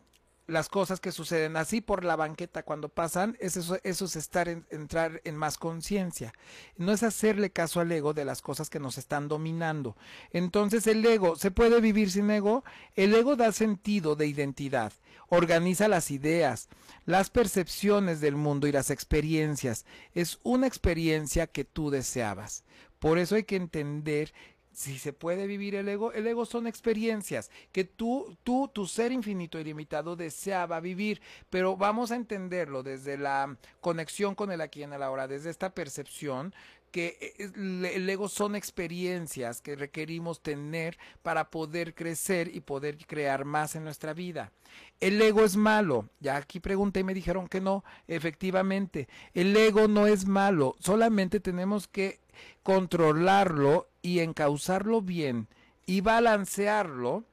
las 0.50 0.70
cosas 0.70 1.00
que 1.00 1.12
suceden 1.12 1.58
así 1.58 1.82
por 1.82 2.04
la 2.04 2.16
banqueta 2.16 2.64
cuando 2.64 2.90
pasan, 2.90 3.38
eso, 3.40 3.78
eso 3.84 4.06
es 4.06 4.16
estar 4.16 4.50
en, 4.50 4.66
entrar 4.70 5.22
en 5.24 5.36
más 5.36 5.58
conciencia. 5.58 6.34
No 6.78 6.92
es 6.92 7.04
hacerle 7.04 7.52
caso 7.52 7.80
al 7.80 7.92
ego 7.92 8.14
de 8.14 8.26
las 8.26 8.42
cosas 8.42 8.70
que 8.70 8.80
nos 8.80 8.98
están 8.98 9.28
dominando. 9.28 9.96
Entonces 10.32 10.88
el 10.88 11.06
ego, 11.06 11.36
¿se 11.36 11.52
puede 11.52 11.80
vivir 11.82 12.12
sin 12.12 12.30
ego? 12.32 12.64
El 12.96 13.14
ego 13.14 13.36
da 13.36 13.52
sentido 13.52 14.16
de 14.16 14.28
identidad, 14.28 14.94
organiza 15.30 15.88
las 15.88 16.12
ideas, 16.12 16.70
las 17.06 17.30
percepciones 17.30 18.22
del 18.22 18.36
mundo 18.36 18.68
y 18.68 18.72
las 18.72 18.90
experiencias. 18.90 19.86
Es 20.14 20.40
una 20.44 20.68
experiencia 20.68 21.48
que 21.48 21.66
tú 21.66 21.90
deseabas. 21.90 22.64
Por 23.00 23.18
eso 23.18 23.36
hay 23.36 23.44
que 23.44 23.56
entender 23.56 24.34
si 24.80 24.98
se 24.98 25.12
puede 25.12 25.46
vivir 25.46 25.76
el 25.76 25.90
ego, 25.90 26.14
el 26.14 26.26
ego 26.26 26.46
son 26.46 26.66
experiencias 26.66 27.52
que 27.74 27.84
tú, 27.84 28.38
tú, 28.44 28.70
tu 28.74 28.88
ser 28.88 29.12
infinito 29.12 29.60
y 29.60 29.66
limitado 29.66 30.16
deseaba 30.16 30.80
vivir, 30.80 31.22
pero 31.50 31.76
vamos 31.76 32.12
a 32.12 32.16
entenderlo 32.16 32.82
desde 32.82 33.18
la 33.18 33.58
conexión 33.82 34.36
con 34.36 34.54
el 34.54 34.62
aquí 34.62 34.84
en 34.84 34.94
el 34.94 35.04
ahora, 35.04 35.28
desde 35.28 35.50
esta 35.50 35.74
percepción 35.74 36.54
que 36.90 37.36
el 37.56 38.10
ego 38.10 38.30
son 38.30 38.56
experiencias 38.56 39.62
que 39.62 39.76
requerimos 39.76 40.42
tener 40.42 40.98
para 41.22 41.50
poder 41.50 41.96
crecer 41.96 42.54
y 42.54 42.62
poder 42.62 42.98
crear 43.06 43.46
más 43.46 43.76
en 43.76 43.84
nuestra 43.84 44.14
vida. 44.14 44.52
El 45.00 45.22
ego 45.22 45.44
es 45.44 45.56
malo. 45.56 46.10
Ya 46.20 46.38
aquí 46.38 46.60
pregunté 46.60 47.02
y 47.02 47.04
me 47.04 47.14
dijeron 47.14 47.48
que 47.48 47.62
no. 47.62 47.84
Efectivamente, 48.08 49.08
el 49.34 49.56
ego 49.56 49.88
no 49.88 50.08
es 50.08 50.26
malo. 50.26 50.76
Solamente 50.80 51.40
tenemos 51.40 51.88
que 51.88 52.20
controlarlo 52.64 53.90
y 54.02 54.20
encauzarlo 54.20 55.02
bien 55.02 55.48
y 55.86 56.02
balancearlo 56.02 57.24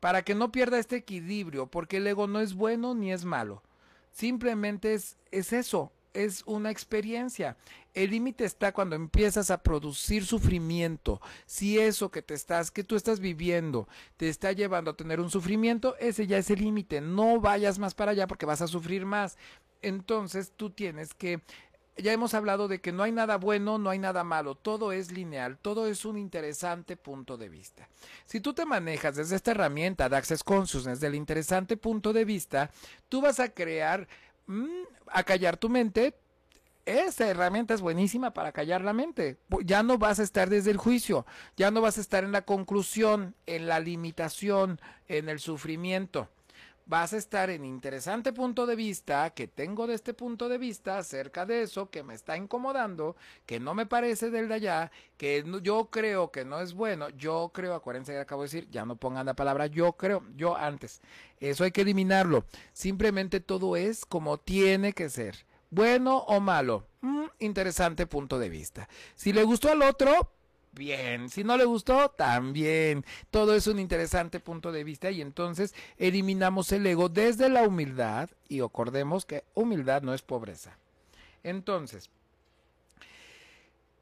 para 0.00 0.22
que 0.22 0.34
no 0.34 0.52
pierda 0.52 0.78
este 0.78 0.96
equilibrio, 0.96 1.68
porque 1.68 1.98
el 1.98 2.06
ego 2.06 2.26
no 2.26 2.40
es 2.40 2.54
bueno 2.54 2.94
ni 2.94 3.12
es 3.12 3.24
malo. 3.24 3.62
Simplemente 4.10 4.94
es, 4.94 5.16
es 5.30 5.52
eso, 5.52 5.92
es 6.12 6.42
una 6.44 6.70
experiencia. 6.70 7.56
El 7.94 8.10
límite 8.10 8.44
está 8.44 8.72
cuando 8.72 8.96
empiezas 8.96 9.50
a 9.50 9.62
producir 9.62 10.24
sufrimiento. 10.24 11.20
Si 11.46 11.78
eso 11.78 12.10
que 12.10 12.22
te 12.22 12.34
estás, 12.34 12.70
que 12.70 12.84
tú 12.84 12.96
estás 12.96 13.20
viviendo, 13.20 13.88
te 14.16 14.28
está 14.28 14.52
llevando 14.52 14.92
a 14.92 14.96
tener 14.96 15.20
un 15.20 15.30
sufrimiento, 15.30 15.96
ese 15.98 16.26
ya 16.26 16.38
es 16.38 16.50
el 16.50 16.60
límite. 16.60 17.00
No 17.00 17.40
vayas 17.40 17.78
más 17.78 17.94
para 17.94 18.12
allá 18.12 18.26
porque 18.26 18.46
vas 18.46 18.62
a 18.62 18.68
sufrir 18.68 19.04
más. 19.04 19.36
Entonces 19.82 20.52
tú 20.56 20.70
tienes 20.70 21.12
que 21.12 21.40
ya 21.98 22.12
hemos 22.12 22.32
hablado 22.32 22.68
de 22.68 22.80
que 22.80 22.90
no 22.90 23.02
hay 23.02 23.12
nada 23.12 23.36
bueno, 23.36 23.76
no 23.76 23.90
hay 23.90 23.98
nada 23.98 24.24
malo, 24.24 24.54
todo 24.54 24.92
es 24.92 25.12
lineal, 25.12 25.58
todo 25.58 25.86
es 25.86 26.06
un 26.06 26.16
interesante 26.16 26.96
punto 26.96 27.36
de 27.36 27.50
vista. 27.50 27.86
Si 28.24 28.40
tú 28.40 28.54
te 28.54 28.64
manejas 28.64 29.16
desde 29.16 29.36
esta 29.36 29.50
herramienta 29.50 30.08
de 30.08 30.16
Access 30.16 30.42
Consciousness 30.42 31.00
del 31.00 31.14
interesante 31.14 31.76
punto 31.76 32.14
de 32.14 32.24
vista, 32.24 32.70
tú 33.10 33.20
vas 33.20 33.40
a 33.40 33.50
crear 33.50 34.08
Mm, 34.46 34.82
a 35.06 35.22
callar 35.22 35.56
tu 35.56 35.68
mente, 35.68 36.14
esa 36.84 37.28
herramienta 37.28 37.74
es 37.74 37.80
buenísima 37.80 38.32
para 38.32 38.52
callar 38.52 38.82
la 38.82 38.92
mente. 38.92 39.38
Ya 39.64 39.82
no 39.82 39.98
vas 39.98 40.18
a 40.18 40.22
estar 40.22 40.50
desde 40.50 40.70
el 40.70 40.76
juicio, 40.76 41.26
ya 41.56 41.70
no 41.70 41.80
vas 41.80 41.98
a 41.98 42.00
estar 42.00 42.24
en 42.24 42.32
la 42.32 42.42
conclusión, 42.42 43.34
en 43.46 43.66
la 43.66 43.80
limitación, 43.80 44.80
en 45.08 45.28
el 45.28 45.38
sufrimiento. 45.38 46.28
Vas 46.84 47.12
a 47.12 47.16
estar 47.16 47.48
en 47.48 47.64
interesante 47.64 48.32
punto 48.32 48.66
de 48.66 48.74
vista, 48.74 49.30
que 49.30 49.46
tengo 49.46 49.86
de 49.86 49.94
este 49.94 50.14
punto 50.14 50.48
de 50.48 50.58
vista 50.58 50.98
acerca 50.98 51.46
de 51.46 51.62
eso, 51.62 51.90
que 51.90 52.02
me 52.02 52.12
está 52.12 52.36
incomodando, 52.36 53.14
que 53.46 53.60
no 53.60 53.72
me 53.72 53.86
parece 53.86 54.30
del 54.30 54.48
de 54.48 54.54
allá, 54.54 54.90
que 55.16 55.44
yo 55.62 55.90
creo 55.90 56.32
que 56.32 56.44
no 56.44 56.60
es 56.60 56.74
bueno. 56.74 57.08
Yo 57.10 57.52
creo, 57.54 57.74
acuérdense 57.74 58.12
que 58.12 58.18
acabo 58.18 58.42
de 58.42 58.46
decir, 58.46 58.68
ya 58.68 58.84
no 58.84 58.96
pongan 58.96 59.26
la 59.26 59.34
palabra 59.34 59.68
yo 59.68 59.92
creo, 59.92 60.24
yo 60.34 60.56
antes. 60.56 61.00
Eso 61.38 61.62
hay 61.62 61.70
que 61.70 61.82
eliminarlo. 61.82 62.44
Simplemente 62.72 63.38
todo 63.38 63.76
es 63.76 64.04
como 64.04 64.38
tiene 64.38 64.92
que 64.92 65.08
ser. 65.08 65.46
Bueno 65.72 66.18
o 66.18 66.38
malo. 66.38 66.86
Mm, 67.00 67.24
interesante 67.38 68.06
punto 68.06 68.38
de 68.38 68.50
vista. 68.50 68.90
Si 69.14 69.32
le 69.32 69.42
gustó 69.42 69.70
al 69.70 69.80
otro, 69.80 70.30
bien. 70.72 71.30
Si 71.30 71.44
no 71.44 71.56
le 71.56 71.64
gustó, 71.64 72.10
también. 72.10 73.06
Todo 73.30 73.54
es 73.54 73.66
un 73.66 73.78
interesante 73.78 74.38
punto 74.38 74.70
de 74.70 74.84
vista 74.84 75.10
y 75.10 75.22
entonces 75.22 75.74
eliminamos 75.96 76.70
el 76.72 76.86
ego 76.86 77.08
desde 77.08 77.48
la 77.48 77.62
humildad 77.62 78.28
y 78.50 78.60
acordemos 78.60 79.24
que 79.24 79.44
humildad 79.54 80.02
no 80.02 80.12
es 80.12 80.20
pobreza. 80.20 80.76
Entonces, 81.42 82.10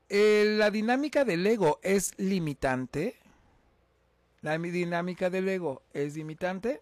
eh, 0.08 0.56
la 0.58 0.72
dinámica 0.72 1.24
del 1.24 1.46
ego 1.46 1.78
es 1.84 2.18
limitante. 2.18 3.16
La 4.42 4.58
dinámica 4.58 5.30
del 5.30 5.48
ego 5.48 5.82
es 5.92 6.16
limitante. 6.16 6.80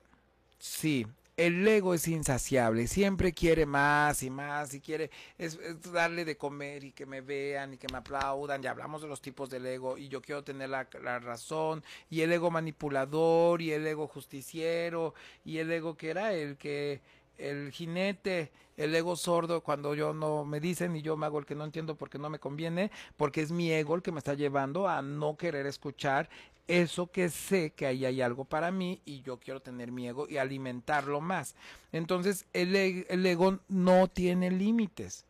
Sí, 0.59 1.07
el 1.39 1.67
ego 1.69 1.95
es 1.95 2.09
insaciable, 2.09 2.89
siempre 2.89 3.33
quiere 3.33 3.65
más 3.65 4.25
y 4.25 4.29
más 4.29 4.75
y 4.75 4.81
quiere 4.81 5.09
es, 5.39 5.57
darle 5.93 6.25
de 6.25 6.37
comer 6.37 6.83
y 6.83 6.91
que 6.91 7.07
me 7.07 7.21
vean 7.21 7.75
y 7.75 7.79
que 7.79 7.87
me 7.93 7.99
aplaudan. 7.99 8.61
Ya 8.61 8.73
hablamos 8.73 9.03
de 9.03 9.09
los 9.09 9.23
tipos 9.23 9.49
del 9.49 9.65
ego 9.65 9.97
y 9.97 10.09
yo 10.09 10.21
quiero 10.21 10.43
tener 10.43 10.69
la, 10.69 10.89
la, 11.01 11.21
razón 11.21 11.85
y 12.11 12.23
el 12.23 12.33
ego 12.33 12.51
manipulador 12.51 13.63
y 13.63 13.71
el 13.71 13.87
ego 13.87 14.09
justiciero 14.09 15.15
y 15.45 15.59
el 15.59 15.71
ego 15.71 15.97
que 15.97 16.11
era 16.11 16.35
el 16.35 16.57
que 16.57 17.01
el 17.39 17.71
jinete, 17.71 18.51
el 18.77 18.93
ego 18.93 19.15
sordo 19.15 19.63
cuando 19.63 19.95
yo 19.95 20.13
no 20.13 20.45
me 20.45 20.59
dicen 20.59 20.97
y 20.97 21.03
yo 21.03 21.17
me 21.17 21.27
hago 21.27 21.39
el 21.39 21.47
que 21.47 21.55
no 21.55 21.63
entiendo 21.63 21.95
porque 21.95 22.19
no 22.19 22.31
me 22.31 22.41
conviene, 22.41 22.91
porque 23.17 23.43
es 23.43 23.53
mi 23.53 23.71
ego 23.71 23.95
el 23.95 24.03
que 24.03 24.11
me 24.11 24.19
está 24.19 24.35
llevando 24.35 24.89
a 24.89 25.03
no 25.03 25.37
querer 25.37 25.67
escuchar 25.67 26.29
eso 26.69 27.11
que 27.11 27.31
sé 27.31 27.71
que 27.71 27.87
ahí 27.87 28.05
hay 28.05 28.21
algo 28.23 28.45
para 28.45 28.71
mí 28.71 29.01
y 29.05 29.23
yo 29.23 29.39
quiero 29.39 29.61
tener 29.61 29.91
mi 29.91 30.07
ego 30.07 30.29
y 30.29 30.37
alimentarlo 30.37 31.21
más. 31.21 31.57
Entonces 31.93 32.47
el, 32.53 32.77
e, 32.77 33.07
el 33.09 33.25
ego 33.27 33.59
no 33.69 34.07
tiene 34.09 34.51
límites. 34.51 35.25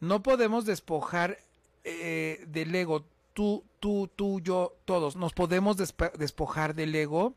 No 0.00 0.22
podemos 0.22 0.64
despojar 0.64 1.38
eh, 1.84 2.44
del 2.48 2.74
ego, 2.74 3.04
tú, 3.34 3.62
tú, 3.78 4.08
tú, 4.16 4.40
yo, 4.40 4.74
todos. 4.86 5.16
Nos 5.16 5.34
podemos 5.34 5.76
despojar 5.76 6.74
del 6.74 6.94
ego. 6.94 7.34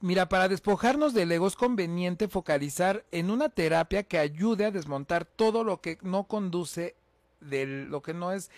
Mira, 0.00 0.28
para 0.28 0.48
despojarnos 0.48 1.14
del 1.14 1.32
ego 1.32 1.48
es 1.48 1.56
conveniente 1.56 2.28
focalizar 2.28 3.04
en 3.10 3.30
una 3.30 3.48
terapia 3.48 4.04
que 4.04 4.18
ayude 4.18 4.66
a 4.66 4.70
desmontar 4.70 5.24
todo 5.24 5.64
lo 5.64 5.80
que 5.80 5.98
no 6.02 6.24
conduce 6.24 6.94
de 7.40 7.66
lo 7.66 8.02
que 8.02 8.14
no 8.14 8.32
es 8.32 8.50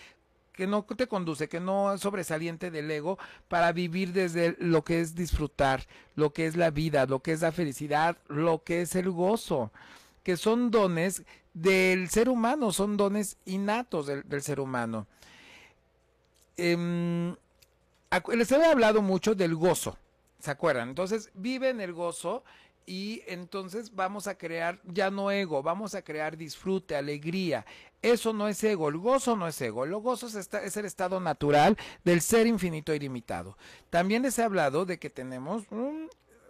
que 0.53 0.67
no 0.67 0.83
te 0.83 1.07
conduce, 1.07 1.47
que 1.49 1.59
no 1.59 1.93
es 1.93 2.01
sobresaliente 2.01 2.71
del 2.71 2.91
ego 2.91 3.17
para 3.47 3.71
vivir 3.71 4.13
desde 4.13 4.55
lo 4.59 4.83
que 4.83 5.01
es 5.01 5.15
disfrutar, 5.15 5.85
lo 6.15 6.33
que 6.33 6.45
es 6.45 6.55
la 6.55 6.69
vida, 6.71 7.05
lo 7.05 7.19
que 7.19 7.31
es 7.31 7.41
la 7.41 7.51
felicidad, 7.51 8.17
lo 8.27 8.63
que 8.63 8.81
es 8.81 8.95
el 8.95 9.09
gozo, 9.09 9.71
que 10.23 10.37
son 10.37 10.71
dones 10.71 11.23
del 11.53 12.09
ser 12.09 12.29
humano, 12.29 12.71
son 12.71 12.97
dones 12.97 13.37
innatos 13.45 14.07
del, 14.07 14.41
ser 14.41 14.59
humano. 14.59 15.07
Eh, 16.57 17.35
les 18.33 18.51
he 18.51 18.65
hablado 18.65 19.01
mucho 19.01 19.35
del 19.35 19.55
gozo, 19.55 19.97
¿se 20.39 20.51
acuerdan? 20.51 20.89
Entonces, 20.89 21.31
vive 21.33 21.69
en 21.69 21.81
el 21.81 21.93
gozo 21.93 22.43
y 22.85 23.21
entonces 23.27 23.93
vamos 23.93 24.27
a 24.27 24.37
crear 24.37 24.79
ya 24.85 25.11
no 25.11 25.31
ego, 25.31 25.61
vamos 25.63 25.95
a 25.95 26.01
crear 26.01 26.37
disfrute, 26.37 26.95
alegría. 26.95 27.65
Eso 28.01 28.33
no 28.33 28.47
es 28.47 28.63
ego, 28.63 28.89
el 28.89 28.97
gozo 28.97 29.35
no 29.35 29.47
es 29.47 29.61
ego, 29.61 29.83
el 29.85 29.93
gozo 29.95 30.27
es, 30.27 30.77
el 30.77 30.85
estado 30.85 31.19
natural 31.19 31.77
del 32.03 32.21
ser 32.21 32.47
infinito 32.47 32.93
y 32.93 32.99
limitado. 32.99 33.57
También 33.89 34.23
les 34.23 34.39
he 34.39 34.43
hablado 34.43 34.85
de 34.85 34.97
que 34.97 35.09
tenemos 35.09 35.65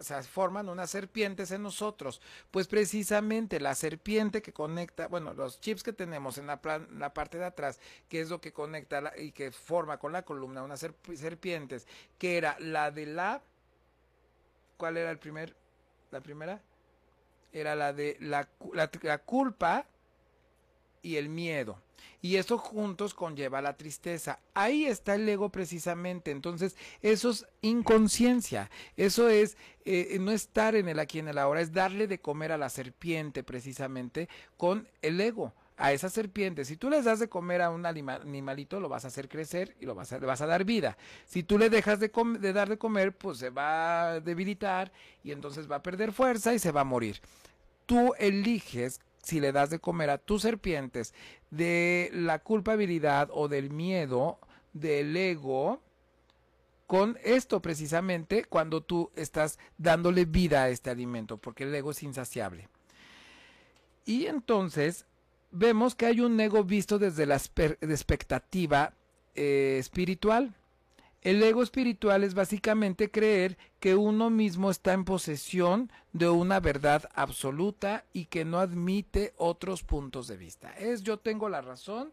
o 0.02 0.04
sea, 0.04 0.20
forman 0.24 0.68
unas 0.68 0.90
serpientes 0.90 1.52
en 1.52 1.62
nosotros. 1.62 2.20
Pues 2.50 2.66
precisamente 2.66 3.60
la 3.60 3.76
serpiente 3.76 4.42
que 4.42 4.52
conecta, 4.52 5.06
bueno, 5.06 5.32
los 5.32 5.60
chips 5.60 5.84
que 5.84 5.92
tenemos 5.92 6.38
en 6.38 6.48
la, 6.48 6.60
la 6.98 7.14
parte 7.14 7.38
de 7.38 7.44
atrás, 7.44 7.78
que 8.08 8.20
es 8.20 8.28
lo 8.28 8.40
que 8.40 8.52
conecta 8.52 9.12
y 9.16 9.30
que 9.30 9.52
forma 9.52 9.98
con 9.98 10.10
la 10.10 10.22
columna 10.22 10.64
unas 10.64 10.84
serpientes, 11.14 11.86
que 12.18 12.36
era 12.36 12.56
la 12.58 12.90
de 12.90 13.06
la... 13.06 13.42
¿Cuál 14.76 14.96
era 14.96 15.12
el 15.12 15.18
primer? 15.20 15.54
La 16.12 16.20
primera 16.20 16.60
era 17.52 17.74
la 17.74 17.92
de 17.92 18.16
la, 18.20 18.48
la, 18.74 19.18
culpa 19.18 19.86
y 21.02 21.16
el 21.16 21.28
miedo. 21.28 21.78
Y 22.20 22.36
eso 22.36 22.58
juntos 22.58 23.14
conlleva 23.14 23.60
la 23.62 23.76
tristeza. 23.76 24.38
Ahí 24.54 24.84
está 24.84 25.14
el 25.16 25.28
ego 25.28 25.48
precisamente. 25.48 26.30
Entonces, 26.30 26.76
eso 27.00 27.30
es 27.30 27.46
inconsciencia. 27.62 28.70
Eso 28.96 29.28
es 29.28 29.56
eh, 29.84 30.16
no 30.20 30.30
estar 30.30 30.76
en 30.76 30.88
el 30.88 31.00
aquí 31.00 31.18
en 31.18 31.28
el 31.28 31.38
ahora, 31.38 31.60
es 31.60 31.72
darle 31.72 32.06
de 32.06 32.20
comer 32.20 32.52
a 32.52 32.58
la 32.58 32.68
serpiente 32.68 33.42
precisamente 33.42 34.28
con 34.56 34.86
el 35.00 35.20
ego 35.20 35.52
a 35.76 35.92
esa 35.92 36.10
serpiente. 36.10 36.64
Si 36.64 36.76
tú 36.76 36.90
les 36.90 37.04
das 37.04 37.18
de 37.18 37.28
comer 37.28 37.62
a 37.62 37.70
un 37.70 37.86
animalito, 37.86 38.80
lo 38.80 38.88
vas 38.88 39.04
a 39.04 39.08
hacer 39.08 39.28
crecer 39.28 39.76
y 39.80 39.86
lo 39.86 39.94
vas 39.94 40.12
a, 40.12 40.18
le 40.18 40.26
vas 40.26 40.40
a 40.40 40.46
dar 40.46 40.64
vida. 40.64 40.96
Si 41.26 41.42
tú 41.42 41.58
le 41.58 41.70
dejas 41.70 42.00
de, 42.00 42.10
de 42.38 42.52
dar 42.52 42.68
de 42.68 42.78
comer, 42.78 43.16
pues 43.16 43.38
se 43.38 43.50
va 43.50 44.10
a 44.10 44.20
debilitar 44.20 44.92
y 45.22 45.32
entonces 45.32 45.70
va 45.70 45.76
a 45.76 45.82
perder 45.82 46.12
fuerza 46.12 46.54
y 46.54 46.58
se 46.58 46.72
va 46.72 46.82
a 46.82 46.84
morir. 46.84 47.20
Tú 47.86 48.12
eliges 48.18 49.00
si 49.22 49.40
le 49.40 49.52
das 49.52 49.70
de 49.70 49.78
comer 49.78 50.10
a 50.10 50.18
tus 50.18 50.42
serpientes 50.42 51.14
de 51.50 52.10
la 52.12 52.40
culpabilidad 52.40 53.28
o 53.32 53.48
del 53.48 53.70
miedo, 53.70 54.38
del 54.72 55.16
ego, 55.16 55.80
con 56.86 57.18
esto 57.22 57.62
precisamente 57.62 58.44
cuando 58.44 58.82
tú 58.82 59.10
estás 59.16 59.58
dándole 59.78 60.26
vida 60.26 60.64
a 60.64 60.68
este 60.68 60.90
alimento, 60.90 61.38
porque 61.38 61.64
el 61.64 61.74
ego 61.74 61.92
es 61.92 62.02
insaciable. 62.02 62.68
Y 64.04 64.26
entonces 64.26 65.06
vemos 65.52 65.94
que 65.94 66.06
hay 66.06 66.20
un 66.20 66.40
ego 66.40 66.64
visto 66.64 66.98
desde 66.98 67.26
la 67.26 67.36
expectativa 67.36 68.94
eh, 69.34 69.76
espiritual. 69.78 70.54
El 71.22 71.40
ego 71.42 71.62
espiritual 71.62 72.24
es 72.24 72.34
básicamente 72.34 73.10
creer 73.10 73.56
que 73.78 73.94
uno 73.94 74.28
mismo 74.28 74.70
está 74.72 74.92
en 74.92 75.04
posesión 75.04 75.92
de 76.12 76.28
una 76.28 76.58
verdad 76.58 77.08
absoluta 77.14 78.04
y 78.12 78.24
que 78.26 78.44
no 78.44 78.58
admite 78.58 79.32
otros 79.36 79.84
puntos 79.84 80.26
de 80.26 80.36
vista. 80.36 80.72
Es 80.72 81.02
yo 81.04 81.18
tengo 81.18 81.48
la 81.48 81.60
razón 81.60 82.12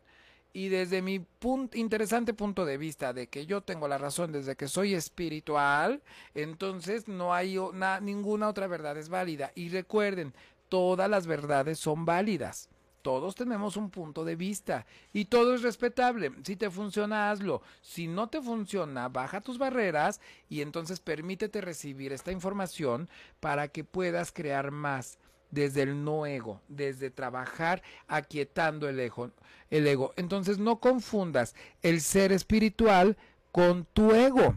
Y 0.54 0.70
desde 0.70 1.02
mi 1.04 1.20
punto, 1.20 1.78
interesante 1.78 2.34
punto 2.34 2.66
de 2.66 2.78
vista 2.78 3.14
de 3.14 3.28
que 3.28 3.46
yo 3.46 3.62
tengo 3.62 3.88
la 3.88 4.00
razón 4.00 4.32
desde 4.32 4.56
que 4.56 4.68
soy 4.68 4.96
espiritual, 4.96 6.02
entonces 6.34 7.08
no 7.08 7.34
hay 7.34 7.58
ninguna 8.02 8.50
otra 8.50 8.68
verdad 8.68 8.98
es 8.98 9.10
válida. 9.10 9.52
Y 9.56 9.70
recuerden, 9.70 10.34
todas 10.70 11.10
las 11.10 11.28
verdades 11.28 11.80
son 11.80 12.06
válidas. 12.06 12.70
Todos 13.02 13.36
tenemos 13.36 13.78
un 13.78 13.90
punto 13.90 14.26
de 14.26 14.36
vista 14.36 14.86
y 15.14 15.26
todo 15.26 15.56
es 15.56 15.62
respetable. 15.62 16.32
Si 16.44 16.56
te 16.56 16.70
funciona, 16.70 17.32
hazlo. 17.32 17.62
Si 17.82 18.08
no 18.08 18.28
te 18.28 18.42
funciona, 18.42 19.08
baja 19.08 19.42
tus 19.42 19.58
barreras 19.58 20.20
y 20.50 20.62
entonces 20.62 21.00
permítete 21.00 21.62
recibir 21.62 22.12
esta 22.12 22.32
información 22.32 23.10
para 23.40 23.70
que 23.70 23.84
puedas 23.84 24.32
crear 24.32 24.72
más 24.72 25.18
desde 25.52 25.84
el 25.84 26.04
no 26.04 26.26
ego, 26.26 26.62
desde 26.68 27.10
trabajar 27.10 27.82
aquietando 28.08 28.88
el 28.88 29.00
ego, 29.00 29.32
el 29.70 29.88
ego. 29.88 30.14
Entonces 30.16 30.60
no 30.60 30.80
confundas 30.80 31.56
el 31.82 32.02
ser 32.02 32.32
espiritual 32.32 33.18
con 33.52 33.86
tu 33.86 34.12
ego. 34.12 34.56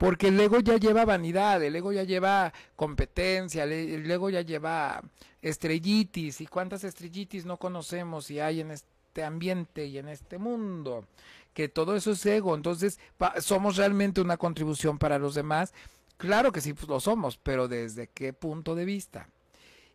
Porque 0.00 0.28
el 0.28 0.40
ego 0.40 0.60
ya 0.60 0.78
lleva 0.78 1.04
vanidad, 1.04 1.62
el 1.62 1.76
ego 1.76 1.92
ya 1.92 2.04
lleva 2.04 2.54
competencia, 2.74 3.64
el 3.64 4.10
ego 4.10 4.30
ya 4.30 4.40
lleva 4.40 5.02
estrellitis. 5.42 6.40
¿Y 6.40 6.46
cuántas 6.46 6.84
estrellitis 6.84 7.44
no 7.44 7.58
conocemos 7.58 8.30
y 8.30 8.40
hay 8.40 8.62
en 8.62 8.70
este 8.70 9.22
ambiente 9.22 9.84
y 9.84 9.98
en 9.98 10.08
este 10.08 10.38
mundo? 10.38 11.04
Que 11.52 11.68
todo 11.68 11.96
eso 11.96 12.12
es 12.12 12.24
ego. 12.24 12.54
Entonces, 12.54 12.98
¿somos 13.40 13.76
realmente 13.76 14.22
una 14.22 14.38
contribución 14.38 14.96
para 14.96 15.18
los 15.18 15.34
demás? 15.34 15.74
Claro 16.16 16.50
que 16.50 16.62
sí 16.62 16.72
pues, 16.72 16.88
lo 16.88 16.98
somos, 16.98 17.36
pero 17.36 17.68
¿desde 17.68 18.06
qué 18.06 18.32
punto 18.32 18.74
de 18.74 18.86
vista? 18.86 19.28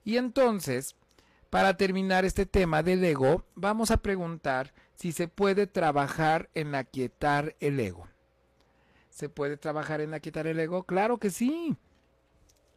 Y 0.03 0.17
entonces, 0.17 0.95
para 1.49 1.77
terminar 1.77 2.25
este 2.25 2.45
tema 2.45 2.83
del 2.83 3.03
ego, 3.03 3.43
vamos 3.55 3.89
a 3.89 3.97
preguntar 3.97 4.71
si 4.93 5.11
se 5.11 5.27
puede 5.27 5.65
trabajar 5.65 6.51
en 6.53 6.75
aquietar 6.75 7.55
el 7.59 7.79
ego. 7.79 8.07
¿Se 9.15 9.29
puede 9.29 9.55
trabajar 9.55 10.01
en 10.01 10.13
aquietar 10.13 10.45
el 10.45 10.59
ego? 10.59 10.83
Claro 10.83 11.19
que 11.19 11.29
sí 11.29 11.77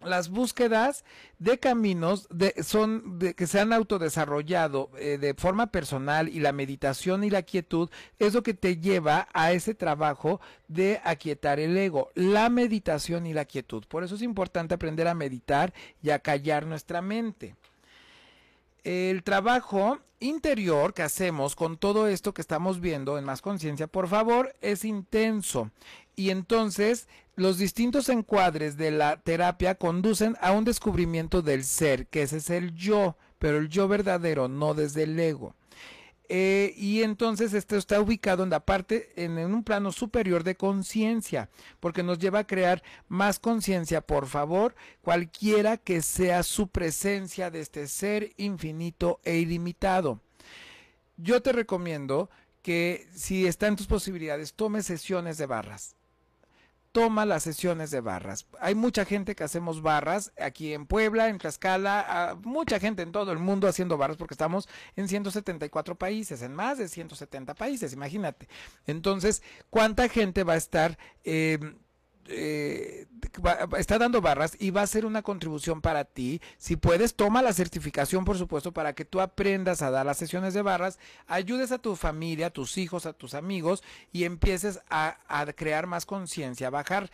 las 0.05 0.29
búsquedas 0.29 1.05
de 1.41 1.59
caminos 1.59 2.29
de, 2.31 2.55
son 2.63 3.19
de, 3.19 3.35
que 3.35 3.49
se 3.49 3.59
han 3.59 3.73
autodesarrollado 3.73 4.91
eh, 4.97 5.19
de 5.19 5.35
forma 5.35 5.73
personal 5.73 6.29
y 6.29 6.39
la 6.39 6.53
meditación 6.53 7.25
y 7.25 7.31
la 7.31 7.43
quietud 7.43 7.91
es 8.21 8.35
lo 8.35 8.45
que 8.45 8.55
te 8.55 8.77
lleva 8.77 9.27
a 9.33 9.51
ese 9.51 9.75
trabajo 9.75 10.41
de 10.69 11.01
aquietar 11.03 11.59
el 11.59 11.77
ego, 11.77 12.13
la 12.15 12.49
meditación 12.49 13.27
y 13.27 13.33
la 13.33 13.45
quietud. 13.45 13.85
Por 13.89 14.05
eso 14.05 14.15
es 14.15 14.23
importante 14.23 14.75
aprender 14.75 15.09
a 15.09 15.15
meditar 15.15 15.75
y 16.01 16.11
a 16.11 16.21
callar 16.21 16.67
nuestra 16.67 17.03
mente. 17.03 17.57
El 18.85 19.25
trabajo 19.25 19.99
interior 20.21 20.95
que 20.95 21.03
hacemos 21.03 21.55
con 21.57 21.77
todo 21.77 22.07
esto 22.07 22.33
que 22.33 22.41
estamos 22.41 22.81
viendo 22.81 23.19
en 23.19 23.25
más 23.25 23.43
conciencia, 23.43 23.87
por 23.87 24.09
favor, 24.09 24.55
es 24.61 24.85
intenso. 24.85 25.71
Y 26.19 26.31
entonces 26.31 27.07
los 27.37 27.59
distintos 27.59 28.09
encuadres 28.09 28.77
de 28.77 28.91
la 28.91 29.21
terapia 29.21 29.77
conducen 29.77 30.37
a 30.41 30.51
un 30.51 30.65
descubrimiento 30.65 31.43
del 31.43 31.63
ser, 31.63 32.09
que 32.09 32.23
ese 32.23 32.39
es 32.39 32.51
el 32.51 32.75
yo, 32.75 33.17
pero 33.39 33.59
el 33.59 33.69
yo 33.69 33.87
verdadero, 33.87 34.49
no 34.49 34.75
desde 34.75 35.05
el 35.05 35.17
ego. 35.21 35.55
Eh, 36.29 36.75
y 36.77 37.05
entonces 37.05 37.55
esto 37.55 37.77
está 37.77 38.01
ubicado 38.01 38.43
en 38.43 38.51
la 38.51 38.59
parte, 38.59 39.13
en, 39.15 39.39
en 39.39 39.55
un 39.55 39.63
plano 39.63 39.93
superior 39.93 40.43
de 40.43 40.57
conciencia, 40.57 41.51
porque 41.79 42.03
nos 42.03 42.19
lleva 42.19 42.41
a 42.41 42.47
crear 42.49 42.83
más 43.07 43.39
conciencia, 43.39 44.01
por 44.01 44.27
favor, 44.27 44.75
cualquiera 45.01 45.77
que 45.77 46.03
sea 46.03 46.43
su 46.43 46.67
presencia 46.67 47.49
de 47.53 47.61
este 47.61 47.87
ser 47.87 48.33
infinito 48.39 49.21
e 49.23 49.37
ilimitado. 49.37 50.19
Yo 51.17 51.43
te 51.43 51.53
recomiendo 51.53 52.29
que 52.61 53.07
si 53.15 53.47
está 53.47 53.69
en 53.69 53.77
tus 53.77 53.87
posibilidades, 53.87 54.55
tome 54.55 54.83
sesiones 54.83 55.39
de 55.39 55.47
barras 55.47 55.95
toma 56.93 57.27
las 57.27 57.43
sesiones 57.43 57.91
de 57.91 58.01
barras. 58.01 58.47
Hay 58.61 58.75
mucha 58.75 59.05
gente 59.05 59.35
que 59.35 59.45
hacemos 59.45 59.83
barras 59.83 60.33
aquí 60.41 60.73
en 60.73 60.87
Puebla, 60.87 61.29
en 61.29 61.39
Tlaxcala, 61.39 62.39
mucha 62.43 62.81
gente 62.81 63.03
en 63.03 63.13
todo 63.13 63.33
el 63.33 63.39
mundo 63.39 63.69
haciendo 63.69 63.97
barras 63.97 64.17
porque 64.17 64.35
estamos 64.35 64.69
en 64.97 65.09
174 65.09 65.97
países, 65.97 66.43
en 66.43 66.55
más 66.55 66.79
de 66.79 66.89
170 66.89 67.55
países, 67.55 67.93
imagínate. 67.93 68.49
Entonces, 68.87 69.43
¿cuánta 69.71 70.09
gente 70.09 70.45
va 70.45 70.55
a 70.55 70.59
estar... 70.59 70.99
Eh, 71.25 71.59
eh, 72.29 73.07
está 73.79 73.99
dando 73.99 74.21
barras 74.21 74.57
y 74.59 74.71
va 74.71 74.83
a 74.83 74.87
ser 74.87 75.07
una 75.07 75.23
contribución 75.23 75.81
para 75.81 76.05
ti. 76.05 76.41
Si 76.59 76.77
puedes, 76.77 77.15
toma 77.15 77.43
la 77.43 77.53
certificación, 77.53 78.25
por 78.25 78.39
supuesto, 78.39 78.73
para 78.73 78.95
que 78.95 79.05
tú 79.05 79.21
aprendas 79.21 79.83
a 79.83 79.91
dar 79.91 80.07
las 80.07 80.19
sesiones 80.19 80.55
de 80.55 80.63
barras, 80.63 80.99
ayudes 81.27 81.73
a 81.73 81.79
tu 81.79 81.97
familia, 81.97 82.47
a 82.47 82.51
tus 82.51 82.79
hijos, 82.79 83.07
a 83.07 83.13
tus 83.13 83.35
amigos 83.35 83.83
y 84.13 84.25
empieces 84.25 84.81
a, 84.91 85.19
a 85.29 85.53
crear 85.53 85.87
más 85.87 86.07
conciencia, 86.07 86.69
a 86.69 86.71
bajar 86.71 87.11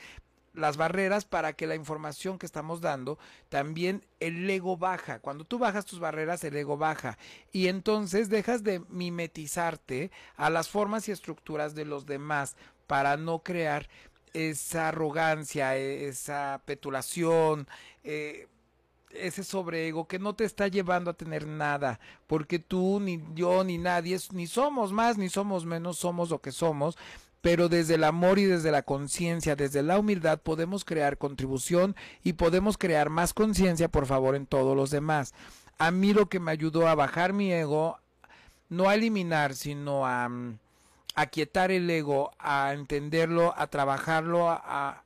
las 0.54 0.76
barreras 0.76 1.24
para 1.24 1.52
que 1.52 1.66
la 1.66 1.74
información 1.74 2.38
que 2.38 2.46
estamos 2.46 2.80
dando 2.80 3.18
también 3.48 4.04
el 4.20 4.48
ego 4.48 4.76
baja. 4.76 5.18
Cuando 5.18 5.44
tú 5.44 5.58
bajas 5.58 5.84
tus 5.84 5.98
barreras, 5.98 6.44
el 6.44 6.56
ego 6.56 6.76
baja. 6.76 7.18
Y 7.52 7.68
entonces 7.68 8.28
dejas 8.28 8.62
de 8.62 8.80
mimetizarte 8.88 10.10
a 10.36 10.50
las 10.50 10.68
formas 10.68 11.08
y 11.08 11.12
estructuras 11.12 11.74
de 11.74 11.84
los 11.84 12.06
demás 12.06 12.56
para 12.86 13.16
no 13.16 13.40
crear 13.40 13.88
esa 14.34 14.88
arrogancia, 14.88 15.76
esa 15.76 16.60
petulación, 16.66 17.66
eh, 18.02 18.48
ese 19.10 19.44
sobreego 19.44 20.06
que 20.06 20.18
no 20.18 20.34
te 20.34 20.44
está 20.44 20.68
llevando 20.68 21.10
a 21.10 21.14
tener 21.14 21.46
nada, 21.46 22.00
porque 22.26 22.58
tú, 22.58 23.00
ni 23.00 23.22
yo, 23.34 23.64
ni 23.64 23.78
nadie, 23.78 24.18
ni 24.32 24.46
somos 24.46 24.92
más, 24.92 25.16
ni 25.16 25.28
somos 25.28 25.64
menos, 25.64 25.98
somos 25.98 26.30
lo 26.30 26.40
que 26.40 26.52
somos, 26.52 26.98
pero 27.40 27.68
desde 27.68 27.94
el 27.94 28.04
amor 28.04 28.38
y 28.38 28.44
desde 28.44 28.70
la 28.70 28.82
conciencia, 28.82 29.54
desde 29.54 29.82
la 29.82 29.98
humildad, 29.98 30.40
podemos 30.40 30.84
crear 30.84 31.18
contribución 31.18 31.94
y 32.22 32.34
podemos 32.34 32.76
crear 32.76 33.10
más 33.10 33.34
conciencia, 33.34 33.88
por 33.88 34.06
favor, 34.06 34.34
en 34.34 34.46
todos 34.46 34.76
los 34.76 34.90
demás. 34.90 35.34
A 35.78 35.90
mí 35.90 36.12
lo 36.12 36.28
que 36.28 36.40
me 36.40 36.50
ayudó 36.50 36.88
a 36.88 36.94
bajar 36.94 37.32
mi 37.32 37.52
ego, 37.52 37.98
no 38.68 38.88
a 38.88 38.94
eliminar, 38.94 39.54
sino 39.54 40.06
a... 40.06 40.30
Mm, 41.14 41.20
aquietar 41.20 41.70
el 41.70 41.88
ego, 41.90 42.32
a 42.38 42.72
entenderlo, 42.72 43.54
a 43.56 43.66
trabajarlo, 43.68 44.50
a, 44.50 45.04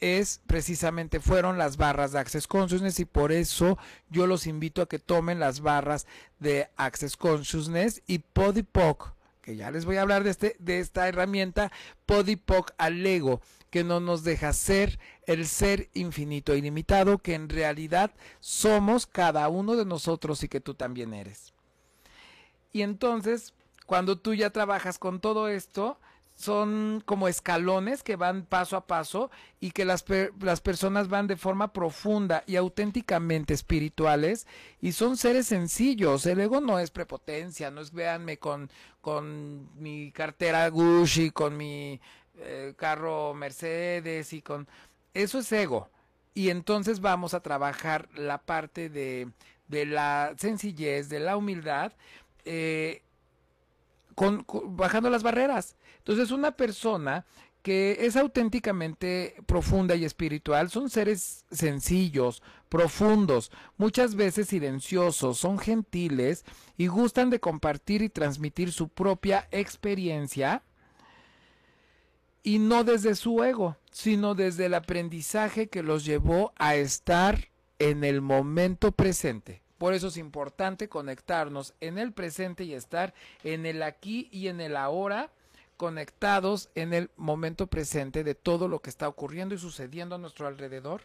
es 0.00 0.40
precisamente 0.46 1.20
fueron 1.20 1.58
las 1.58 1.76
barras 1.76 2.12
de 2.12 2.20
Access 2.20 2.46
Consciousness 2.46 3.00
y 3.00 3.04
por 3.04 3.32
eso 3.32 3.78
yo 4.10 4.26
los 4.26 4.46
invito 4.46 4.82
a 4.82 4.88
que 4.88 4.98
tomen 4.98 5.40
las 5.40 5.60
barras 5.60 6.06
de 6.38 6.68
Access 6.76 7.16
Consciousness 7.16 8.02
y 8.06 8.20
Podipoc, 8.20 9.14
que 9.42 9.56
ya 9.56 9.70
les 9.70 9.84
voy 9.84 9.96
a 9.96 10.02
hablar 10.02 10.22
de 10.22 10.30
este 10.30 10.56
de 10.60 10.78
esta 10.78 11.08
herramienta 11.08 11.72
Podipoc 12.06 12.72
al 12.78 13.04
ego, 13.04 13.40
que 13.70 13.82
no 13.82 13.98
nos 13.98 14.22
deja 14.22 14.52
ser 14.52 14.98
el 15.26 15.46
ser 15.46 15.88
infinito 15.94 16.52
e 16.52 16.58
ilimitado 16.58 17.18
que 17.18 17.34
en 17.34 17.48
realidad 17.48 18.12
somos 18.40 19.06
cada 19.06 19.48
uno 19.48 19.74
de 19.74 19.84
nosotros 19.84 20.42
y 20.44 20.48
que 20.48 20.60
tú 20.60 20.74
también 20.74 21.12
eres. 21.12 21.52
Y 22.72 22.82
entonces 22.82 23.52
cuando 23.88 24.18
tú 24.18 24.34
ya 24.34 24.50
trabajas 24.50 24.98
con 24.98 25.18
todo 25.18 25.48
esto, 25.48 25.98
son 26.36 27.02
como 27.06 27.26
escalones 27.26 28.02
que 28.02 28.16
van 28.16 28.44
paso 28.44 28.76
a 28.76 28.86
paso 28.86 29.30
y 29.60 29.70
que 29.70 29.86
las, 29.86 30.04
las 30.40 30.60
personas 30.60 31.08
van 31.08 31.26
de 31.26 31.38
forma 31.38 31.72
profunda 31.72 32.44
y 32.46 32.56
auténticamente 32.56 33.54
espirituales 33.54 34.46
y 34.82 34.92
son 34.92 35.16
seres 35.16 35.46
sencillos. 35.46 36.26
El 36.26 36.38
ego 36.38 36.60
no 36.60 36.78
es 36.78 36.90
prepotencia, 36.90 37.70
no 37.70 37.80
es 37.80 37.90
véanme 37.90 38.36
con, 38.36 38.70
con 39.00 39.70
mi 39.80 40.12
cartera 40.12 40.68
Gucci, 40.68 41.30
con 41.30 41.56
mi 41.56 41.98
eh, 42.36 42.74
carro 42.76 43.32
Mercedes 43.32 44.34
y 44.34 44.42
con... 44.42 44.68
Eso 45.14 45.38
es 45.38 45.50
ego. 45.50 45.88
Y 46.34 46.50
entonces 46.50 47.00
vamos 47.00 47.32
a 47.32 47.40
trabajar 47.40 48.10
la 48.14 48.36
parte 48.36 48.90
de, 48.90 49.30
de 49.66 49.86
la 49.86 50.34
sencillez, 50.36 51.08
de 51.08 51.20
la 51.20 51.38
humildad. 51.38 51.94
Eh, 52.44 53.02
bajando 54.66 55.10
las 55.10 55.22
barreras. 55.22 55.76
Entonces, 55.98 56.30
una 56.30 56.52
persona 56.52 57.26
que 57.62 58.06
es 58.06 58.16
auténticamente 58.16 59.36
profunda 59.46 59.94
y 59.96 60.04
espiritual 60.04 60.70
son 60.70 60.90
seres 60.90 61.44
sencillos, 61.50 62.42
profundos, 62.68 63.50
muchas 63.76 64.14
veces 64.14 64.48
silenciosos, 64.48 65.38
son 65.38 65.58
gentiles 65.58 66.44
y 66.76 66.86
gustan 66.86 67.30
de 67.30 67.40
compartir 67.40 68.02
y 68.02 68.08
transmitir 68.08 68.72
su 68.72 68.88
propia 68.88 69.48
experiencia 69.50 70.62
y 72.42 72.58
no 72.58 72.84
desde 72.84 73.14
su 73.14 73.42
ego, 73.42 73.76
sino 73.90 74.34
desde 74.34 74.66
el 74.66 74.74
aprendizaje 74.74 75.68
que 75.68 75.82
los 75.82 76.04
llevó 76.04 76.52
a 76.56 76.76
estar 76.76 77.50
en 77.78 78.04
el 78.04 78.22
momento 78.22 78.92
presente. 78.92 79.62
Por 79.78 79.94
eso 79.94 80.08
es 80.08 80.16
importante 80.16 80.88
conectarnos 80.88 81.72
en 81.80 81.98
el 81.98 82.12
presente 82.12 82.64
y 82.64 82.74
estar 82.74 83.14
en 83.44 83.64
el 83.64 83.82
aquí 83.82 84.28
y 84.32 84.48
en 84.48 84.60
el 84.60 84.76
ahora, 84.76 85.30
conectados 85.76 86.68
en 86.74 86.92
el 86.92 87.10
momento 87.16 87.68
presente 87.68 88.24
de 88.24 88.34
todo 88.34 88.66
lo 88.66 88.80
que 88.80 88.90
está 88.90 89.08
ocurriendo 89.08 89.54
y 89.54 89.58
sucediendo 89.58 90.16
a 90.16 90.18
nuestro 90.18 90.48
alrededor. 90.48 91.02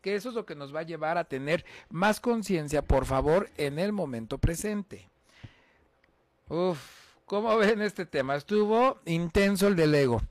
Que 0.00 0.14
eso 0.14 0.28
es 0.30 0.34
lo 0.34 0.46
que 0.46 0.54
nos 0.54 0.74
va 0.74 0.80
a 0.80 0.84
llevar 0.84 1.18
a 1.18 1.24
tener 1.24 1.64
más 1.90 2.20
conciencia, 2.20 2.80
por 2.82 3.04
favor, 3.04 3.50
en 3.56 3.78
el 3.78 3.92
momento 3.92 4.38
presente. 4.38 5.08
Uf, 6.48 6.80
¿cómo 7.26 7.56
ven 7.58 7.82
este 7.82 8.06
tema? 8.06 8.36
Estuvo 8.36 8.98
intenso 9.04 9.66
el 9.66 9.76
del 9.76 9.94
ego. 9.94 10.22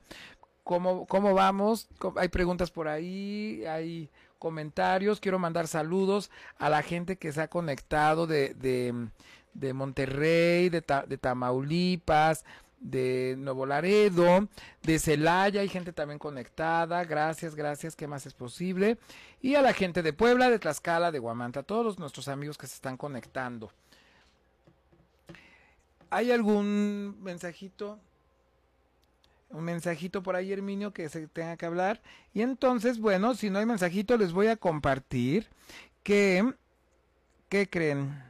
¿Cómo, 0.64 1.06
cómo 1.06 1.34
vamos? 1.34 1.88
Hay 2.16 2.28
preguntas 2.28 2.70
por 2.70 2.88
ahí, 2.88 3.64
hay 3.66 4.08
comentarios. 4.40 5.20
Quiero 5.20 5.38
mandar 5.38 5.68
saludos 5.68 6.32
a 6.58 6.68
la 6.68 6.82
gente 6.82 7.16
que 7.16 7.30
se 7.30 7.42
ha 7.42 7.48
conectado 7.48 8.26
de, 8.26 8.54
de, 8.54 8.92
de 9.54 9.72
Monterrey, 9.72 10.68
de, 10.68 10.82
Tamaulipas, 10.82 12.44
de 12.80 13.36
Nuevo 13.38 13.66
Laredo, 13.66 14.48
de 14.82 14.98
Celaya, 14.98 15.60
hay 15.60 15.68
gente 15.68 15.92
también 15.92 16.18
conectada, 16.18 17.04
gracias, 17.04 17.54
gracias, 17.54 17.94
¿qué 17.94 18.08
más 18.08 18.26
es 18.26 18.34
posible? 18.34 18.98
Y 19.40 19.54
a 19.54 19.62
la 19.62 19.74
gente 19.74 20.02
de 20.02 20.12
Puebla, 20.12 20.50
de 20.50 20.58
Tlaxcala, 20.58 21.12
de 21.12 21.18
Guamanta, 21.18 21.62
todos 21.62 21.98
nuestros 21.98 22.26
amigos 22.26 22.58
que 22.58 22.66
se 22.66 22.74
están 22.74 22.96
conectando. 22.96 23.70
¿Hay 26.08 26.32
algún 26.32 27.18
mensajito? 27.22 28.00
Un 29.50 29.64
mensajito 29.64 30.22
por 30.22 30.36
ahí, 30.36 30.52
Herminio, 30.52 30.92
que 30.92 31.08
se 31.08 31.26
tenga 31.26 31.56
que 31.56 31.66
hablar. 31.66 32.00
Y 32.32 32.42
entonces, 32.42 33.00
bueno, 33.00 33.34
si 33.34 33.50
no 33.50 33.58
hay 33.58 33.66
mensajito, 33.66 34.16
les 34.16 34.32
voy 34.32 34.46
a 34.46 34.56
compartir 34.56 35.48
que, 36.02 36.54
¿qué 37.48 37.68
creen? 37.68 38.22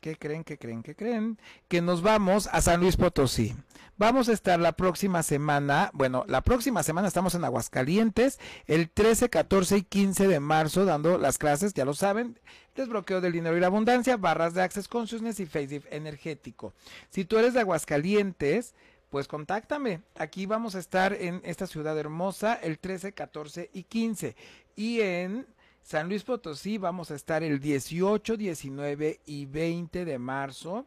¿Qué 0.00 0.16
creen? 0.16 0.44
¿Qué 0.44 0.58
creen? 0.58 0.82
¿Qué 0.82 0.94
creen? 0.94 1.38
Que 1.68 1.80
nos 1.80 2.02
vamos 2.02 2.48
a 2.52 2.60
San 2.60 2.80
Luis 2.80 2.96
Potosí. 2.96 3.56
Vamos 3.98 4.28
a 4.28 4.34
estar 4.34 4.60
la 4.60 4.72
próxima 4.72 5.22
semana, 5.22 5.90
bueno, 5.94 6.24
la 6.28 6.42
próxima 6.42 6.82
semana 6.82 7.08
estamos 7.08 7.34
en 7.34 7.44
Aguascalientes, 7.44 8.38
el 8.66 8.90
13, 8.90 9.30
14 9.30 9.78
y 9.78 9.82
15 9.82 10.28
de 10.28 10.38
marzo, 10.38 10.84
dando 10.84 11.16
las 11.16 11.38
clases, 11.38 11.72
ya 11.72 11.86
lo 11.86 11.94
saben, 11.94 12.38
desbloqueo 12.74 13.22
del 13.22 13.32
dinero 13.32 13.56
y 13.56 13.60
la 13.60 13.68
abundancia, 13.68 14.18
barras 14.18 14.52
de 14.52 14.60
Access 14.60 14.86
Consciousness 14.86 15.40
y 15.40 15.46
Face 15.46 15.80
energético. 15.90 16.74
Si 17.08 17.24
tú 17.24 17.38
eres 17.38 17.54
de 17.54 17.60
Aguascalientes, 17.60 18.74
pues 19.10 19.28
contáctame. 19.28 20.02
Aquí 20.16 20.46
vamos 20.46 20.74
a 20.74 20.78
estar 20.78 21.12
en 21.12 21.40
esta 21.44 21.66
ciudad 21.66 21.98
hermosa 21.98 22.54
el 22.54 22.78
13, 22.78 23.12
14 23.12 23.70
y 23.72 23.84
15. 23.84 24.36
Y 24.74 25.00
en 25.00 25.46
San 25.82 26.08
Luis 26.08 26.24
Potosí 26.24 26.78
vamos 26.78 27.10
a 27.10 27.14
estar 27.14 27.42
el 27.42 27.60
18, 27.60 28.36
19 28.36 29.20
y 29.26 29.46
20 29.46 30.04
de 30.04 30.18
marzo 30.18 30.86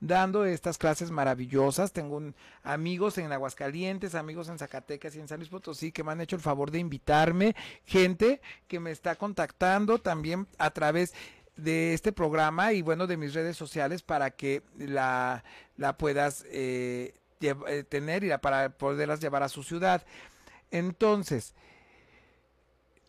dando 0.00 0.44
estas 0.44 0.78
clases 0.78 1.10
maravillosas. 1.10 1.92
Tengo 1.92 2.22
amigos 2.62 3.18
en 3.18 3.32
Aguascalientes, 3.32 4.14
amigos 4.14 4.48
en 4.48 4.58
Zacatecas 4.58 5.14
y 5.16 5.20
en 5.20 5.28
San 5.28 5.38
Luis 5.38 5.50
Potosí 5.50 5.92
que 5.92 6.04
me 6.04 6.12
han 6.12 6.20
hecho 6.20 6.36
el 6.36 6.42
favor 6.42 6.70
de 6.70 6.78
invitarme, 6.78 7.54
gente 7.84 8.40
que 8.66 8.80
me 8.80 8.90
está 8.90 9.16
contactando 9.16 9.98
también 9.98 10.46
a 10.58 10.70
través 10.70 11.14
de 11.56 11.92
este 11.92 12.12
programa 12.12 12.72
y 12.72 12.82
bueno 12.82 13.08
de 13.08 13.16
mis 13.16 13.34
redes 13.34 13.56
sociales 13.56 14.02
para 14.02 14.30
que 14.30 14.62
la, 14.78 15.42
la 15.76 15.98
puedas 15.98 16.46
eh, 16.50 17.14
tener 17.88 18.24
y 18.24 18.30
para 18.38 18.70
poderlas 18.70 19.20
llevar 19.20 19.42
a 19.42 19.48
su 19.48 19.62
ciudad. 19.62 20.04
Entonces, 20.70 21.54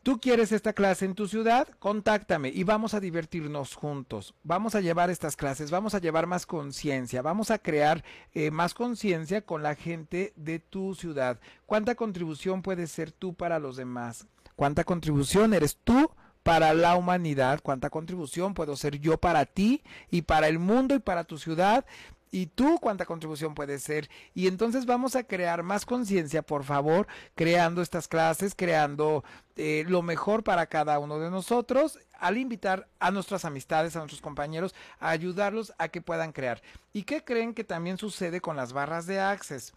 ¿Tú 0.02 0.22
quieres 0.22 0.54
esta 0.54 0.72
clase 0.72 1.04
en 1.04 1.14
tu 1.14 1.28
ciudad? 1.28 1.68
Contáctame 1.78 2.50
y 2.50 2.64
vamos 2.64 2.94
a 2.94 3.02
divertirnos 3.02 3.76
juntos. 3.76 4.34
Vamos 4.44 4.74
a 4.74 4.80
llevar 4.80 5.10
estas 5.10 5.36
clases, 5.36 5.72
vamos 5.72 5.94
a 5.94 6.00
llevar 6.00 6.26
más 6.26 6.46
conciencia, 6.46 7.22
vamos 7.22 7.52
a 7.52 7.60
crear 7.60 8.04
eh, 8.34 8.50
más 8.50 8.74
conciencia 8.74 9.42
con 9.42 9.62
la 9.62 9.76
gente 9.76 10.32
de 10.38 10.60
tu 10.60 10.96
ciudad. 10.96 11.40
¿Cuánta 11.66 11.96
contribución 11.96 12.62
puedes 12.62 12.92
ser 12.92 13.12
tú 13.12 13.34
para 13.34 13.60
los 13.60 13.76
demás? 13.76 14.26
¿Cuánta 14.56 14.86
contribución 14.86 15.54
eres 15.54 15.78
tú 15.84 16.10
para 16.44 16.74
la 16.74 16.96
humanidad? 16.96 17.60
¿Cuánta 17.62 17.90
contribución 17.90 18.54
puedo 18.54 18.78
ser 18.78 19.00
yo 19.00 19.18
para 19.18 19.46
ti 19.46 19.84
y 20.10 20.22
para 20.22 20.48
el 20.48 20.60
mundo 20.60 20.96
y 20.96 21.00
para 21.00 21.26
tu 21.26 21.38
ciudad? 21.38 21.86
Y 22.32 22.48
tú 22.48 22.78
cuánta 22.80 23.06
contribución 23.06 23.56
puede 23.56 23.80
ser. 23.80 24.10
Y 24.34 24.48
entonces 24.48 24.86
vamos 24.86 25.16
a 25.16 25.24
crear 25.24 25.64
más 25.64 25.86
conciencia, 25.86 26.42
por 26.42 26.64
favor, 26.64 27.08
creando 27.36 27.82
estas 27.82 28.08
clases, 28.08 28.54
creando 28.56 29.24
eh, 29.56 29.84
lo 29.88 30.02
mejor 30.02 30.44
para 30.44 30.68
cada 30.68 31.00
uno 31.00 31.20
de 31.20 31.30
nosotros, 31.30 32.00
al 32.14 32.38
invitar 32.38 32.88
a 33.00 33.12
nuestras 33.12 33.46
amistades, 33.46 33.96
a 33.96 34.00
nuestros 34.00 34.22
compañeros, 34.22 34.76
a 35.00 35.10
ayudarlos 35.10 35.74
a 35.78 35.88
que 35.88 36.02
puedan 36.02 36.32
crear. 36.32 36.62
¿Y 36.94 37.04
qué 37.04 37.24
creen 37.24 37.54
que 37.54 37.64
también 37.64 37.98
sucede 37.98 38.42
con 38.42 38.56
las 38.56 38.74
barras 38.74 39.06
de 39.06 39.20
Access? 39.20 39.74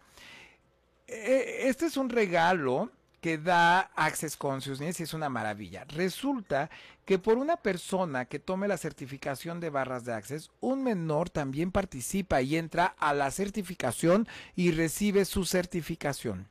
Eh, 1.07 1.63
este 1.63 1.85
es 1.85 1.97
un 1.97 2.09
regalo 2.09 2.89
que 3.23 3.37
da 3.37 3.89
Access 3.95 4.35
Consciousness 4.35 4.99
y 4.99 5.03
es 5.03 5.13
una 5.13 5.29
maravilla. 5.29 5.85
Resulta 5.85 6.69
que 7.05 7.19
por 7.19 7.37
una 7.37 7.55
persona 7.55 8.25
que 8.25 8.37
tome 8.37 8.67
la 8.67 8.75
certificación 8.75 9.61
de 9.61 9.69
barras 9.69 10.03
de 10.03 10.11
Access, 10.11 10.51
un 10.59 10.83
menor 10.83 11.29
también 11.29 11.71
participa 11.71 12.41
y 12.41 12.57
entra 12.57 12.85
a 12.99 13.13
la 13.13 13.31
certificación 13.31 14.27
y 14.57 14.71
recibe 14.71 15.23
su 15.23 15.45
certificación. 15.45 16.49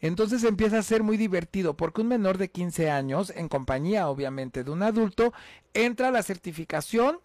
Entonces 0.00 0.44
empieza 0.44 0.78
a 0.78 0.84
ser 0.84 1.02
muy 1.02 1.16
divertido 1.16 1.76
porque 1.76 2.02
un 2.02 2.06
menor 2.06 2.38
de 2.38 2.52
15 2.52 2.88
años, 2.88 3.32
en 3.34 3.48
compañía 3.48 4.08
obviamente 4.08 4.62
de 4.62 4.70
un 4.70 4.84
adulto, 4.84 5.32
entra 5.74 6.08
a 6.08 6.12
la 6.12 6.22
certificación 6.22 7.18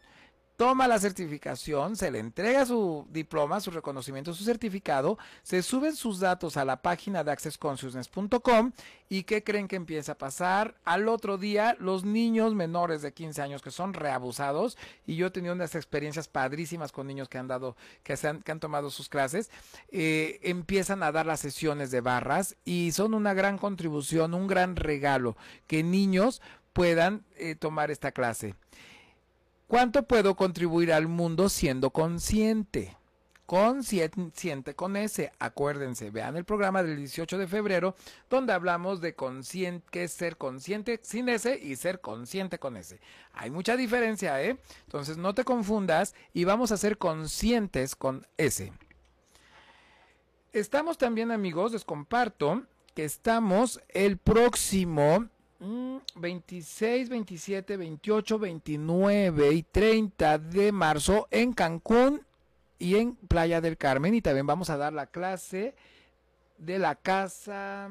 toma 0.55 0.87
la 0.87 0.99
certificación, 0.99 1.95
se 1.95 2.11
le 2.11 2.19
entrega 2.19 2.65
su 2.65 3.05
diploma, 3.09 3.59
su 3.59 3.71
reconocimiento, 3.71 4.33
su 4.33 4.43
certificado, 4.43 5.17
se 5.43 5.61
suben 5.61 5.95
sus 5.95 6.19
datos 6.19 6.57
a 6.57 6.65
la 6.65 6.81
página 6.81 7.23
de 7.23 7.31
accessconsciousness.com 7.31 8.71
y 9.09 9.23
¿qué 9.23 9.43
creen 9.43 9.67
que 9.67 9.75
empieza 9.75 10.13
a 10.13 10.17
pasar? 10.17 10.75
Al 10.85 11.07
otro 11.09 11.37
día, 11.37 11.75
los 11.79 12.05
niños 12.05 12.55
menores 12.55 13.01
de 13.01 13.13
15 13.13 13.41
años 13.41 13.61
que 13.61 13.71
son 13.71 13.93
reabusados, 13.93 14.77
y 15.05 15.15
yo 15.15 15.27
he 15.27 15.31
tenido 15.31 15.53
unas 15.53 15.75
experiencias 15.75 16.27
padrísimas 16.27 16.91
con 16.91 17.07
niños 17.07 17.29
que 17.29 17.37
han 17.37 17.47
dado, 17.47 17.75
que, 18.03 18.17
han, 18.23 18.41
que 18.41 18.51
han 18.51 18.59
tomado 18.59 18.89
sus 18.89 19.09
clases, 19.09 19.51
eh, 19.89 20.39
empiezan 20.43 21.03
a 21.03 21.11
dar 21.11 21.25
las 21.25 21.39
sesiones 21.39 21.91
de 21.91 22.01
barras 22.01 22.55
y 22.65 22.91
son 22.93 23.13
una 23.13 23.33
gran 23.33 23.57
contribución, 23.57 24.33
un 24.33 24.47
gran 24.47 24.75
regalo 24.75 25.35
que 25.67 25.83
niños 25.83 26.41
puedan 26.73 27.23
eh, 27.37 27.55
tomar 27.55 27.91
esta 27.91 28.11
clase. 28.11 28.55
¿Cuánto 29.67 30.03
puedo 30.03 30.35
contribuir 30.35 30.93
al 30.93 31.07
mundo 31.07 31.49
siendo 31.49 31.89
consciente? 31.89 32.95
Consciente 33.47 34.75
con 34.75 34.95
ese. 34.95 35.31
Acuérdense, 35.39 36.11
vean 36.11 36.37
el 36.37 36.45
programa 36.45 36.83
del 36.83 36.97
18 36.97 37.39
de 37.39 37.47
febrero 37.47 37.95
donde 38.29 38.53
hablamos 38.53 39.01
de 39.01 39.15
qué 39.15 40.03
es 40.03 40.11
ser 40.11 40.37
consciente 40.37 40.99
sin 41.03 41.29
ese 41.29 41.57
y 41.57 41.75
ser 41.75 41.99
consciente 41.99 42.59
con 42.59 42.77
ese. 42.77 42.99
Hay 43.33 43.49
mucha 43.49 43.75
diferencia, 43.75 44.41
¿eh? 44.43 44.57
Entonces 44.85 45.17
no 45.17 45.33
te 45.33 45.43
confundas 45.43 46.13
y 46.31 46.43
vamos 46.43 46.71
a 46.71 46.77
ser 46.77 46.99
conscientes 46.99 47.95
con 47.95 48.25
ese. 48.37 48.71
Estamos 50.53 50.97
también, 50.99 51.31
amigos, 51.31 51.71
les 51.71 51.85
comparto 51.85 52.63
que 52.93 53.03
estamos 53.03 53.81
el 53.89 54.17
próximo 54.17 55.27
26, 55.59 57.09
27, 57.09 57.77
28, 57.77 58.39
29 58.39 59.53
y 59.53 59.63
30 59.63 60.37
de 60.37 60.71
marzo 60.71 61.27
en 61.31 61.53
Cancún 61.53 62.21
y 62.77 62.95
en 62.95 63.15
Playa 63.15 63.61
del 63.61 63.77
Carmen. 63.77 64.13
Y 64.13 64.21
también 64.21 64.47
vamos 64.47 64.69
a 64.69 64.77
dar 64.77 64.93
la 64.93 65.07
clase 65.07 65.75
de 66.57 66.79
la 66.79 66.95
casa 66.95 67.89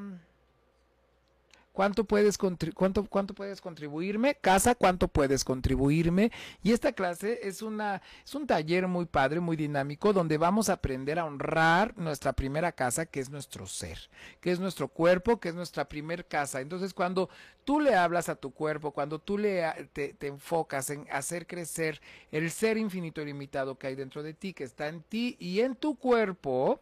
¿Cuánto 1.74 2.04
puedes, 2.04 2.38
cuánto, 2.38 3.04
cuánto 3.08 3.34
puedes 3.34 3.60
contribuirme? 3.60 4.36
Casa, 4.36 4.76
¿cuánto 4.76 5.08
puedes 5.08 5.42
contribuirme? 5.42 6.30
Y 6.62 6.70
esta 6.70 6.92
clase 6.92 7.40
es, 7.42 7.62
una, 7.62 8.00
es 8.24 8.32
un 8.36 8.46
taller 8.46 8.86
muy 8.86 9.06
padre, 9.06 9.40
muy 9.40 9.56
dinámico, 9.56 10.12
donde 10.12 10.38
vamos 10.38 10.68
a 10.68 10.74
aprender 10.74 11.18
a 11.18 11.24
honrar 11.24 11.92
nuestra 11.98 12.32
primera 12.32 12.70
casa, 12.70 13.06
que 13.06 13.18
es 13.18 13.28
nuestro 13.28 13.66
ser, 13.66 13.98
que 14.40 14.52
es 14.52 14.60
nuestro 14.60 14.86
cuerpo, 14.86 15.40
que 15.40 15.48
es 15.48 15.56
nuestra 15.56 15.88
primer 15.88 16.26
casa. 16.26 16.60
Entonces, 16.60 16.94
cuando 16.94 17.28
tú 17.64 17.80
le 17.80 17.96
hablas 17.96 18.28
a 18.28 18.36
tu 18.36 18.52
cuerpo, 18.52 18.92
cuando 18.92 19.18
tú 19.18 19.36
le, 19.36 19.64
te, 19.92 20.14
te 20.14 20.28
enfocas 20.28 20.90
en 20.90 21.08
hacer 21.10 21.44
crecer 21.44 22.00
el 22.30 22.52
ser 22.52 22.78
infinito 22.78 23.20
y 23.20 23.24
limitado 23.24 23.76
que 23.76 23.88
hay 23.88 23.96
dentro 23.96 24.22
de 24.22 24.32
ti, 24.32 24.54
que 24.54 24.62
está 24.62 24.86
en 24.86 25.02
ti 25.02 25.36
y 25.40 25.58
en 25.58 25.74
tu 25.74 25.96
cuerpo, 25.96 26.80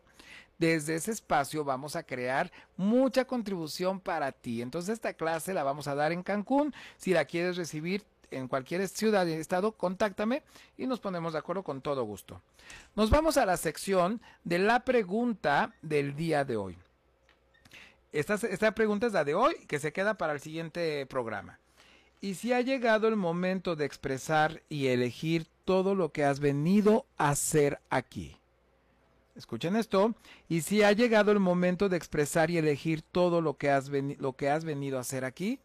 desde 0.63 0.95
ese 0.95 1.11
espacio 1.11 1.65
vamos 1.65 1.97
a 1.97 2.05
crear 2.05 2.53
mucha 2.77 3.25
contribución 3.25 3.99
para 3.99 4.31
ti. 4.31 4.63
Entonces 4.63 4.93
esta 4.93 5.13
clase 5.13 5.55
la 5.55 5.65
vamos 5.65 5.89
a 5.89 5.97
dar 5.97 6.13
en 6.13 6.23
Cancún. 6.23 6.73
Si 6.99 7.11
la 7.11 7.25
quieres 7.25 7.57
recibir 7.57 8.05
en 8.31 8.47
cualquier 8.47 8.87
ciudad 8.87 9.27
y 9.27 9.33
estado, 9.33 9.73
contáctame 9.73 10.45
y 10.79 10.87
nos 10.87 11.01
ponemos 11.01 11.33
de 11.33 11.41
acuerdo 11.41 11.65
con 11.65 11.81
todo 11.81 12.05
gusto. 12.05 12.41
Nos 12.95 13.11
vamos 13.11 13.37
a 13.39 13.45
la 13.45 13.57
sección 13.57 14.21
de 14.45 14.61
la 14.61 14.85
pregunta 14.85 15.75
del 15.83 16.15
día 16.15 16.45
de 16.45 16.57
hoy. 16.57 16.79
Esta, 18.13 18.35
esta 18.35 18.73
pregunta 18.73 19.09
es 19.09 19.15
la 19.15 19.25
de 19.25 19.35
hoy, 19.35 19.57
que 19.67 19.81
se 19.81 19.93
queda 19.93 20.15
para 20.15 20.33
el 20.33 20.41
siguiente 20.41 21.05
programa. 21.07 21.59
Y 22.21 22.35
si 22.35 22.53
ha 22.53 22.61
llegado 22.61 23.09
el 23.09 23.17
momento 23.17 23.75
de 23.75 23.85
expresar 23.85 24.63
y 24.69 24.87
elegir 24.87 25.49
todo 25.65 25.97
lo 25.97 26.13
que 26.13 26.25
has 26.25 26.39
venido 26.39 27.05
a 27.19 27.31
hacer 27.31 27.81
aquí. 27.91 28.37
Escuchen 29.35 29.77
esto. 29.77 30.15
Y 30.49 30.61
si 30.63 30.83
ha 30.83 30.93
llegado 30.93 31.33
el 31.33 31.41
momento 31.41 31.89
de 31.89 31.97
expresar 31.97 32.51
y 32.51 32.59
elegir 32.59 33.03
todo 33.03 33.41
lo 33.41 33.57
que 33.57 33.71
has, 33.71 33.89
lo 33.89 34.35
que 34.35 34.51
has 34.51 34.65
venido 34.65 34.99
a 34.99 35.01
hacer 35.03 35.25
aquí, 35.25 35.61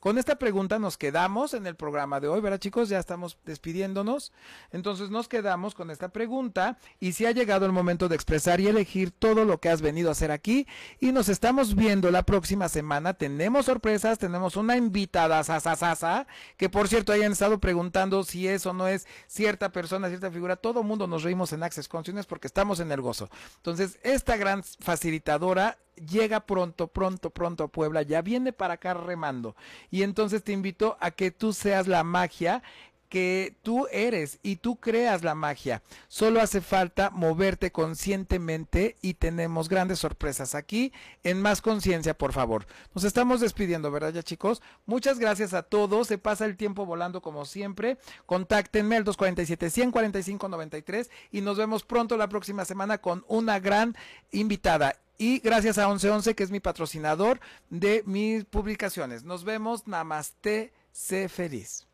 Con 0.00 0.16
esta 0.16 0.36
pregunta 0.36 0.78
nos 0.78 0.96
quedamos 0.96 1.52
en 1.52 1.66
el 1.66 1.76
programa 1.76 2.20
de 2.20 2.28
hoy, 2.28 2.40
¿verdad 2.40 2.58
chicos? 2.58 2.88
Ya 2.88 2.98
estamos 2.98 3.36
despidiéndonos. 3.44 4.32
Entonces 4.72 5.10
nos 5.10 5.28
quedamos 5.28 5.74
con 5.74 5.90
esta 5.90 6.08
pregunta 6.08 6.78
y 7.00 7.12
si 7.12 7.26
ha 7.26 7.32
llegado 7.32 7.66
el 7.66 7.72
momento 7.72 8.08
de 8.08 8.14
expresar 8.14 8.60
y 8.60 8.68
elegir 8.68 9.10
todo 9.10 9.44
lo 9.44 9.60
que 9.60 9.68
has 9.68 9.82
venido 9.82 10.08
a 10.08 10.12
hacer 10.12 10.30
aquí 10.30 10.66
y 11.00 11.12
nos 11.12 11.28
estamos 11.28 11.74
viendo 11.74 12.10
la 12.10 12.22
próxima 12.22 12.70
semana. 12.70 13.12
Tenemos 13.12 13.66
sorpresas, 13.66 14.18
tenemos 14.18 14.56
una 14.56 14.78
invitada 14.78 15.44
sasasasa, 15.44 16.26
que 16.56 16.70
por 16.70 16.88
cierto 16.88 17.12
hayan 17.12 17.32
estado 17.32 17.60
preguntando 17.60 18.24
si 18.24 18.48
eso 18.48 18.72
no 18.72 18.88
es 18.88 19.06
cierta 19.26 19.70
persona, 19.70 20.08
cierta 20.08 20.30
figura. 20.30 20.56
Todo 20.56 20.82
mundo 20.82 21.06
nos 21.08 21.24
reímos 21.24 21.52
en 21.52 21.62
Access 21.62 21.88
Consciousness 21.88 22.24
porque 22.24 22.46
estamos 22.46 22.80
en 22.80 22.90
el 22.90 23.02
gozo. 23.02 23.28
Entonces, 23.56 23.98
esta 24.02 24.38
gran 24.38 24.62
facilitadora 24.64 25.76
llega 25.96 26.40
pronto, 26.40 26.88
pronto, 26.88 27.30
pronto 27.30 27.64
a 27.64 27.68
Puebla, 27.68 28.02
ya 28.02 28.22
viene 28.22 28.52
para 28.52 28.74
acá 28.74 28.94
remando. 28.94 29.54
Y 29.90 30.02
entonces 30.02 30.42
te 30.42 30.52
invito 30.52 30.96
a 31.00 31.10
que 31.10 31.30
tú 31.30 31.52
seas 31.52 31.86
la 31.86 32.04
magia 32.04 32.62
que 33.10 33.54
tú 33.62 33.86
eres 33.90 34.38
y 34.42 34.56
tú 34.56 34.76
creas 34.76 35.22
la 35.24 35.34
magia. 35.34 35.82
Solo 36.08 36.40
hace 36.40 36.62
falta 36.62 37.10
moverte 37.10 37.72
conscientemente 37.72 38.96
y 39.02 39.14
tenemos 39.14 39.68
grandes 39.68 39.98
sorpresas 39.98 40.54
aquí 40.54 40.92
en 41.24 41.42
Más 41.42 41.60
Conciencia, 41.60 42.16
por 42.16 42.32
favor. 42.32 42.66
Nos 42.94 43.02
estamos 43.02 43.40
despidiendo, 43.40 43.90
¿verdad 43.90 44.12
ya 44.12 44.22
chicos? 44.22 44.62
Muchas 44.86 45.18
gracias 45.18 45.54
a 45.54 45.64
todos. 45.64 46.06
Se 46.06 46.18
pasa 46.18 46.44
el 46.46 46.56
tiempo 46.56 46.86
volando 46.86 47.20
como 47.20 47.44
siempre. 47.44 47.98
Contáctenme 48.26 48.94
al 48.96 49.04
247-145-93 49.04 51.10
y 51.32 51.40
nos 51.40 51.58
vemos 51.58 51.82
pronto 51.82 52.16
la 52.16 52.28
próxima 52.28 52.64
semana 52.64 52.98
con 52.98 53.24
una 53.26 53.58
gran 53.58 53.96
invitada. 54.30 54.94
Y 55.20 55.40
gracias 55.40 55.76
a 55.76 55.86
1111, 55.86 56.34
que 56.34 56.42
es 56.42 56.50
mi 56.50 56.60
patrocinador 56.60 57.40
de 57.68 58.02
mis 58.06 58.46
publicaciones. 58.46 59.22
Nos 59.22 59.44
vemos. 59.44 59.86
Namaste. 59.86 60.72
Sé 60.92 61.28
feliz. 61.28 61.86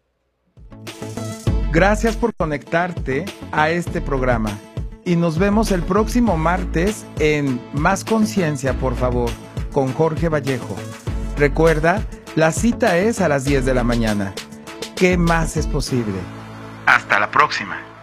Gracias 1.73 2.15
por 2.17 2.33
conectarte 2.37 3.25
a 3.51 3.69
este 3.71 4.01
programa 4.01 4.57
y 5.05 5.17
nos 5.17 5.41
vemos 5.41 5.73
el 5.73 5.83
próximo 5.83 6.37
martes 6.37 7.05
en 7.19 7.61
Más 7.73 8.05
Conciencia, 8.05 8.75
por 8.75 8.95
favor, 8.95 9.29
con 9.73 9.93
Jorge 9.93 10.29
Vallejo. 10.29 10.77
Recuerda, 11.37 12.07
la 12.37 12.53
cita 12.53 12.97
es 12.97 13.21
a 13.21 13.29
las 13.29 13.45
10 13.45 13.67
de 13.67 13.75
la 13.75 13.83
mañana. 13.83 14.35
¿Qué 14.95 15.19
más 15.19 15.57
es 15.57 15.67
posible? 15.67 16.15
Hasta 16.87 17.19
la 17.19 17.29
próxima. 17.29 17.96